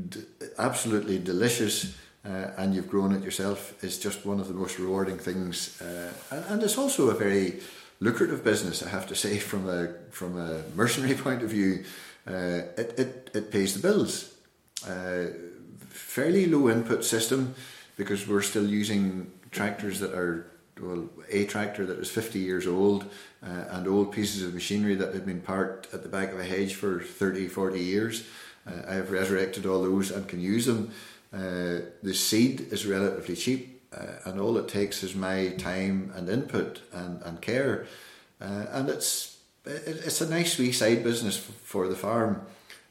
d- 0.09 0.21
absolutely 0.59 1.19
delicious, 1.19 1.97
uh, 2.25 2.51
and 2.57 2.75
you've 2.75 2.89
grown 2.89 3.13
it 3.13 3.23
yourself 3.23 3.83
is 3.83 3.99
just 3.99 4.25
one 4.25 4.41
of 4.41 4.49
the 4.49 4.55
most 4.55 4.79
rewarding 4.79 5.19
things. 5.19 5.81
Uh, 5.81 6.13
and 6.49 6.63
it's 6.63 6.79
also 6.79 7.11
a 7.11 7.15
very 7.15 7.61
lucrative 8.01 8.45
business, 8.45 8.83
I 8.83 8.89
have 8.91 9.07
to 9.09 9.15
say, 9.15 9.39
from 9.51 9.69
a 9.69 9.89
from 10.11 10.39
a 10.39 10.63
mercenary 10.75 11.15
point 11.15 11.43
of 11.43 11.51
view. 11.51 11.85
Uh, 12.27 12.63
it, 12.79 12.95
it, 12.99 13.31
it 13.35 13.51
pays 13.51 13.75
the 13.75 13.81
bills. 13.81 14.35
Uh, 14.87 15.27
fairly 15.89 16.47
low 16.47 16.69
input 16.69 17.05
system 17.05 17.55
because 17.97 18.29
we're 18.29 18.43
still 18.43 18.67
using 18.67 19.31
tractors 19.51 19.99
that 20.01 20.15
are 20.15 20.52
well, 20.83 21.09
a 21.31 21.45
tractor 21.47 21.87
that 21.87 21.99
was 21.99 22.11
50 22.11 22.39
years 22.39 22.67
old 22.67 23.05
uh, 23.43 23.65
and 23.71 23.87
old 23.87 24.13
pieces 24.13 24.43
of 24.43 24.53
machinery 24.53 24.95
that 24.97 25.15
had 25.15 25.25
been 25.25 25.41
parked 25.41 25.93
at 25.95 26.03
the 26.03 26.09
back 26.09 26.33
of 26.33 26.41
a 26.41 26.45
hedge 26.45 26.75
for 26.75 27.01
30, 27.01 27.49
40 27.49 27.81
years. 27.81 28.27
Uh, 28.67 28.83
I 28.89 28.95
have 28.95 29.11
resurrected 29.11 29.67
all 29.67 29.83
those 29.83 30.11
and 30.11 30.29
can 30.29 30.41
use 30.41 30.67
them. 30.67 30.91
Uh, 31.33 31.87
the 32.03 32.15
seed 32.15 32.73
is 32.73 32.85
relatively 32.85 33.37
cheap, 33.37 33.83
uh, 33.97 34.15
and 34.27 34.41
all 34.41 34.59
it 34.59 34.69
takes 34.69 35.03
is 35.03 35.15
my 35.15 35.49
time 35.59 36.13
and 36.15 36.29
input 36.29 36.83
and, 36.93 37.23
and 37.23 37.41
care. 37.41 37.87
Uh, 38.41 38.67
and 38.73 38.89
it's, 38.89 39.39
it's 39.65 40.21
a 40.21 40.29
nice 40.29 40.59
wee 40.59 40.73
side 40.73 41.05
business 41.05 41.37
for 41.37 41.89
the 41.89 41.97
farm. 41.97 42.43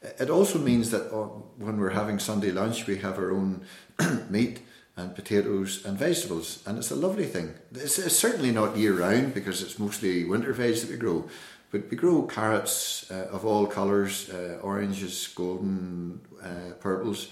It 0.02 0.30
also 0.30 0.58
means 0.58 0.90
that 0.92 1.14
uh, 1.14 1.28
when 1.58 1.80
we're 1.80 1.90
having 1.90 2.18
Sunday 2.18 2.52
lunch, 2.52 2.88
we 2.88 2.98
have 3.00 3.20
our 3.20 3.32
own 3.32 3.62
meat 4.30 4.62
and 4.98 5.16
potatoes 5.16 5.86
and 5.86 5.98
vegetables, 5.98 6.64
and 6.66 6.78
it's 6.78 6.92
a 6.92 6.96
lovely 6.96 7.26
thing. 7.26 7.54
It's, 7.74 7.98
it's 7.98 8.18
certainly 8.18 8.52
not 8.52 8.78
year 8.78 8.94
round 8.94 9.34
because 9.34 9.62
it's 9.62 9.80
mostly 9.80 10.26
winter 10.26 10.54
veg 10.54 10.76
that 10.76 10.90
we 10.90 10.98
grow, 10.98 11.30
but 11.72 11.90
we 11.90 11.98
grow 11.98 12.24
carrots 12.24 13.10
uh, 13.10 13.30
of 13.32 13.46
all 13.46 13.66
colours, 13.66 14.30
uh, 14.30 14.60
oranges, 14.62 15.28
golden, 15.28 16.20
uh, 16.44 16.74
purples. 16.80 17.30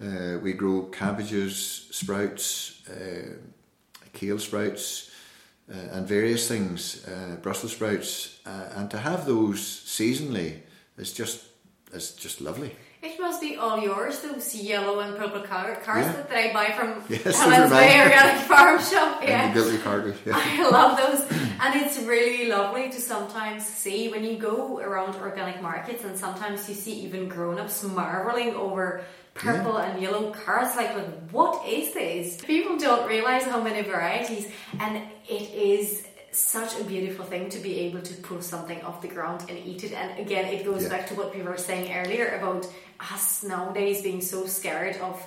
Uh, 0.00 0.38
we 0.42 0.52
grow 0.52 0.82
cabbages, 0.84 1.88
sprouts, 1.90 2.88
uh, 2.88 3.34
kale 4.12 4.38
sprouts, 4.38 5.10
uh, 5.70 5.74
and 5.92 6.06
various 6.06 6.48
things, 6.48 7.06
Brussels 7.42 7.72
sprouts, 7.72 8.38
and 8.46 8.90
to 8.90 8.98
have 8.98 9.26
those 9.26 9.60
seasonally 9.60 10.60
is 10.96 11.12
just 11.12 11.44
is 11.92 12.12
just 12.12 12.40
lovely. 12.40 12.74
It 13.08 13.18
must 13.18 13.40
be 13.40 13.56
all 13.56 13.80
yours, 13.80 14.20
those 14.20 14.54
yellow 14.54 15.00
and 15.00 15.16
purple 15.16 15.40
car- 15.40 15.76
cars 15.76 16.04
yeah. 16.04 16.22
that 16.28 16.36
I 16.36 16.52
buy 16.52 16.66
from 16.76 17.02
yes, 17.08 17.40
Helen's 17.40 17.70
Bay 17.70 18.02
Organic 18.02 18.42
Farm 18.42 18.78
Shop. 18.80 19.22
Yeah. 19.28 19.54
Yeah. 20.26 20.34
I 20.34 20.68
love 20.68 20.98
those, 20.98 21.20
and 21.62 21.74
it's 21.80 21.98
really 22.00 22.48
lovely 22.48 22.90
to 22.90 23.00
sometimes 23.00 23.64
see 23.66 24.08
when 24.08 24.24
you 24.24 24.36
go 24.36 24.78
around 24.78 25.16
organic 25.16 25.62
markets, 25.62 26.04
and 26.04 26.18
sometimes 26.18 26.68
you 26.68 26.74
see 26.74 27.00
even 27.00 27.28
grown-ups 27.28 27.82
marveling 27.82 28.54
over 28.54 29.04
purple 29.32 29.78
yeah. 29.78 29.86
and 29.86 30.02
yellow 30.02 30.30
carrots. 30.32 30.76
Like, 30.76 30.90
what 31.32 31.66
is 31.66 31.94
this? 31.94 32.36
People 32.42 32.76
don't 32.76 33.08
realize 33.08 33.44
how 33.44 33.62
many 33.62 33.82
varieties, 33.88 34.48
and 34.80 35.02
it 35.28 35.50
is 35.54 36.06
such 36.30 36.78
a 36.78 36.84
beautiful 36.84 37.24
thing 37.24 37.48
to 37.50 37.58
be 37.58 37.80
able 37.80 38.00
to 38.02 38.14
pull 38.22 38.40
something 38.42 38.80
off 38.82 39.00
the 39.00 39.08
ground 39.08 39.44
and 39.48 39.58
eat 39.58 39.82
it. 39.84 39.92
And 39.92 40.18
again, 40.18 40.44
it 40.46 40.64
goes 40.64 40.82
yeah. 40.82 40.90
back 40.90 41.06
to 41.08 41.14
what 41.14 41.34
we 41.34 41.42
were 41.42 41.56
saying 41.56 41.92
earlier 41.92 42.36
about 42.38 42.66
us 43.00 43.42
nowadays 43.42 44.02
being 44.02 44.20
so 44.20 44.46
scared 44.46 44.96
of 44.96 45.24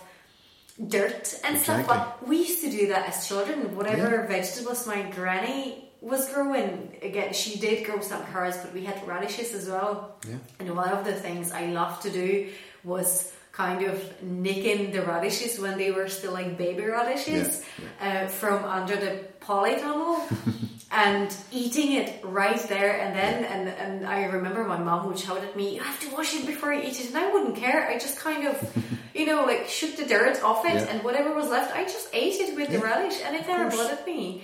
dirt 0.87 1.39
and 1.43 1.55
exactly. 1.57 1.83
stuff. 1.83 1.87
But 1.87 2.27
we 2.27 2.37
used 2.37 2.61
to 2.61 2.71
do 2.71 2.87
that 2.87 3.07
as 3.09 3.27
children. 3.27 3.75
Whatever 3.75 4.21
yeah. 4.21 4.27
vegetables 4.27 4.87
my 4.87 5.03
granny 5.03 5.89
was 6.01 6.31
growing, 6.33 6.97
again, 7.01 7.33
she 7.33 7.59
did 7.59 7.85
grow 7.85 8.01
some 8.01 8.25
carrots, 8.25 8.57
but 8.57 8.73
we 8.73 8.83
had 8.83 9.07
radishes 9.07 9.53
as 9.53 9.67
well. 9.67 10.15
Yeah. 10.27 10.37
And 10.59 10.75
one 10.75 10.89
of 10.89 11.05
the 11.05 11.13
things 11.13 11.51
I 11.51 11.67
loved 11.67 12.01
to 12.03 12.09
do 12.09 12.49
was 12.83 13.31
kind 13.51 13.83
of 13.83 14.23
nicking 14.23 14.91
the 14.91 15.01
radishes 15.01 15.59
when 15.59 15.77
they 15.77 15.91
were 15.91 16.07
still 16.07 16.31
like 16.31 16.57
baby 16.57 16.85
radishes 16.85 17.63
yeah. 18.01 18.23
Uh, 18.23 18.27
from 18.27 18.63
under 18.63 18.95
the 18.95 19.25
polytunnel 19.41 20.21
and 20.91 21.33
eating 21.51 21.93
it 21.93 22.19
right 22.23 22.59
there 22.67 22.99
and 22.99 23.15
then 23.15 23.45
and, 23.45 23.69
and 23.69 24.05
I 24.05 24.25
remember 24.25 24.65
my 24.65 24.77
mom 24.77 25.07
would 25.07 25.17
shout 25.17 25.37
at 25.37 25.55
me 25.55 25.75
you 25.75 25.81
have 25.81 25.99
to 26.01 26.09
wash 26.13 26.35
it 26.35 26.45
before 26.45 26.73
you 26.73 26.81
eat 26.81 26.99
it 26.99 27.07
and 27.07 27.17
I 27.17 27.31
wouldn't 27.31 27.55
care 27.55 27.87
I 27.87 27.97
just 27.97 28.19
kind 28.19 28.45
of 28.47 28.77
you 29.15 29.25
know 29.25 29.45
like 29.45 29.67
shook 29.67 29.95
the 29.95 30.05
dirt 30.05 30.43
off 30.43 30.65
it 30.65 30.73
yeah. 30.73 30.87
and 30.89 31.03
whatever 31.03 31.33
was 31.33 31.49
left 31.49 31.75
I 31.75 31.83
just 31.83 32.09
ate 32.13 32.35
it 32.41 32.55
with 32.55 32.69
the 32.69 32.79
relish, 32.79 33.21
and 33.23 33.35
it 33.35 33.47
never 33.47 33.69
bothered 33.69 34.05
me 34.05 34.43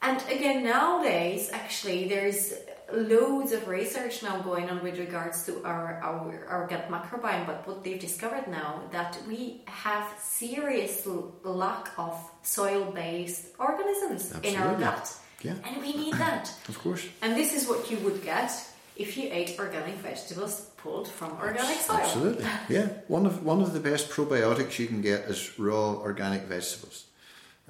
and 0.00 0.22
again 0.30 0.62
nowadays 0.62 1.50
actually 1.52 2.08
there's 2.08 2.54
loads 2.92 3.52
of 3.52 3.68
research 3.68 4.22
now 4.22 4.40
going 4.40 4.68
on 4.68 4.82
with 4.82 4.98
regards 4.98 5.46
to 5.46 5.62
our, 5.64 6.00
our, 6.02 6.46
our 6.48 6.66
gut 6.66 6.90
microbiome, 6.90 7.46
but 7.46 7.66
what 7.66 7.84
they've 7.84 8.00
discovered 8.00 8.48
now 8.48 8.82
that 8.90 9.16
we 9.28 9.62
have 9.66 10.08
serious 10.20 11.06
lack 11.44 11.88
of 11.98 12.18
soil-based 12.42 13.46
organisms 13.58 14.32
Absolutely. 14.32 14.50
in 14.50 14.56
our 14.56 14.76
gut. 14.76 15.19
Yeah. 15.42 15.54
And 15.64 15.80
we 15.82 15.92
need 15.92 16.14
that. 16.14 16.52
of 16.68 16.78
course. 16.78 17.06
And 17.22 17.36
this 17.36 17.54
is 17.54 17.68
what 17.68 17.90
you 17.90 17.98
would 17.98 18.22
get 18.22 18.52
if 18.96 19.16
you 19.16 19.28
ate 19.32 19.58
organic 19.58 19.94
vegetables 19.96 20.70
pulled 20.76 21.08
from 21.08 21.32
organic 21.40 21.78
soil. 21.78 21.96
Absolutely. 21.96 22.46
Yeah. 22.68 22.88
One 23.08 23.26
of 23.26 23.44
one 23.44 23.60
of 23.62 23.72
the 23.72 23.80
best 23.80 24.10
probiotics 24.10 24.78
you 24.78 24.86
can 24.86 25.00
get 25.00 25.20
is 25.24 25.58
raw 25.58 25.94
organic 25.94 26.42
vegetables. 26.42 27.04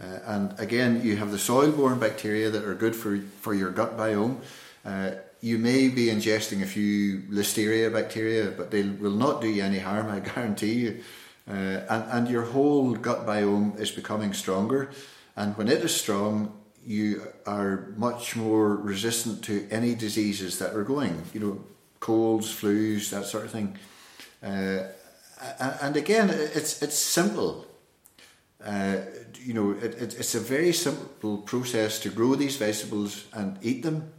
Uh, 0.00 0.18
and 0.26 0.58
again, 0.58 1.02
you 1.02 1.16
have 1.16 1.30
the 1.30 1.38
soil-borne 1.38 1.98
bacteria 1.98 2.48
that 2.50 2.64
are 2.64 2.74
good 2.74 2.96
for, 2.96 3.18
for 3.40 3.52
your 3.52 3.70
gut 3.70 3.98
biome. 3.98 4.38
Uh, 4.84 5.10
you 5.42 5.58
may 5.58 5.88
be 5.88 6.06
ingesting 6.06 6.62
a 6.62 6.66
few 6.66 7.18
listeria 7.30 7.92
bacteria, 7.92 8.50
but 8.50 8.70
they 8.70 8.82
will 8.82 9.10
not 9.12 9.42
do 9.42 9.48
you 9.48 9.62
any 9.62 9.78
harm, 9.78 10.08
I 10.08 10.20
guarantee 10.34 10.72
you. 10.72 11.02
Uh, 11.48 11.52
and, 11.52 12.04
and 12.12 12.28
your 12.28 12.44
whole 12.44 12.94
gut 12.94 13.26
biome 13.26 13.78
is 13.78 13.90
becoming 13.90 14.32
stronger. 14.32 14.90
And 15.36 15.56
when 15.56 15.68
it 15.68 15.82
is 15.82 15.94
strong, 15.94 16.59
you 16.84 17.26
are 17.46 17.92
much 17.96 18.36
more 18.36 18.76
resistant 18.76 19.44
to 19.44 19.68
any 19.70 19.94
diseases 19.94 20.58
that 20.58 20.74
are 20.74 20.84
going, 20.84 21.22
you 21.34 21.40
know, 21.40 21.64
colds, 22.00 22.48
flus, 22.48 23.10
that 23.10 23.26
sort 23.26 23.44
of 23.44 23.50
thing. 23.50 23.76
Uh, 24.42 24.84
and 25.82 25.96
again, 25.96 26.30
it's 26.30 26.82
it's 26.82 26.96
simple. 26.96 27.66
Uh, 28.64 28.96
you 29.42 29.54
know, 29.54 29.72
it, 29.72 29.94
it's 30.18 30.34
a 30.34 30.40
very 30.40 30.72
simple 30.72 31.38
process 31.38 31.98
to 32.00 32.10
grow 32.10 32.34
these 32.34 32.56
vegetables 32.56 33.24
and 33.32 33.58
eat 33.62 33.82
them. 33.82 34.12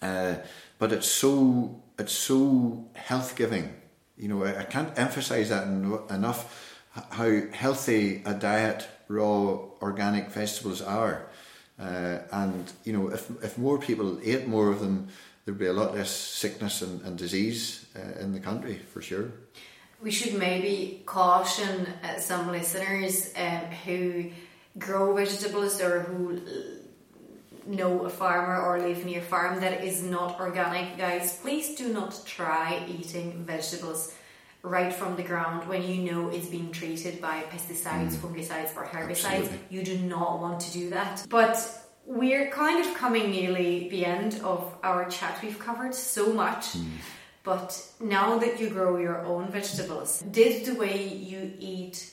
Uh, 0.00 0.36
but 0.78 0.92
it's 0.92 1.08
so 1.08 1.82
it's 1.98 2.12
so 2.12 2.86
health 2.94 3.36
giving. 3.36 3.74
You 4.16 4.28
know, 4.28 4.44
I, 4.44 4.60
I 4.60 4.64
can't 4.64 4.98
emphasize 4.98 5.50
that 5.50 5.66
en- 5.66 6.00
enough. 6.10 6.66
How 6.92 7.42
healthy 7.52 8.22
a 8.24 8.34
diet 8.34 8.88
raw 9.08 9.58
organic 9.80 10.30
vegetables 10.30 10.82
are, 10.82 11.29
uh, 11.80 12.18
and 12.32 12.72
you 12.84 12.92
know, 12.92 13.08
if 13.08 13.30
if 13.42 13.58
more 13.58 13.78
people 13.78 14.18
ate 14.22 14.46
more 14.46 14.70
of 14.70 14.80
them, 14.80 15.08
there'd 15.44 15.58
be 15.58 15.66
a 15.66 15.72
lot 15.72 15.94
less 15.94 16.10
sickness 16.10 16.82
and, 16.82 17.00
and 17.02 17.16
disease 17.16 17.86
uh, 17.96 18.20
in 18.20 18.32
the 18.32 18.40
country 18.40 18.78
for 18.92 19.00
sure. 19.00 19.32
We 20.02 20.10
should 20.10 20.34
maybe 20.34 21.02
caution 21.04 21.86
uh, 22.02 22.18
some 22.18 22.50
listeners 22.50 23.32
um, 23.36 23.60
who 23.84 24.30
grow 24.78 25.14
vegetables 25.14 25.80
or 25.80 26.00
who 26.00 26.40
know 27.66 28.00
a 28.00 28.10
farmer 28.10 28.60
or 28.60 28.78
live 28.78 29.04
near 29.04 29.20
a 29.20 29.22
farm 29.22 29.60
that 29.60 29.84
is 29.84 30.02
not 30.02 30.40
organic, 30.40 30.96
guys, 30.96 31.38
please 31.38 31.74
do 31.76 31.92
not 31.92 32.22
try 32.26 32.82
eating 32.88 33.44
vegetables 33.44 34.14
right 34.62 34.92
from 34.92 35.16
the 35.16 35.22
ground 35.22 35.68
when 35.68 35.82
you 35.82 36.12
know 36.12 36.28
it's 36.28 36.46
being 36.46 36.70
treated 36.70 37.20
by 37.20 37.42
pesticides, 37.50 38.14
mm. 38.14 38.18
fungicides, 38.18 38.76
or 38.76 38.84
herbicides. 38.84 39.42
Absolutely. 39.42 39.58
You 39.70 39.82
do 39.82 39.98
not 39.98 40.40
want 40.40 40.60
to 40.60 40.72
do 40.72 40.90
that. 40.90 41.24
But 41.28 41.56
we're 42.04 42.50
kind 42.50 42.84
of 42.84 42.94
coming 42.94 43.30
nearly 43.30 43.88
the 43.88 44.04
end 44.04 44.40
of 44.42 44.74
our 44.82 45.08
chat. 45.08 45.38
We've 45.42 45.58
covered 45.58 45.94
so 45.94 46.32
much. 46.32 46.72
Mm. 46.72 46.88
But 47.42 47.82
now 48.00 48.38
that 48.38 48.60
you 48.60 48.68
grow 48.68 48.98
your 48.98 49.24
own 49.24 49.50
vegetables, 49.50 50.22
did 50.30 50.66
the 50.66 50.74
way 50.74 51.08
you 51.08 51.52
eat 51.58 52.12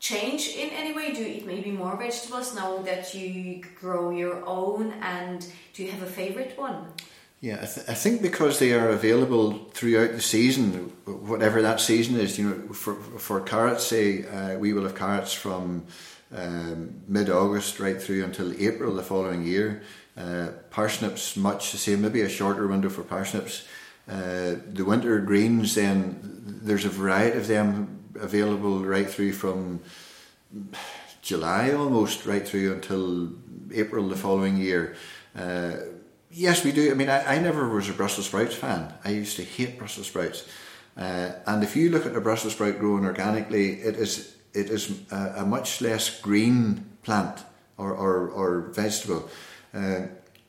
change 0.00 0.48
in 0.48 0.70
any 0.70 0.94
way? 0.94 1.12
Do 1.12 1.20
you 1.20 1.26
eat 1.26 1.46
maybe 1.46 1.70
more 1.70 1.96
vegetables 1.96 2.54
now 2.54 2.78
that 2.78 3.14
you 3.14 3.62
grow 3.80 4.10
your 4.10 4.42
own? 4.46 4.92
And 5.02 5.46
do 5.74 5.82
you 5.82 5.90
have 5.90 6.02
a 6.02 6.06
favorite 6.06 6.56
one? 6.56 6.86
Yeah, 7.44 7.58
I, 7.60 7.66
th- 7.66 7.88
I 7.90 7.92
think 7.92 8.22
because 8.22 8.58
they 8.58 8.72
are 8.72 8.88
available 8.88 9.68
throughout 9.74 10.12
the 10.12 10.22
season, 10.22 10.90
whatever 11.04 11.60
that 11.60 11.78
season 11.78 12.16
is. 12.18 12.38
You 12.38 12.48
know, 12.48 12.72
for 12.72 12.94
for 12.94 13.42
carrots, 13.42 13.84
say 13.86 14.24
uh, 14.26 14.56
we 14.56 14.72
will 14.72 14.84
have 14.84 14.94
carrots 14.94 15.34
from 15.34 15.84
um, 16.34 17.02
mid 17.06 17.28
August 17.28 17.78
right 17.80 18.00
through 18.00 18.24
until 18.24 18.58
April 18.58 18.94
the 18.94 19.02
following 19.02 19.44
year. 19.44 19.82
Uh, 20.16 20.52
parsnips, 20.70 21.36
much 21.36 21.72
the 21.72 21.76
same, 21.76 22.00
maybe 22.00 22.22
a 22.22 22.30
shorter 22.30 22.66
window 22.66 22.88
for 22.88 23.02
parsnips. 23.02 23.68
Uh, 24.08 24.54
the 24.72 24.84
winter 24.86 25.18
greens, 25.18 25.74
then 25.74 26.18
there's 26.62 26.86
a 26.86 26.94
variety 27.02 27.36
of 27.36 27.46
them 27.46 28.04
available 28.18 28.82
right 28.86 29.10
through 29.10 29.34
from 29.34 29.80
July 31.20 31.72
almost 31.72 32.24
right 32.24 32.48
through 32.48 32.72
until 32.72 33.28
April 33.74 34.08
the 34.08 34.16
following 34.16 34.56
year. 34.56 34.96
Uh, 35.36 35.72
yes, 36.34 36.64
we 36.64 36.72
do. 36.72 36.90
I 36.90 36.94
mean, 36.94 37.08
I, 37.08 37.36
I, 37.36 37.38
never 37.38 37.68
was 37.68 37.88
a 37.88 37.92
Brussels 37.92 38.26
sprouts 38.26 38.54
fan. 38.54 38.92
I 39.04 39.10
used 39.10 39.36
to 39.36 39.44
hate 39.44 39.78
Brussels 39.78 40.08
sprouts. 40.08 40.48
Uh, 40.96 41.32
and 41.46 41.62
if 41.62 41.76
you 41.76 41.90
look 41.90 42.06
at 42.06 42.16
a 42.16 42.20
Brussels 42.20 42.52
sprout 42.54 42.78
growing 42.78 43.04
organically, 43.04 43.80
it 43.80 43.96
is 43.96 44.36
it 44.52 44.70
is 44.70 45.02
a, 45.10 45.34
a 45.38 45.46
much 45.46 45.80
less 45.80 46.20
green 46.20 46.84
plant 47.02 47.42
or, 47.76 47.92
or, 47.92 48.28
or 48.28 48.60
vegetable. 48.72 49.28
Uh, 49.72 50.02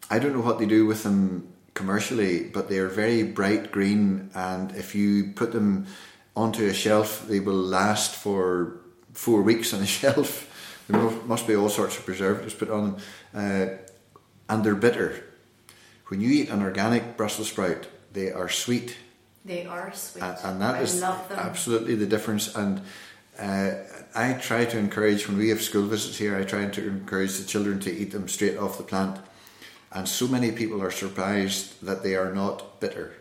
I 0.09 0.19
don't 0.19 0.33
know 0.33 0.41
what 0.41 0.59
they 0.59 0.67
do 0.67 0.86
with 0.86 1.01
them 1.01 1.51
commercially, 1.73 2.43
but 2.43 2.69
they 2.69 2.77
are 2.77 2.88
very 2.88 3.23
bright 3.23 3.71
green. 3.71 4.29
And 4.36 4.71
if 4.75 4.93
you 4.93 5.33
put 5.33 5.51
them 5.51 5.88
onto 6.36 6.65
a 6.65 6.73
shelf. 6.73 7.27
They 7.27 7.39
will 7.39 7.53
last 7.53 8.15
for 8.15 8.81
four 9.13 9.41
weeks 9.41 9.73
on 9.73 9.81
a 9.81 9.86
shelf. 9.99 10.51
There 10.88 11.01
must 11.25 11.47
be 11.47 11.55
all 11.55 11.69
sorts 11.69 11.97
of 11.97 12.05
preservatives 12.05 12.53
put 12.53 12.69
on 12.69 12.83
them, 12.83 12.97
uh, 13.33 13.77
and 14.49 14.63
they're 14.63 14.75
bitter. 14.75 15.23
When 16.08 16.22
you 16.22 16.30
eat 16.30 16.49
an 16.49 16.62
organic 16.62 17.18
Brussels 17.18 17.49
sprout, 17.49 17.88
they 18.14 18.32
are 18.32 18.49
sweet. 18.49 18.97
They 19.43 19.66
are 19.66 19.93
sweet, 19.93 20.24
and, 20.24 20.38
and 20.43 20.62
that 20.62 20.76
I 20.76 20.82
is 20.82 21.03
absolutely 21.03 21.95
the 21.95 22.06
difference. 22.06 22.56
And 22.56 22.82
uh, 23.39 23.72
I 24.16 24.34
try 24.34 24.66
to 24.66 24.78
encourage 24.78 25.28
when 25.28 25.38
we 25.38 25.49
have 25.49 25.62
school 25.62 25.84
visits 25.84 26.18
here. 26.18 26.38
I 26.38 26.43
try 26.43 26.66
to 26.66 26.88
encourage 26.88 27.38
the 27.38 27.45
children 27.45 27.80
to 27.82 27.91
eat 27.91 28.12
them 28.12 28.28
straight 28.28 28.58
off 28.58 28.78
the 28.78 28.84
plant. 28.84 29.20
And 29.91 30.08
so 30.08 30.28
many 30.28 30.51
people 30.51 30.82
are 30.82 30.91
surprised 30.91 31.86
that 31.86 32.03
they 32.03 32.16
are 32.16 32.34
not 32.34 32.80
bitter 32.80 33.14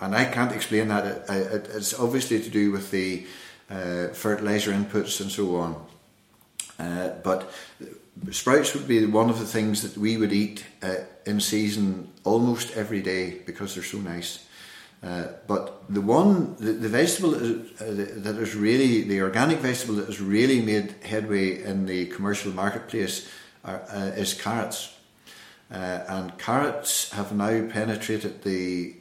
and 0.00 0.14
I 0.14 0.24
can't 0.24 0.52
explain 0.52 0.88
that. 0.88 1.04
It, 1.04 1.30
it, 1.30 1.68
it's 1.74 1.98
obviously 1.98 2.40
to 2.40 2.50
do 2.50 2.70
with 2.70 2.90
the 2.90 3.26
uh, 3.70 4.08
fertilizer 4.08 4.72
inputs 4.72 5.20
and 5.20 5.30
so 5.30 5.56
on. 5.56 5.86
Uh, 6.78 7.10
but 7.22 7.50
sprouts 8.30 8.74
would 8.74 8.88
be 8.88 9.04
one 9.06 9.30
of 9.30 9.38
the 9.38 9.46
things 9.46 9.82
that 9.82 9.96
we 9.96 10.16
would 10.16 10.32
eat 10.32 10.64
uh, 10.82 10.96
in 11.26 11.40
season 11.40 12.10
almost 12.24 12.76
every 12.76 13.02
day 13.02 13.40
because 13.46 13.74
they're 13.74 13.84
so 13.84 13.98
nice. 13.98 14.46
Uh, 15.02 15.26
but 15.48 15.82
the 15.92 16.00
one, 16.00 16.54
the, 16.60 16.72
the 16.72 16.88
vegetable 16.88 17.32
that 17.32 17.42
is, 17.42 17.80
uh, 17.80 18.20
that 18.20 18.36
is 18.36 18.54
really, 18.54 19.02
the 19.02 19.20
organic 19.20 19.58
vegetable 19.58 19.96
that 19.96 20.06
has 20.06 20.20
really 20.20 20.60
made 20.60 20.94
headway 21.02 21.62
in 21.62 21.86
the 21.86 22.06
commercial 22.06 22.52
marketplace 22.52 23.28
are, 23.64 23.82
uh, 23.90 24.12
is 24.16 24.34
carrots. 24.34 24.94
Uh, 25.72 26.04
and 26.08 26.38
carrots 26.38 27.10
have 27.12 27.32
now 27.32 27.66
penetrated 27.68 28.42
the 28.42 28.94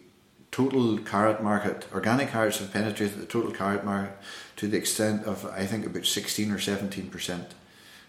total 0.52 0.98
carrot 0.98 1.44
market. 1.44 1.86
Organic 1.94 2.30
carrots 2.30 2.58
have 2.58 2.74
penetrated 2.74 3.20
the 3.20 3.26
total 3.26 3.52
carrot 3.52 3.86
market 3.86 4.18
to 4.56 4.68
the 4.68 4.78
extent 4.78 5.26
of, 5.26 5.46
I 5.46 5.66
think, 5.66 5.86
about 5.86 6.06
16 6.06 6.52
or 6.52 6.58
17%, 6.58 7.46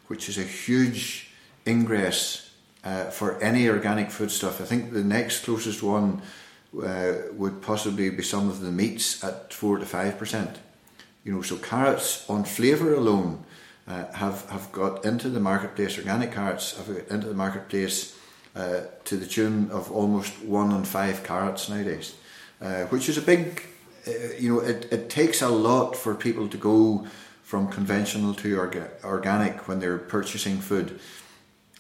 which 0.07 0.29
is 0.31 0.39
a 0.39 0.43
huge 0.43 1.31
ingress 1.67 2.42
uh, 2.85 3.05
for 3.07 3.41
any 3.41 3.69
organic 3.69 4.11
foodstuff. 4.11 4.61
I 4.61 4.65
think 4.65 4.93
the 4.93 5.05
next 5.05 5.45
closest 5.45 5.83
one 5.83 6.23
uh, 6.83 7.13
would 7.33 7.61
possibly 7.63 8.11
be 8.11 8.23
some 8.23 8.49
of 8.49 8.61
the 8.61 8.71
meats 8.71 9.23
at 9.23 9.53
four 9.53 9.79
to 9.79 9.87
five 9.87 10.19
percent. 10.19 10.59
You 11.25 11.35
know, 11.35 11.43
so 11.43 11.57
carrots 11.57 12.29
on 12.29 12.45
flavour 12.45 12.95
alone 12.95 13.45
uh, 13.87 14.13
have 14.13 14.49
have 14.51 14.73
got 14.73 15.05
into 15.05 15.29
the 15.29 15.41
marketplace. 15.41 15.99
Organic 15.99 16.33
carrots 16.33 16.77
have 16.77 16.89
got 16.89 17.09
into 17.09 17.29
the 17.29 17.35
marketplace 17.35 18.19
uh, 18.57 18.81
to 19.05 19.17
the 19.17 19.27
tune 19.27 19.71
of 19.71 19.91
almost 19.91 20.43
one 20.43 20.73
on 20.73 20.85
five 20.85 21.23
carrots 21.23 21.69
nowadays, 21.69 22.15
uh, 22.61 22.85
which 22.85 23.09
is 23.09 23.19
a 23.19 23.23
big. 23.23 23.63
Uh, 24.05 24.11
you 24.37 24.53
know, 24.53 24.61
it, 24.61 24.93
it 24.93 25.09
takes 25.09 25.43
a 25.43 25.49
lot 25.49 25.95
for 25.95 26.15
people 26.15 26.49
to 26.49 26.57
go 26.57 27.07
from 27.45 27.69
conventional 27.69 28.35
to 28.35 28.57
orga- 28.57 28.91
organic 29.05 29.69
when 29.69 29.79
they're 29.79 29.99
purchasing 29.99 30.59
food. 30.59 30.99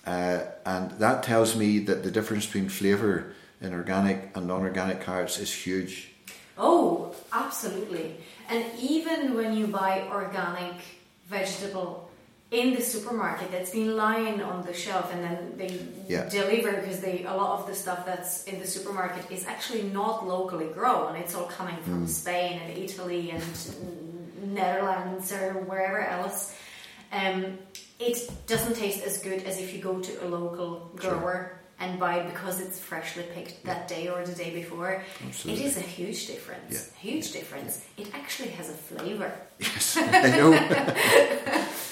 Uh, 0.06 0.40
and 0.66 0.90
that 0.92 1.22
tells 1.22 1.54
me 1.56 1.78
that 1.80 2.02
the 2.02 2.10
difference 2.10 2.46
between 2.46 2.68
flavour 2.68 3.34
in 3.60 3.72
organic 3.72 4.30
and 4.34 4.46
non-organic 4.46 5.00
carrots 5.00 5.38
is 5.38 5.52
huge. 5.52 6.10
Oh, 6.58 7.14
absolutely. 7.32 8.16
And 8.48 8.64
even 8.80 9.34
when 9.34 9.56
you 9.56 9.68
buy 9.68 10.06
organic 10.10 10.74
vegetable 11.28 12.10
in 12.52 12.74
the 12.74 12.82
supermarket 12.82 13.50
that's 13.50 13.70
been 13.70 13.96
lying 13.96 14.42
on 14.42 14.64
the 14.66 14.74
shelf 14.74 15.10
and 15.14 15.24
then 15.24 15.54
they 15.56 15.80
yeah. 16.06 16.28
deliver 16.28 16.72
because 16.72 17.00
they 17.00 17.24
a 17.24 17.32
lot 17.32 17.58
of 17.58 17.66
the 17.66 17.74
stuff 17.74 18.04
that's 18.04 18.44
in 18.44 18.60
the 18.60 18.66
supermarket 18.66 19.24
is 19.30 19.46
actually 19.46 19.84
not 19.84 20.28
locally 20.28 20.66
grown 20.66 21.16
it's 21.16 21.34
all 21.34 21.46
coming 21.46 21.76
from 21.82 22.04
mm. 22.04 22.08
spain 22.08 22.60
and 22.62 22.76
italy 22.76 23.30
and 23.30 24.54
netherlands 24.54 25.32
or 25.32 25.54
wherever 25.64 26.00
else 26.04 26.54
um, 27.10 27.58
it 28.02 28.30
doesn't 28.46 28.74
taste 28.74 29.04
as 29.04 29.18
good 29.18 29.42
as 29.44 29.60
if 29.60 29.72
you 29.74 29.80
go 29.80 30.00
to 30.00 30.24
a 30.24 30.26
local 30.26 30.90
grower 30.96 31.58
and 31.82 31.98
buy 31.98 32.22
because 32.22 32.60
it's 32.60 32.78
freshly 32.78 33.24
picked 33.34 33.64
that 33.64 33.88
day 33.88 34.08
or 34.08 34.24
the 34.24 34.34
day 34.34 34.50
before. 34.50 35.02
Absolutely. 35.26 35.64
It 35.64 35.66
is 35.66 35.76
a 35.76 35.80
huge 35.80 36.26
difference. 36.26 36.72
Yeah. 36.72 37.00
Huge 37.00 37.32
difference. 37.32 37.84
It 37.96 38.08
actually 38.14 38.50
has 38.50 38.70
a 38.70 38.74
flavour. 38.74 39.32
Yes, 39.58 39.96
I 40.00 40.36
know. 40.36 40.52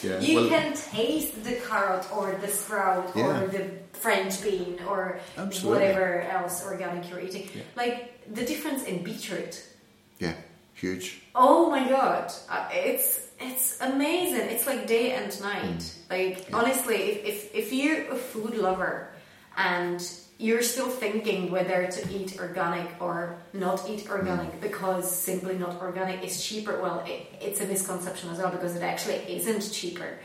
yeah. 0.03 0.21
You 0.21 0.37
well, 0.37 0.49
can 0.49 0.75
taste 0.75 1.43
the 1.43 1.55
carrot 1.67 2.07
or 2.15 2.39
the 2.41 2.49
sprout 2.49 3.11
yeah. 3.17 3.43
or 3.43 3.49
the 3.49 3.69
French 3.93 4.43
bean 4.43 4.79
or 4.89 5.19
Absolutely. 5.37 5.87
whatever 5.87 6.23
else 6.23 6.65
organic 6.65 7.11
you're 7.11 7.21
eating. 7.21 7.49
Like 7.77 8.25
the 8.33 8.45
difference 8.45 8.85
in 8.85 9.03
beetroot. 9.03 9.63
Yeah, 10.19 10.35
huge. 10.75 11.23
Oh 11.35 11.69
my 11.71 11.89
god, 11.89 12.33
uh, 12.49 12.69
it's 12.73 13.30
it's 13.41 13.81
amazing. 13.81 14.49
It's 14.51 14.67
like 14.67 14.87
day 14.87 15.13
and 15.13 15.41
night. 15.41 15.95
Like 16.11 16.49
honestly, 16.53 16.97
if, 16.97 17.25
if 17.25 17.55
if 17.55 17.73
you're 17.73 18.11
a 18.11 18.17
food 18.17 18.55
lover 18.57 19.11
and 19.57 20.01
you're 20.39 20.63
still 20.63 20.89
thinking 20.89 21.51
whether 21.51 21.87
to 21.87 22.15
eat 22.15 22.39
organic 22.41 22.89
or 23.01 23.37
not 23.53 23.89
eat 23.89 24.09
organic 24.09 24.53
mm. 24.53 24.61
because 24.61 25.11
simply 25.15 25.59
not 25.59 25.81
organic 25.83 26.25
is 26.25 26.43
cheaper. 26.43 26.81
Well, 26.81 27.05
it, 27.07 27.27
it's 27.41 27.61
a 27.61 27.67
misconception 27.67 28.31
as 28.31 28.39
well 28.39 28.51
because 28.51 28.75
it 28.75 28.83
actually 28.83 29.17
isn't 29.29 29.71
cheaper. 29.71 30.19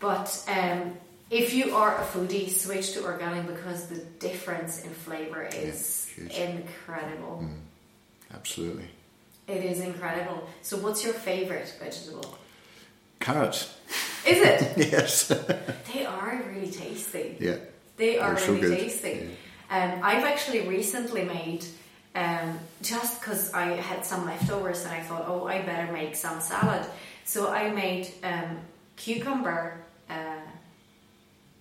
But 0.00 0.42
um, 0.48 0.96
if 1.30 1.52
you 1.52 1.74
are 1.74 1.96
a 1.96 2.04
foodie, 2.04 2.48
switch 2.50 2.94
to 2.94 3.04
organic 3.04 3.46
because 3.46 3.88
the 3.88 3.98
difference 4.18 4.84
in 4.84 4.90
flavor 4.90 5.42
is 5.42 6.10
yeah, 6.16 6.50
incredible. 6.50 7.44
Mm. 7.44 7.58
Absolutely. 8.34 8.88
It 9.48 9.64
is 9.64 9.80
incredible. 9.80 10.48
So, 10.62 10.76
what's 10.78 11.04
your 11.04 11.14
favorite 11.14 11.72
vegetable? 11.78 12.36
Carrots. 13.20 13.74
Is 14.26 14.38
it? 14.38 14.76
yes. 14.92 15.28
they 15.94 16.04
are 16.04 16.42
really 16.48 16.70
tasty. 16.70 17.36
Yeah. 17.40 17.56
They 17.96 18.18
are 18.18 18.34
They're 18.34 18.52
really 18.52 18.68
so 18.68 18.76
tasty. 18.76 19.28
Yeah. 19.70 19.94
Um, 19.94 20.00
I've 20.02 20.24
actually 20.24 20.68
recently 20.68 21.24
made 21.24 21.64
um, 22.14 22.58
just 22.82 23.20
because 23.20 23.52
I 23.52 23.66
had 23.76 24.04
some 24.04 24.26
leftovers 24.26 24.84
and 24.84 24.92
I 24.92 25.00
thought, 25.00 25.24
oh, 25.26 25.46
I 25.46 25.62
better 25.62 25.92
make 25.92 26.16
some 26.16 26.40
salad. 26.40 26.86
So 27.24 27.50
I 27.50 27.70
made 27.70 28.08
um, 28.22 28.58
cucumber, 28.96 29.84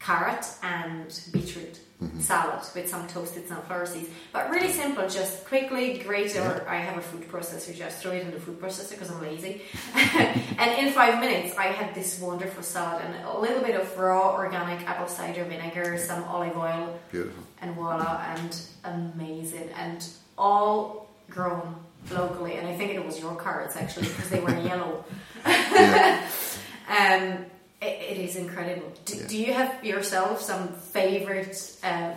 carrot, 0.05 0.45
and 0.61 1.07
beetroot 1.31 1.79
mm-hmm. 2.01 2.19
salad 2.19 2.61
with 2.75 2.87
some 2.87 3.07
toasted 3.07 3.47
sunflower 3.47 3.87
seeds. 3.87 4.09
But 4.31 4.49
really 4.49 4.71
simple, 4.71 5.07
just 5.09 5.45
quickly 5.45 5.97
grate, 5.97 6.35
yeah. 6.35 6.51
or 6.51 6.69
I 6.69 6.77
have 6.77 6.97
a 6.97 7.01
food 7.01 7.27
processor, 7.27 7.75
just 7.75 8.01
throw 8.01 8.11
it 8.11 8.21
in 8.21 8.31
the 8.31 8.39
food 8.39 8.59
processor 8.59 8.91
because 8.91 9.09
I'm 9.09 9.21
lazy. 9.21 9.61
and 9.95 10.71
in 10.87 10.93
five 10.93 11.19
minutes, 11.19 11.57
I 11.57 11.67
had 11.67 11.95
this 11.95 12.19
wonderful 12.19 12.63
salad 12.63 13.03
and 13.03 13.25
a 13.25 13.39
little 13.39 13.61
bit 13.61 13.79
of 13.79 13.97
raw 13.97 14.35
organic 14.35 14.87
apple 14.87 15.07
cider 15.07 15.43
vinegar, 15.45 15.97
some 15.97 16.23
olive 16.25 16.55
oil, 16.55 16.99
Beautiful. 17.11 17.43
and 17.61 17.73
voila, 17.75 18.23
and 18.35 18.61
amazing. 18.83 19.69
And 19.75 20.07
all 20.37 21.09
grown 21.29 21.75
locally. 22.11 22.57
And 22.57 22.67
I 22.67 22.75
think 22.75 22.91
it 22.91 23.03
was 23.03 23.19
your 23.19 23.35
carrots 23.35 23.75
actually 23.75 24.07
because 24.07 24.29
they 24.29 24.39
were 24.39 24.55
yellow. 24.71 25.03
um, 26.87 27.45
it, 27.81 27.85
it 27.85 28.17
is 28.17 28.35
incredible. 28.35 28.91
Do, 29.05 29.15
yeah. 29.15 29.27
do, 29.27 29.37
you 29.37 29.53
have 29.53 29.83
yourself 29.83 30.41
some 30.41 30.69
favorite 30.69 31.77
uh, 31.83 32.13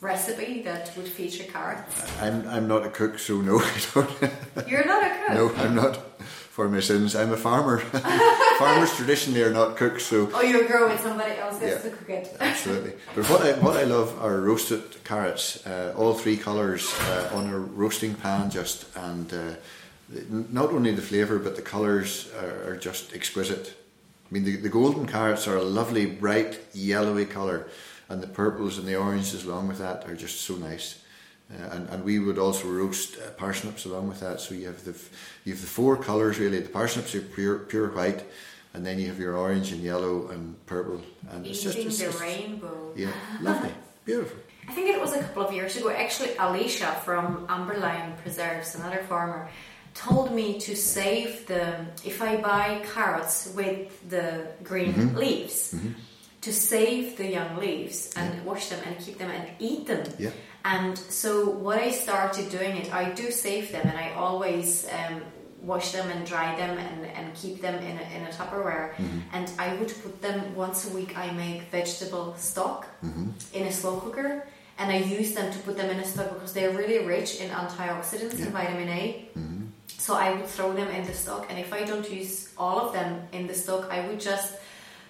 recipe 0.00 0.62
that 0.62 0.96
would 0.96 1.08
feature 1.08 1.44
carrots? 1.44 2.20
I'm 2.20 2.46
I'm 2.48 2.68
not 2.68 2.86
a 2.86 2.90
cook, 2.90 3.18
so 3.18 3.40
no, 3.40 3.58
I 3.76 3.80
don't. 3.94 4.68
You're 4.68 4.86
not 4.86 5.02
a 5.02 5.10
cook. 5.10 5.34
No, 5.34 5.54
I'm 5.62 5.74
not. 5.74 6.00
For 6.54 6.68
my 6.68 6.78
sins, 6.78 7.16
I'm 7.16 7.32
a 7.32 7.36
farmer. 7.36 7.78
Farmers 8.58 8.94
traditionally 8.94 9.42
are 9.42 9.52
not 9.52 9.76
cooks, 9.76 10.04
so. 10.04 10.30
Oh, 10.32 10.40
you're 10.40 10.68
growing 10.68 10.96
somebody 10.98 11.32
else 11.32 11.60
yeah, 11.60 11.78
to 11.78 11.90
cook 11.90 12.08
it. 12.08 12.36
absolutely. 12.38 12.92
But 13.16 13.28
what 13.28 13.42
I 13.42 13.52
what 13.58 13.76
I 13.76 13.82
love 13.82 14.16
are 14.22 14.40
roasted 14.40 15.02
carrots, 15.02 15.66
uh, 15.66 15.92
all 15.96 16.14
three 16.14 16.36
colours 16.36 16.94
uh, 17.00 17.30
on 17.34 17.52
a 17.52 17.58
roasting 17.58 18.14
pan, 18.14 18.50
just 18.50 18.86
and. 18.96 19.32
Uh, 19.32 19.54
not 20.28 20.68
only 20.70 20.92
the 20.92 21.00
flavour 21.00 21.38
but 21.38 21.56
the 21.56 21.62
colours 21.62 22.30
are, 22.38 22.72
are 22.72 22.76
just 22.76 23.14
exquisite 23.14 23.74
mean, 24.34 24.44
the, 24.44 24.56
the 24.56 24.68
golden 24.68 25.06
carrots 25.06 25.46
are 25.46 25.56
a 25.56 25.62
lovely, 25.62 26.06
bright, 26.06 26.60
yellowy 26.74 27.24
colour, 27.24 27.68
and 28.08 28.20
the 28.20 28.26
purples 28.26 28.78
and 28.78 28.86
the 28.86 28.96
oranges 28.96 29.44
along 29.44 29.68
with 29.68 29.78
that 29.78 30.08
are 30.08 30.16
just 30.16 30.40
so 30.40 30.56
nice. 30.56 31.00
Uh, 31.52 31.68
and, 31.74 31.88
and 31.90 32.04
we 32.04 32.18
would 32.18 32.38
also 32.38 32.66
roast 32.66 33.16
uh, 33.16 33.30
parsnips 33.36 33.84
along 33.84 34.08
with 34.08 34.18
that. 34.20 34.40
So 34.40 34.54
you 34.54 34.66
have 34.66 34.84
the 34.84 34.96
you 35.44 35.52
have 35.52 35.60
the 35.60 35.68
four 35.68 35.96
colours 35.96 36.38
really. 36.38 36.58
The 36.58 36.68
parsnips 36.68 37.14
are 37.14 37.20
pure 37.20 37.58
pure 37.58 37.88
white, 37.90 38.24
and 38.72 38.84
then 38.84 38.98
you 38.98 39.06
have 39.06 39.20
your 39.20 39.36
orange 39.36 39.70
and 39.70 39.82
yellow 39.82 40.28
and 40.28 40.56
purple. 40.66 41.00
And 41.30 41.46
it's 41.46 41.62
just 41.62 41.78
it's 41.78 41.98
the 41.98 42.06
just, 42.06 42.20
rainbow. 42.20 42.92
Yeah, 42.96 43.12
lovely, 43.40 43.72
beautiful. 44.04 44.38
I 44.66 44.72
think 44.72 44.88
it 44.88 45.00
was 45.00 45.12
a 45.12 45.20
couple 45.20 45.46
of 45.46 45.52
years 45.52 45.76
ago. 45.76 45.90
Actually, 45.90 46.34
Alicia 46.38 46.92
from 47.04 47.46
Amberline 47.46 48.16
Preserves, 48.22 48.74
another 48.74 49.04
farmer, 49.08 49.48
told 49.94 50.32
me 50.32 50.58
to 50.60 50.76
save 50.76 51.46
the 51.46 51.86
if 52.04 52.20
I 52.20 52.36
buy 52.36 52.82
carrots 52.92 53.52
with 53.54 54.10
the 54.10 54.46
green 54.62 54.92
mm-hmm. 54.92 55.16
leaves 55.16 55.72
mm-hmm. 55.72 55.92
to 56.42 56.52
save 56.52 57.16
the 57.16 57.26
young 57.30 57.56
leaves 57.56 58.12
and 58.16 58.34
yeah. 58.34 58.42
wash 58.42 58.68
them 58.68 58.80
and 58.86 58.98
keep 58.98 59.18
them 59.18 59.30
and 59.30 59.48
eat 59.58 59.86
them. 59.86 60.04
Yeah. 60.18 60.30
And 60.64 60.98
so 60.98 61.48
what 61.48 61.78
I 61.78 61.90
started 61.90 62.50
doing 62.50 62.76
it, 62.76 62.92
I 62.92 63.10
do 63.10 63.30
save 63.30 63.70
them 63.70 63.86
and 63.86 63.96
I 63.96 64.12
always 64.14 64.88
um, 64.88 65.20
wash 65.62 65.92
them 65.92 66.08
and 66.10 66.26
dry 66.26 66.56
them 66.56 66.76
and, 66.78 67.06
and 67.06 67.34
keep 67.34 67.60
them 67.60 67.74
in 67.74 67.98
a, 67.98 68.16
in 68.16 68.22
a 68.24 68.30
Tupperware. 68.30 68.94
Mm-hmm. 68.94 69.18
And 69.32 69.52
I 69.58 69.74
would 69.76 69.92
put 70.02 70.22
them 70.22 70.54
once 70.54 70.90
a 70.90 70.94
week. 70.94 71.16
I 71.16 71.30
make 71.32 71.62
vegetable 71.70 72.34
stock 72.36 72.86
mm-hmm. 73.04 73.30
in 73.52 73.66
a 73.66 73.72
slow 73.72 74.00
cooker 74.00 74.46
and 74.78 74.90
I 74.90 74.98
use 74.98 75.34
them 75.34 75.52
to 75.52 75.58
put 75.60 75.76
them 75.76 75.88
in 75.90 75.98
a 76.00 76.04
stock 76.04 76.32
because 76.34 76.52
they're 76.52 76.72
really 76.72 77.06
rich 77.06 77.40
in 77.40 77.50
antioxidants 77.50 78.38
yeah. 78.38 78.46
and 78.46 78.52
vitamin 78.52 78.88
A. 78.88 79.28
So 80.04 80.12
I 80.12 80.34
would 80.34 80.44
throw 80.44 80.74
them 80.74 80.88
in 80.88 81.06
the 81.06 81.14
stock, 81.14 81.46
and 81.48 81.58
if 81.58 81.72
I 81.72 81.82
don't 81.82 82.06
use 82.10 82.52
all 82.58 82.78
of 82.78 82.92
them 82.92 83.22
in 83.32 83.46
the 83.46 83.54
stock, 83.54 83.90
I 83.90 84.06
would 84.06 84.20
just 84.20 84.52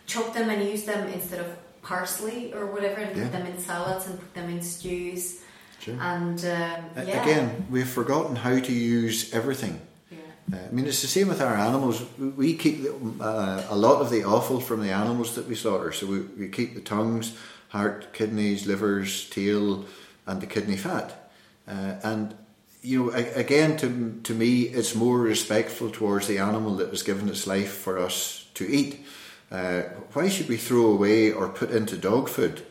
chop 0.07 0.33
them 0.33 0.49
and 0.51 0.63
use 0.63 0.85
them 0.85 1.09
instead 1.09 1.41
of 1.41 1.49
parsley 1.83 2.55
or 2.55 2.67
whatever, 2.67 3.01
and 3.01 3.17
yeah. 3.17 3.25
put 3.25 3.33
them 3.33 3.47
in 3.49 3.59
salads 3.59 4.07
and 4.07 4.21
put 4.21 4.33
them 4.35 4.49
in 4.49 4.63
stews. 4.63 5.43
Sure. 5.81 5.97
And 6.01 6.39
um, 6.39 6.81
yeah. 6.95 7.23
again, 7.23 7.67
we've 7.71 7.89
forgotten 7.89 8.37
how 8.37 8.57
to 8.61 8.73
use 8.73 9.35
everything. 9.35 9.81
Yeah. 10.13 10.19
Uh, 10.53 10.59
I 10.69 10.71
mean, 10.71 10.87
it's 10.87 11.03
the 11.03 11.09
same 11.09 11.27
with 11.27 11.41
our 11.43 11.57
animals. 11.57 12.01
We 12.17 12.55
keep 12.55 12.87
uh, 13.21 13.65
a 13.69 13.77
lot 13.77 14.01
of 14.01 14.11
the 14.11 14.23
offal 14.23 14.61
from 14.61 14.81
the 14.81 14.93
animals 14.93 15.35
that 15.35 15.49
we 15.49 15.57
slaughter. 15.57 15.91
So 15.91 16.07
we, 16.07 16.21
we 16.21 16.49
keep 16.49 16.77
the 16.77 16.81
tongues, 16.81 17.37
heart, 17.71 18.13
kidneys, 18.13 18.65
livers, 18.65 19.29
tail, 19.29 19.87
and 20.25 20.41
the 20.41 20.47
kidney 20.47 20.77
fat. 20.77 21.33
Uh, 21.67 21.97
and 22.05 22.37
you 22.85 23.07
know, 23.07 23.13
again, 23.35 23.77
to 23.79 24.21
to 24.25 24.35
me, 24.35 24.63
it's 24.63 24.95
more 24.95 25.19
respectful 25.19 25.91
towards 25.91 26.27
the 26.27 26.39
animal 26.39 26.77
that 26.77 26.91
has 26.91 27.03
given 27.03 27.29
its 27.29 27.47
life 27.47 27.73
for 27.73 27.99
us 27.99 28.47
to 28.55 28.65
eat. 28.65 29.05
Uh, 29.51 29.83
why 30.13 30.29
should 30.29 30.49
we 30.49 30.59
throw 30.59 30.87
away 30.87 31.33
or 31.33 31.49
put 31.49 31.71
into 31.71 31.97
dog 31.97 32.29
food 32.29 32.63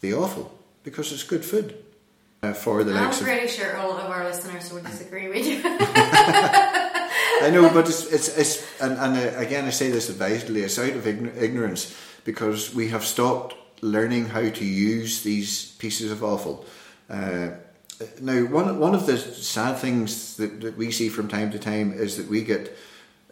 the 0.00 0.12
offal? 0.12 0.52
Because 0.84 1.12
it's 1.12 1.22
good 1.22 1.44
food 1.44 1.74
uh, 2.42 2.52
for 2.52 2.84
the 2.84 2.94
I'm 2.94 3.12
pretty 3.12 3.48
sure 3.48 3.76
all 3.76 3.96
of 3.96 4.10
our 4.10 4.24
listeners 4.24 4.72
would 4.72 4.84
disagree 4.84 5.28
with 5.28 5.46
you. 5.46 5.62
I 5.64 7.50
know, 7.50 7.70
but 7.72 7.88
it's 7.88 8.04
it's, 8.12 8.36
it's 8.36 8.80
and, 8.80 8.92
and 8.98 9.16
uh, 9.16 9.38
again, 9.38 9.64
I 9.64 9.70
say 9.70 9.90
this 9.90 10.10
advisedly. 10.10 10.60
It's 10.60 10.78
out 10.78 10.96
of 10.96 11.06
ignorance 11.06 11.96
because 12.24 12.74
we 12.74 12.88
have 12.88 13.04
stopped 13.04 13.54
learning 13.80 14.26
how 14.26 14.48
to 14.50 14.64
use 14.64 15.22
these 15.22 15.72
pieces 15.78 16.12
of 16.12 16.22
offal. 16.22 16.66
Uh, 17.08 17.50
now, 18.20 18.44
one 18.44 18.78
one 18.78 18.94
of 18.94 19.06
the 19.06 19.18
sad 19.18 19.78
things 19.78 20.36
that, 20.36 20.60
that 20.60 20.76
we 20.76 20.90
see 20.90 21.08
from 21.08 21.28
time 21.28 21.50
to 21.52 21.58
time 21.58 21.92
is 21.92 22.16
that 22.16 22.28
we 22.28 22.42
get 22.42 22.76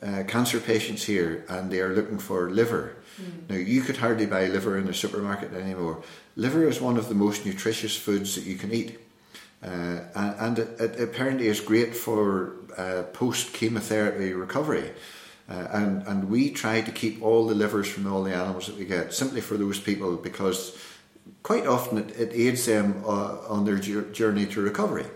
uh, 0.02 0.24
cancer 0.26 0.60
patients 0.60 1.04
here 1.04 1.44
and 1.48 1.70
they 1.70 1.80
are 1.80 1.94
looking 1.94 2.18
for 2.18 2.50
liver. 2.50 2.96
Mm. 3.20 3.50
Now, 3.50 3.56
you 3.56 3.82
could 3.82 3.98
hardly 3.98 4.26
buy 4.26 4.46
liver 4.46 4.78
in 4.78 4.86
the 4.86 4.94
supermarket 4.94 5.52
anymore. 5.52 6.02
Liver 6.36 6.66
is 6.68 6.80
one 6.80 6.96
of 6.96 7.08
the 7.08 7.14
most 7.14 7.44
nutritious 7.44 7.96
foods 7.96 8.34
that 8.34 8.44
you 8.44 8.56
can 8.56 8.72
eat. 8.72 8.98
Uh, 9.62 10.00
and, 10.14 10.34
and 10.38 10.58
it, 10.58 10.80
it, 10.80 11.00
apparently 11.00 11.48
is 11.48 11.60
great 11.60 11.94
for 11.94 12.54
uh, 12.78 13.02
post 13.12 13.52
chemotherapy 13.52 14.32
recovery. 14.32 14.90
Uh, 15.50 15.66
and, 15.72 16.06
and 16.06 16.30
we 16.30 16.50
try 16.50 16.80
to 16.80 16.90
keep 16.90 17.20
all 17.22 17.46
the 17.46 17.54
livers 17.54 17.88
from 17.88 18.10
all 18.10 18.22
the 18.22 18.34
animals 18.34 18.66
that 18.68 18.78
we 18.78 18.84
get 18.84 19.12
simply 19.12 19.40
for 19.40 19.56
those 19.56 19.78
people 19.78 20.16
because 20.16 20.78
quite 21.42 21.66
often 21.66 21.98
it, 21.98 22.10
it 22.18 22.32
aids 22.32 22.66
them 22.66 23.02
uh, 23.06 23.38
on 23.48 23.64
their 23.64 23.78
journey 23.78 24.46
to 24.46 24.60
recovery. 24.60 25.06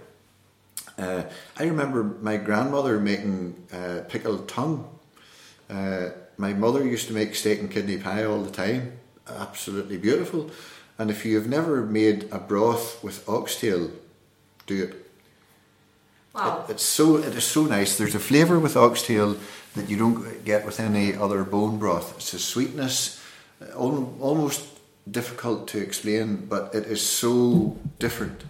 Uh, 0.96 1.24
I 1.58 1.64
remember 1.64 2.04
my 2.04 2.36
grandmother 2.36 3.00
making 3.00 3.66
uh, 3.72 4.02
pickled 4.08 4.48
tongue. 4.48 4.88
my 5.68 6.52
mother 6.52 6.84
used 6.84 7.08
to 7.08 7.14
make 7.14 7.34
steak 7.34 7.60
and 7.60 7.70
kidney 7.70 7.98
pie 7.98 8.24
all 8.24 8.42
the 8.42 8.50
time, 8.50 8.92
absolutely 9.28 9.98
beautiful. 9.98 10.50
And 10.98 11.10
if 11.10 11.24
you 11.24 11.36
have 11.36 11.48
never 11.48 11.84
made 11.84 12.28
a 12.30 12.38
broth 12.38 13.02
with 13.02 13.28
oxtail, 13.28 13.90
do 14.66 14.84
it. 14.84 15.06
Wow. 16.34 16.64
It, 16.68 16.72
it's 16.72 16.82
so 16.82 17.16
it 17.16 17.34
is 17.34 17.44
so 17.44 17.64
nice. 17.64 17.96
There's 17.96 18.14
a 18.14 18.20
flavour 18.20 18.58
with 18.58 18.76
oxtail 18.76 19.36
that 19.74 19.88
you 19.88 19.96
don't 19.96 20.44
get 20.44 20.64
with 20.64 20.80
any 20.80 21.14
other 21.14 21.44
bone 21.44 21.78
broth. 21.78 22.16
It's 22.16 22.34
a 22.34 22.38
sweetness, 22.38 23.22
uh, 23.60 23.76
almost 23.76 24.73
difficult 25.10 25.68
to 25.68 25.78
explain, 25.78 26.46
but 26.46 26.74
it 26.74 26.86
is 26.86 27.02
so 27.02 27.76
different, 27.98 28.44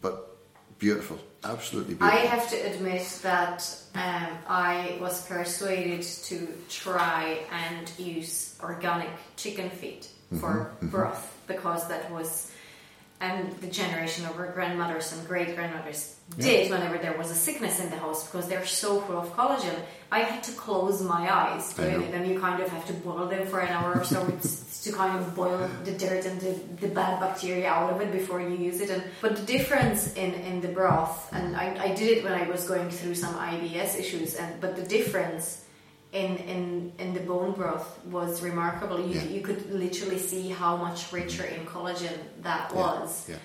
but 0.00 0.36
beautiful. 0.78 1.18
Absolutely 1.44 1.94
beautiful. 1.94 2.18
I 2.18 2.22
have 2.22 2.48
to 2.50 2.56
admit 2.56 3.06
that 3.22 3.76
um, 3.94 4.28
I 4.48 4.96
was 5.00 5.26
persuaded 5.26 6.02
to 6.02 6.48
try 6.70 7.40
and 7.52 7.90
use 7.98 8.58
organic 8.62 9.10
chicken 9.36 9.68
feet 9.68 10.08
for 10.30 10.36
mm-hmm, 10.36 10.86
mm-hmm. 10.86 10.88
broth 10.88 11.38
because 11.46 11.86
that 11.88 12.10
was 12.10 12.50
and 13.24 13.52
the 13.60 13.66
generation 13.66 14.26
of 14.26 14.38
our 14.38 14.50
grandmothers 14.52 15.12
and 15.12 15.26
great 15.26 15.54
grandmothers 15.56 16.16
yeah. 16.36 16.44
did 16.46 16.70
whenever 16.70 16.98
there 16.98 17.16
was 17.16 17.30
a 17.30 17.34
sickness 17.34 17.80
in 17.80 17.88
the 17.90 17.96
house 17.96 18.26
because 18.26 18.48
they're 18.48 18.66
so 18.66 19.00
full 19.00 19.18
of 19.18 19.28
collagen. 19.36 19.78
I 20.12 20.20
had 20.20 20.42
to 20.44 20.52
close 20.52 21.02
my 21.02 21.22
eyes 21.32 21.72
doing 21.74 22.02
it, 22.02 22.14
and 22.14 22.26
you 22.26 22.38
kind 22.38 22.62
of 22.62 22.68
have 22.68 22.86
to 22.86 22.92
boil 22.92 23.26
them 23.26 23.46
for 23.46 23.60
an 23.60 23.68
hour 23.68 23.94
or 24.00 24.04
so 24.04 24.20
to 24.84 24.92
kind 24.92 25.18
of 25.18 25.34
boil 25.34 25.68
the 25.84 25.92
dirt 25.92 26.24
and 26.26 26.40
the, 26.40 26.52
the, 26.80 26.88
bad 26.88 27.18
bacteria 27.18 27.68
out 27.68 27.92
of 27.92 28.00
it 28.00 28.12
before 28.12 28.40
you 28.40 28.56
use 28.56 28.80
it. 28.80 28.90
And 28.90 29.02
but 29.20 29.36
the 29.36 29.42
difference 29.42 30.14
in, 30.14 30.34
in 30.34 30.60
the 30.60 30.68
broth, 30.68 31.32
and 31.32 31.56
I, 31.56 31.66
I 31.86 31.94
did 31.94 32.18
it 32.18 32.24
when 32.24 32.34
I 32.34 32.48
was 32.48 32.68
going 32.68 32.90
through 32.90 33.14
some 33.14 33.34
IBS 33.34 33.98
issues, 33.98 34.36
and 34.36 34.60
but 34.60 34.76
the 34.76 34.86
difference 34.98 35.63
in, 36.14 36.36
in, 36.36 36.92
in 36.98 37.12
the 37.12 37.20
bone 37.20 37.52
broth 37.52 38.02
was 38.06 38.40
remarkable. 38.40 39.00
You, 39.00 39.16
yeah. 39.16 39.24
you 39.24 39.40
could 39.40 39.68
literally 39.70 40.18
see 40.18 40.48
how 40.48 40.76
much 40.76 41.12
richer 41.12 41.44
in 41.44 41.66
collagen 41.66 42.16
that 42.42 42.70
yeah. 42.70 42.76
was. 42.76 43.28
Yeah. 43.28 43.36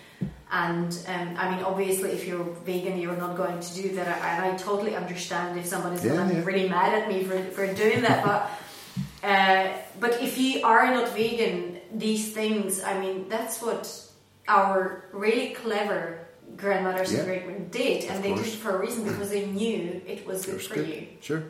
And 0.51 0.91
um, 1.07 1.35
I 1.37 1.49
mean, 1.53 1.63
obviously, 1.63 2.11
if 2.11 2.27
you're 2.27 2.43
vegan, 2.43 2.99
you're 2.99 3.17
not 3.17 3.35
going 3.35 3.59
to 3.59 3.73
do 3.73 3.95
that. 3.95 4.07
And 4.07 4.45
I, 4.45 4.53
I 4.53 4.57
totally 4.57 4.95
understand 4.95 5.59
if 5.59 5.65
somebody's 5.65 6.03
going 6.03 6.29
to 6.29 6.35
be 6.35 6.41
really 6.41 6.69
mad 6.69 6.93
at 6.93 7.09
me 7.09 7.23
for, 7.23 7.41
for 7.51 7.71
doing 7.73 8.01
that. 8.01 8.23
but 8.23 8.51
uh, 9.27 9.73
but 9.99 10.21
if 10.21 10.37
you 10.37 10.63
are 10.63 10.93
not 10.93 11.09
vegan, 11.09 11.79
these 11.93 12.33
things, 12.33 12.81
I 12.83 12.99
mean, 12.99 13.29
that's 13.29 13.61
what 13.61 13.83
our 14.47 15.05
really 15.11 15.49
clever 15.49 16.27
grandmothers 16.55 17.13
and 17.13 17.25
great 17.25 17.71
did, 17.71 18.05
and 18.05 18.23
they 18.23 18.33
did 18.33 18.45
it 18.45 18.51
for 18.51 18.75
a 18.75 18.79
reason 18.79 19.03
because 19.03 19.29
they 19.29 19.45
knew 19.45 20.01
it 20.07 20.25
was 20.25 20.45
good 20.45 20.61
for 20.61 20.75
good. 20.75 20.87
you. 20.87 21.07
Sure. 21.21 21.43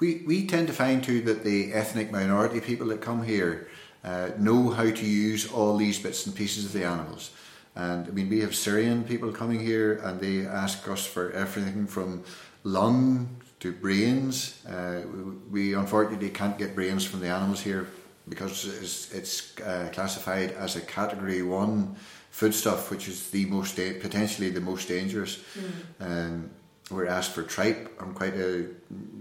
We, 0.00 0.22
we 0.26 0.46
tend 0.46 0.68
to 0.68 0.72
find 0.72 1.02
too 1.02 1.20
that 1.22 1.44
the 1.44 1.72
ethnic 1.72 2.12
minority 2.12 2.60
people 2.60 2.86
that 2.88 3.00
come 3.00 3.24
here 3.24 3.68
uh, 4.04 4.30
know 4.38 4.70
how 4.70 4.90
to 4.90 5.06
use 5.06 5.50
all 5.50 5.76
these 5.76 5.98
bits 5.98 6.26
and 6.26 6.34
pieces 6.34 6.66
of 6.66 6.72
the 6.72 6.84
animals. 6.84 7.30
And 7.74 8.06
I 8.06 8.10
mean, 8.10 8.28
we 8.28 8.40
have 8.40 8.54
Syrian 8.54 9.04
people 9.04 9.32
coming 9.32 9.60
here 9.60 10.00
and 10.04 10.20
they 10.20 10.46
ask 10.46 10.88
us 10.88 11.06
for 11.06 11.32
everything 11.32 11.86
from 11.86 12.22
lung 12.64 13.28
to 13.60 13.72
brains. 13.72 14.64
Uh, 14.66 15.02
we, 15.50 15.74
unfortunately 15.74 16.30
can't 16.30 16.58
get 16.58 16.74
brains 16.74 17.04
from 17.04 17.20
the 17.20 17.28
animals 17.28 17.60
here 17.60 17.88
because 18.28 18.64
it's, 18.66 19.12
it's 19.12 19.60
uh, 19.60 19.88
classified 19.92 20.52
as 20.52 20.76
a 20.76 20.80
category 20.80 21.42
one 21.42 21.96
foodstuff, 22.30 22.90
which 22.90 23.08
is 23.08 23.30
the 23.30 23.46
most 23.46 23.76
da- 23.76 23.98
potentially 23.98 24.50
the 24.50 24.60
most 24.60 24.86
dangerous. 24.86 25.42
Mm. 25.58 25.70
Um, 26.00 26.50
we're 26.90 27.06
asked 27.06 27.32
for 27.32 27.42
tripe 27.42 27.94
on 28.00 28.14
quite 28.14 28.34
a 28.34 28.66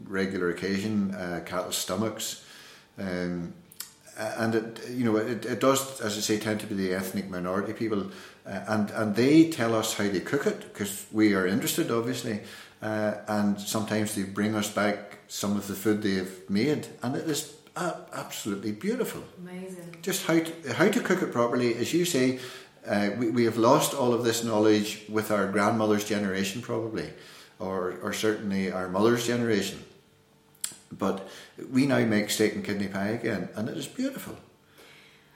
regular 0.06 0.50
occasion, 0.50 1.14
uh, 1.14 1.42
cattle 1.46 1.72
stomachs, 1.72 2.46
um, 2.98 3.54
and 4.18 4.56
it 4.56 4.90
you 4.90 5.06
know 5.06 5.18
it, 5.18 5.46
it 5.46 5.60
does 5.60 6.02
as 6.02 6.18
I 6.18 6.22
say 6.22 6.40
tend 6.40 6.60
to 6.62 6.68
be 6.68 6.76
the 6.76 6.94
ethnic 6.94 7.30
minority 7.30 7.74
people, 7.74 8.12
uh, 8.46 8.64
and 8.68 8.90
and 8.92 9.16
they 9.16 9.50
tell 9.50 9.76
us 9.76 9.94
how 9.94 10.06
they 10.06 10.20
cook 10.20 10.48
it 10.48 10.74
because 10.74 11.06
we 11.12 11.34
are 11.34 11.46
interested 11.46 11.92
obviously, 11.92 12.42
uh, 12.82 13.16
and 13.28 13.60
sometimes 13.60 14.16
they 14.16 14.24
bring 14.24 14.56
us 14.56 14.72
back 14.72 15.20
some 15.28 15.58
of 15.58 15.68
the 15.68 15.76
food 15.76 16.02
they've 16.02 16.50
made, 16.50 16.88
and 17.04 17.16
it 17.16 17.30
is 17.30 17.54
absolutely 18.14 18.72
beautiful. 18.72 19.24
Amazing. 19.38 19.98
Just 20.02 20.26
how 20.26 20.40
to, 20.40 20.74
how 20.74 20.88
to 20.90 21.00
cook 21.00 21.22
it 21.22 21.32
properly, 21.32 21.76
as 21.76 21.94
you 21.94 22.06
say. 22.06 22.40
Uh, 22.88 23.10
we, 23.18 23.30
we 23.30 23.44
have 23.44 23.58
lost 23.58 23.94
all 23.94 24.14
of 24.14 24.24
this 24.24 24.46
knowledge 24.46 25.04
with 25.10 25.30
our 25.30 25.52
grandmother's 25.52 26.06
generation, 26.06 26.62
probably 26.62 27.10
or, 27.60 27.98
or 28.02 28.14
certainly 28.14 28.72
our 28.72 28.88
mother's 28.88 29.26
generation. 29.26 29.84
But 30.92 31.28
we 31.72 31.86
now 31.86 32.00
make 32.06 32.30
steak 32.30 32.56
and 32.56 32.64
kidney 32.64 32.88
pie 32.88 33.10
again, 33.10 33.50
and 33.56 33.68
it 33.70 33.78
is 33.78 33.88
beautiful. 33.88 34.38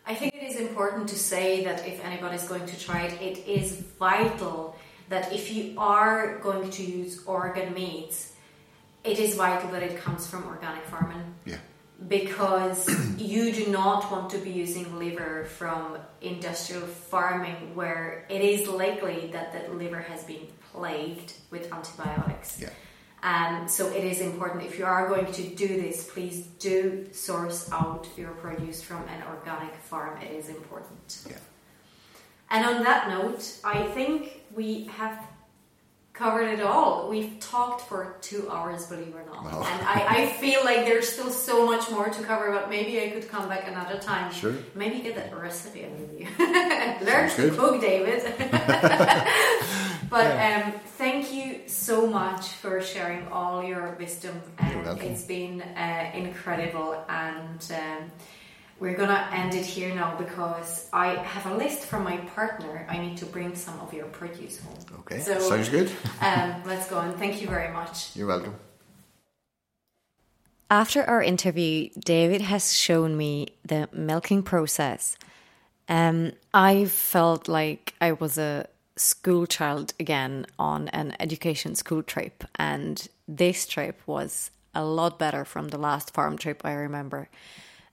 I 0.05 0.15
think 0.15 0.33
it 0.33 0.43
is 0.43 0.55
important 0.55 1.09
to 1.09 1.19
say 1.19 1.63
that 1.65 1.87
if 1.87 2.03
anybody 2.03 2.35
is 2.35 2.43
going 2.43 2.65
to 2.65 2.79
try 2.79 3.03
it, 3.03 3.21
it 3.21 3.47
is 3.47 3.75
vital 3.99 4.75
that 5.09 5.31
if 5.33 5.51
you 5.51 5.75
are 5.77 6.39
going 6.39 6.69
to 6.71 6.83
use 6.83 7.23
organ 7.25 7.73
meats, 7.73 8.33
it 9.03 9.19
is 9.19 9.35
vital 9.35 9.69
that 9.71 9.83
it 9.83 9.97
comes 9.97 10.27
from 10.27 10.45
organic 10.45 10.83
farming. 10.85 11.35
Yeah. 11.45 11.57
Because 12.07 12.89
you 13.17 13.50
do 13.65 13.71
not 13.71 14.11
want 14.11 14.29
to 14.31 14.37
be 14.37 14.49
using 14.49 14.97
liver 14.97 15.45
from 15.45 15.97
industrial 16.21 16.85
farming 16.85 17.75
where 17.75 18.25
it 18.29 18.41
is 18.41 18.67
likely 18.67 19.29
that 19.31 19.53
the 19.53 19.73
liver 19.73 19.99
has 19.99 20.23
been 20.23 20.47
plagued 20.71 21.33
with 21.49 21.71
antibiotics. 21.71 22.59
Yeah. 22.59 22.69
Um, 23.23 23.67
so 23.67 23.87
it 23.89 24.03
is 24.03 24.19
important 24.19 24.63
if 24.63 24.79
you 24.79 24.85
are 24.85 25.07
going 25.07 25.31
to 25.31 25.43
do 25.43 25.67
this, 25.67 26.09
please 26.11 26.41
do 26.59 27.07
source 27.11 27.71
out 27.71 28.07
your 28.17 28.31
produce 28.31 28.81
from 28.81 29.03
an 29.07 29.21
organic 29.29 29.75
farm. 29.75 30.19
It 30.21 30.31
is 30.31 30.49
important. 30.49 31.19
Yeah. 31.29 31.37
And 32.49 32.65
on 32.65 32.83
that 32.83 33.09
note, 33.09 33.59
I 33.63 33.83
think 33.83 34.41
we 34.55 34.85
have 34.85 35.23
covered 36.13 36.47
it 36.47 36.61
all. 36.61 37.09
We've 37.09 37.39
talked 37.39 37.81
for 37.81 38.17
two 38.21 38.49
hours, 38.49 38.85
believe 38.87 39.07
it 39.07 39.15
or 39.15 39.25
not. 39.25 39.43
Wow. 39.43 39.63
And 39.65 39.87
I, 39.87 40.23
I, 40.23 40.27
feel 40.33 40.63
like 40.65 40.85
there's 40.85 41.07
still 41.07 41.29
so 41.29 41.65
much 41.65 41.89
more 41.89 42.09
to 42.09 42.23
cover, 42.23 42.51
but 42.51 42.69
maybe 42.69 43.01
I 43.01 43.09
could 43.09 43.29
come 43.29 43.47
back 43.47 43.67
another 43.67 43.97
time. 43.97 44.31
Sure. 44.31 44.55
Maybe 44.75 44.99
get 44.99 45.15
that 45.15 45.35
recipe 45.35 45.85
out 45.85 45.91
of 45.91 46.19
you. 46.19 46.27
Learn 47.05 47.29
to 47.29 47.49
cook, 47.51 47.81
David. 47.81 48.23
but 50.09 50.25
yeah. 50.25 50.73
um, 50.73 50.79
thank 50.97 51.33
you 51.33 51.61
so 51.67 52.05
much 52.05 52.47
for 52.47 52.81
sharing 52.81 53.27
all 53.29 53.63
your 53.63 53.95
wisdom. 53.97 54.41
Um, 54.59 54.99
it's 54.99 55.23
been 55.23 55.61
uh, 55.61 56.11
incredible 56.13 57.03
and. 57.07 57.71
Um, 57.71 58.11
we're 58.81 58.95
gonna 58.95 59.29
end 59.31 59.53
it 59.53 59.63
here 59.63 59.93
now 59.93 60.15
because 60.17 60.89
I 60.91 61.13
have 61.13 61.45
a 61.45 61.55
list 61.55 61.83
from 61.85 62.03
my 62.03 62.17
partner. 62.35 62.87
I 62.89 62.97
need 62.97 63.15
to 63.17 63.27
bring 63.27 63.55
some 63.55 63.79
of 63.79 63.93
your 63.93 64.05
produce 64.07 64.59
home. 64.59 64.75
Okay, 65.01 65.19
so, 65.19 65.39
sounds 65.39 65.69
good. 65.69 65.91
um, 66.21 66.63
let's 66.65 66.89
go 66.89 66.99
and 66.99 67.15
thank 67.15 67.41
you 67.41 67.47
very 67.47 67.71
much. 67.71 68.15
You're 68.15 68.27
welcome. 68.27 68.55
After 70.71 71.03
our 71.03 71.21
interview, 71.21 71.89
David 71.99 72.41
has 72.41 72.73
shown 72.73 73.15
me 73.15 73.49
the 73.63 73.87
milking 73.93 74.41
process. 74.41 75.15
Um, 75.87 76.31
I 76.51 76.85
felt 76.85 77.47
like 77.47 77.93
I 78.01 78.13
was 78.13 78.39
a 78.39 78.65
school 78.95 79.45
child 79.45 79.93
again 79.99 80.47
on 80.57 80.87
an 80.87 81.15
education 81.19 81.75
school 81.75 82.01
trip, 82.01 82.45
and 82.55 83.07
this 83.27 83.67
trip 83.67 84.01
was 84.07 84.49
a 84.73 84.83
lot 84.83 85.19
better 85.19 85.45
from 85.45 85.67
the 85.67 85.77
last 85.77 86.13
farm 86.15 86.35
trip 86.35 86.61
I 86.63 86.73
remember. 86.73 87.29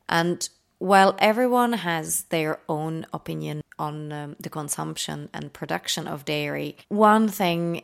And 0.08 0.48
while 0.78 1.16
everyone 1.18 1.72
has 1.72 2.24
their 2.24 2.60
own 2.68 3.06
opinion 3.12 3.62
on 3.78 4.12
um, 4.12 4.36
the 4.40 4.50
consumption 4.50 5.28
and 5.32 5.52
production 5.52 6.06
of 6.06 6.24
dairy, 6.24 6.76
one 6.88 7.28
thing 7.28 7.82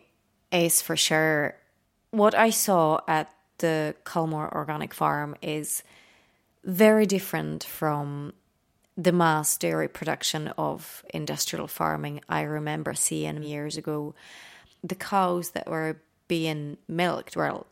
is 0.53 0.80
for 0.80 0.97
sure 0.97 1.57
what 2.11 2.34
I 2.34 2.51
saw 2.51 3.01
at 3.09 3.32
the 3.59 3.95
Culmore 4.05 4.53
Organic 4.53 4.95
Farm 4.95 5.34
is 5.42 5.82
very 6.64 7.07
different 7.07 7.64
from 7.64 8.32
the 8.97 9.12
mass 9.12 9.57
dairy 9.57 9.88
production 9.88 10.49
of 10.57 11.05
industrial 11.12 11.66
farming 11.66 12.20
I 12.28 12.42
remember 12.42 12.95
seeing 12.95 13.42
years 13.42 13.76
ago. 13.76 14.14
The 14.84 14.95
cows 14.95 15.51
that 15.51 15.68
were 15.68 16.01
being 16.28 16.76
milked, 16.86 17.36
well, 17.36 17.66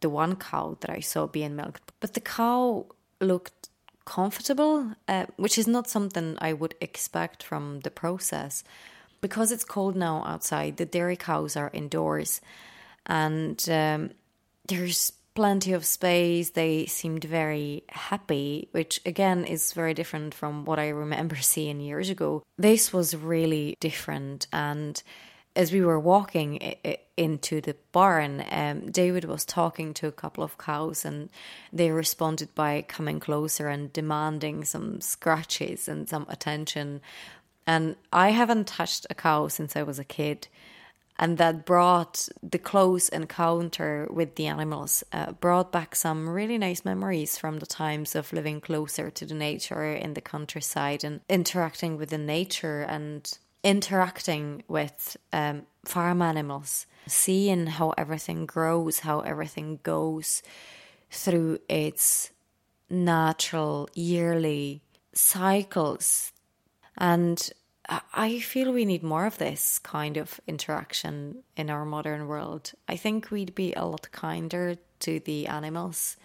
the 0.00 0.10
one 0.10 0.36
cow 0.36 0.76
that 0.80 0.90
I 0.90 1.00
saw 1.00 1.26
being 1.26 1.56
milked, 1.56 1.92
but 2.00 2.12
the 2.14 2.20
cow 2.20 2.86
looked 3.20 3.65
comfortable, 4.06 4.92
uh, 5.06 5.26
which 5.36 5.58
is 5.58 5.66
not 5.66 5.88
something 5.90 6.38
I 6.40 6.54
would 6.54 6.74
expect 6.80 7.42
from 7.42 7.80
the 7.80 7.90
process. 7.90 8.64
Because 9.20 9.52
it's 9.52 9.64
cold 9.64 9.96
now 9.96 10.24
outside, 10.24 10.76
the 10.76 10.86
dairy 10.86 11.16
cows 11.16 11.56
are 11.56 11.70
indoors 11.74 12.40
and 13.06 13.64
um, 13.68 14.10
there's 14.68 15.12
plenty 15.34 15.72
of 15.72 15.84
space. 15.84 16.50
They 16.50 16.86
seemed 16.86 17.24
very 17.24 17.84
happy, 17.88 18.68
which 18.72 19.00
again 19.06 19.44
is 19.44 19.72
very 19.72 19.94
different 19.94 20.34
from 20.34 20.64
what 20.64 20.78
I 20.78 20.88
remember 20.88 21.36
seeing 21.40 21.80
years 21.80 22.10
ago. 22.10 22.42
This 22.58 22.92
was 22.92 23.14
really 23.14 23.76
different. 23.80 24.48
And 24.52 25.00
as 25.56 25.72
we 25.72 25.80
were 25.80 25.98
walking 25.98 26.56
into 27.16 27.60
the 27.60 27.74
barn, 27.92 28.44
um, 28.50 28.90
David 28.90 29.24
was 29.24 29.44
talking 29.44 29.94
to 29.94 30.06
a 30.06 30.12
couple 30.12 30.44
of 30.44 30.58
cows, 30.58 31.04
and 31.04 31.30
they 31.72 31.90
responded 31.90 32.54
by 32.54 32.82
coming 32.82 33.18
closer 33.18 33.68
and 33.68 33.92
demanding 33.92 34.64
some 34.64 35.00
scratches 35.00 35.88
and 35.88 36.08
some 36.08 36.26
attention. 36.28 37.00
And 37.66 37.96
I 38.12 38.30
haven't 38.30 38.68
touched 38.68 39.06
a 39.10 39.14
cow 39.14 39.48
since 39.48 39.74
I 39.74 39.82
was 39.82 39.98
a 39.98 40.04
kid 40.04 40.46
and 41.18 41.38
that 41.38 41.64
brought 41.64 42.28
the 42.42 42.58
close 42.58 43.08
encounter 43.08 44.06
with 44.10 44.34
the 44.34 44.46
animals 44.46 45.02
uh, 45.12 45.32
brought 45.32 45.72
back 45.72 45.96
some 45.96 46.28
really 46.28 46.58
nice 46.58 46.84
memories 46.84 47.38
from 47.38 47.58
the 47.58 47.66
times 47.66 48.14
of 48.14 48.32
living 48.32 48.60
closer 48.60 49.10
to 49.10 49.24
the 49.24 49.34
nature 49.34 49.92
in 49.92 50.14
the 50.14 50.20
countryside 50.20 51.04
and 51.04 51.20
interacting 51.28 51.96
with 51.96 52.10
the 52.10 52.18
nature 52.18 52.82
and 52.82 53.38
interacting 53.66 54.62
with 54.68 55.16
um, 55.32 55.62
farm 55.84 56.22
animals 56.22 56.86
seeing 57.08 57.66
how 57.66 57.92
everything 57.98 58.46
grows 58.46 59.00
how 59.00 59.18
everything 59.20 59.80
goes 59.82 60.40
through 61.10 61.58
its 61.68 62.30
natural 62.88 63.88
yearly 63.92 64.80
cycles 65.12 66.32
and 66.96 67.50
I 67.88 68.40
feel 68.40 68.72
we 68.72 68.84
need 68.84 69.02
more 69.02 69.26
of 69.26 69.38
this 69.38 69.78
kind 69.78 70.16
of 70.16 70.40
interaction 70.46 71.44
in 71.56 71.70
our 71.70 71.84
modern 71.84 72.26
world. 72.26 72.72
I 72.88 72.96
think 72.96 73.30
we'd 73.30 73.54
be 73.54 73.72
a 73.74 73.84
lot 73.84 74.10
kinder 74.10 74.76
to 75.00 75.20
the 75.20 75.46
animals, 75.46 76.16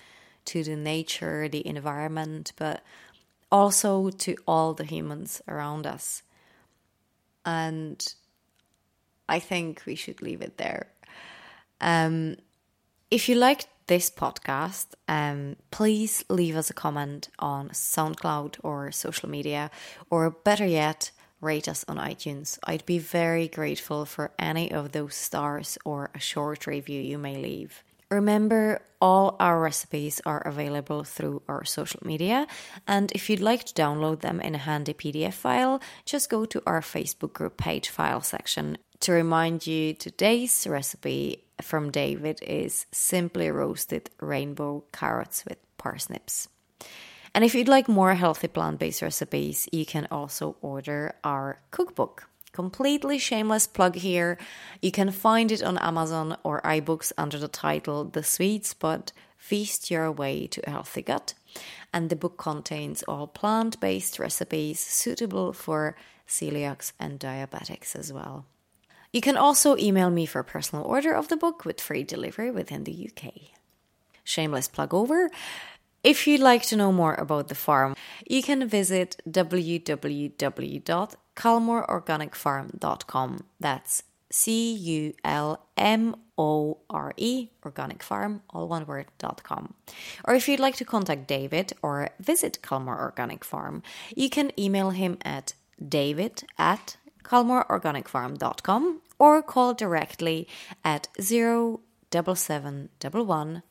to 0.46 0.64
the 0.64 0.76
nature, 0.76 1.48
the 1.48 1.66
environment, 1.68 2.54
but 2.56 2.82
also 3.52 4.10
to 4.10 4.36
all 4.48 4.74
the 4.74 4.86
humans 4.86 5.42
around 5.48 5.86
us. 5.86 6.24
And 7.46 8.14
I 9.28 9.40
think 9.40 9.84
we 9.86 9.96
should 9.96 10.22
leave 10.22 10.42
it 10.42 10.58
there. 10.58 10.88
Um, 11.80 12.38
if 13.10 13.28
you 13.28 13.36
liked 13.36 13.68
this 13.88 14.10
podcast, 14.10 14.88
um, 15.08 15.56
please 15.72 16.24
leave 16.30 16.56
us 16.56 16.70
a 16.70 16.74
comment 16.74 17.30
on 17.40 17.70
SoundCloud 17.70 18.58
or 18.64 18.92
social 18.92 19.30
media, 19.30 19.72
or 20.10 20.30
better 20.30 20.66
yet, 20.66 21.12
rate 21.42 21.68
us 21.68 21.84
on 21.88 21.98
iTunes. 21.98 22.60
I'd 22.64 22.86
be 22.86 23.00
very 23.00 23.48
grateful 23.48 24.06
for 24.06 24.32
any 24.38 24.72
of 24.72 24.92
those 24.92 25.16
stars 25.16 25.78
or 25.84 26.12
a 26.14 26.20
short 26.20 26.68
review 26.68 27.02
you 27.02 27.18
may 27.18 27.36
leave. 27.36 27.84
Remember, 28.12 28.82
all 29.00 29.38
our 29.40 29.58
recipes 29.58 30.20
are 30.26 30.42
available 30.42 31.06
through 31.06 31.44
our 31.48 31.64
social 31.64 32.02
media, 32.04 32.46
and 32.86 33.10
if 33.14 33.30
you'd 33.30 33.40
like 33.40 33.64
to 33.64 33.74
download 33.74 34.20
them 34.20 34.42
in 34.42 34.54
a 34.54 34.58
handy 34.58 34.94
PDF 34.94 35.34
file, 35.34 35.82
just 36.04 36.30
go 36.30 36.44
to 36.44 36.62
our 36.66 36.82
Facebook 36.82 37.32
group 37.32 37.56
page 37.56 37.88
file 37.88 38.20
section. 38.20 38.78
To 39.00 39.14
remind 39.14 39.66
you, 39.66 39.94
today's 39.94 40.68
recipe 40.68 41.46
from 41.62 41.90
David 41.90 42.40
is 42.44 42.86
simply 42.92 43.50
roasted 43.50 44.10
rainbow 44.20 44.84
carrots 44.92 45.46
with 45.46 45.58
parsnips. 45.78 46.50
And 47.34 47.46
if 47.46 47.56
you'd 47.56 47.70
like 47.70 47.88
more 47.88 48.14
healthy 48.14 48.50
plant 48.50 48.78
based 48.78 49.02
recipes, 49.02 49.70
you 49.72 49.86
can 49.86 50.06
also 50.12 50.58
order 50.62 51.16
our 51.24 51.62
cookbook. 51.72 52.28
Completely 52.52 53.18
shameless 53.18 53.66
plug 53.66 53.96
here. 53.96 54.38
You 54.82 54.92
can 54.92 55.12
find 55.12 55.52
it 55.52 55.64
on 55.64 55.78
Amazon 55.78 56.38
or 56.44 56.62
iBooks 56.64 57.14
under 57.18 57.38
the 57.40 57.48
title 57.48 58.04
The 58.04 58.24
Sweet 58.24 58.66
Spud 58.66 59.14
Feast 59.38 59.90
Your 59.90 60.12
Way 60.12 60.48
to 60.48 60.62
a 60.68 60.72
Healthy 60.72 61.04
Gut. 61.04 61.34
And 61.94 62.10
the 62.10 62.16
book 62.16 62.38
contains 62.38 63.04
all 63.04 63.28
plant 63.28 63.80
based 63.80 64.20
recipes 64.20 64.80
suitable 64.82 65.54
for 65.54 65.96
celiacs 66.28 66.92
and 67.00 67.20
diabetics 67.20 67.96
as 67.96 68.12
well. 68.12 68.46
You 69.14 69.22
can 69.22 69.38
also 69.38 69.78
email 69.78 70.10
me 70.10 70.26
for 70.26 70.40
a 70.40 70.44
personal 70.44 70.86
order 70.86 71.14
of 71.14 71.30
the 71.30 71.38
book 71.38 71.64
with 71.64 71.80
free 71.82 72.04
delivery 72.04 72.52
within 72.52 72.84
the 72.84 73.10
UK. 73.10 73.34
Shameless 74.24 74.68
plug 74.68 74.94
over. 74.94 75.30
If 76.04 76.28
you'd 76.28 76.42
like 76.42 76.64
to 76.64 76.76
know 76.76 76.92
more 76.92 77.14
about 77.16 77.48
the 77.48 77.56
farm, 77.56 77.96
you 78.28 78.42
can 78.42 78.68
visit 78.68 79.22
www.culmoreorganicfarm.com. 81.36 83.46
That's 83.60 84.04
C 84.30 84.74
U 84.74 85.14
L 85.26 85.66
M 85.78 86.16
O 86.38 86.78
R 86.90 87.14
E, 87.18 87.50
organic 87.66 88.02
farm, 88.02 88.42
all 88.50 88.68
one 88.68 88.86
word, 88.86 89.08
dot 89.18 89.44
com. 89.44 89.74
Or 90.24 90.34
if 90.34 90.48
you'd 90.48 90.60
like 90.60 90.76
to 90.78 90.86
contact 90.86 91.28
David 91.28 91.74
or 91.82 92.10
visit 92.20 92.62
Culmore 92.62 93.00
Organic 93.00 93.44
Farm, 93.44 93.84
you 94.16 94.30
can 94.30 94.52
email 94.60 94.92
him 94.92 95.18
at 95.24 95.54
david 95.86 96.44
at 96.58 96.98
culmoreorganicfarm.com 97.24 99.02
or 99.20 99.42
call 99.42 99.74
directly 99.74 100.48
at 100.84 101.08
07711 101.20 103.64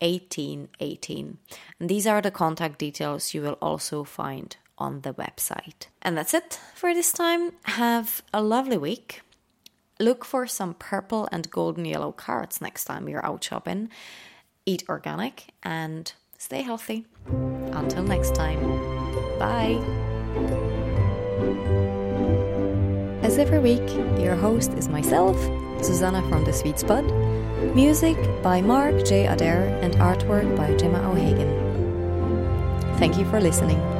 1818. 0.00 1.38
And 1.80 1.88
these 1.88 2.06
are 2.06 2.20
the 2.20 2.30
contact 2.30 2.78
details 2.78 3.32
you 3.32 3.40
will 3.42 3.58
also 3.62 4.04
find 4.04 4.56
on 4.78 5.00
the 5.02 5.14
website. 5.14 5.86
And 6.02 6.16
that's 6.16 6.34
it 6.34 6.60
for 6.74 6.94
this 6.94 7.12
time. 7.12 7.52
Have 7.64 8.22
a 8.32 8.42
lovely 8.42 8.78
week. 8.78 9.22
Look 10.00 10.24
for 10.24 10.46
some 10.46 10.74
purple 10.74 11.28
and 11.30 11.50
golden 11.50 11.84
yellow 11.84 12.12
carrots 12.12 12.60
next 12.60 12.84
time 12.84 13.08
you're 13.08 13.24
out 13.24 13.44
shopping. 13.44 13.90
Eat 14.66 14.82
organic 14.88 15.52
and 15.62 16.12
stay 16.38 16.62
healthy. 16.62 17.06
Until 17.72 18.02
next 18.02 18.34
time, 18.34 18.60
bye. 19.38 19.80
As 23.22 23.38
every 23.38 23.58
week, 23.58 23.88
your 24.20 24.34
host 24.34 24.72
is 24.74 24.88
myself, 24.88 25.36
Susanna 25.82 26.22
from 26.28 26.44
The 26.44 26.52
Sweet 26.52 26.78
Spud 26.78 27.04
Music 27.74 28.16
by 28.42 28.60
Mark 28.60 29.04
J. 29.04 29.26
Adair 29.26 29.78
and 29.82 29.94
artwork 29.94 30.56
by 30.56 30.74
Gemma 30.76 31.10
O'Hagan. 31.10 31.64
Thank 32.98 33.16
you 33.16 33.24
for 33.30 33.40
listening. 33.40 33.93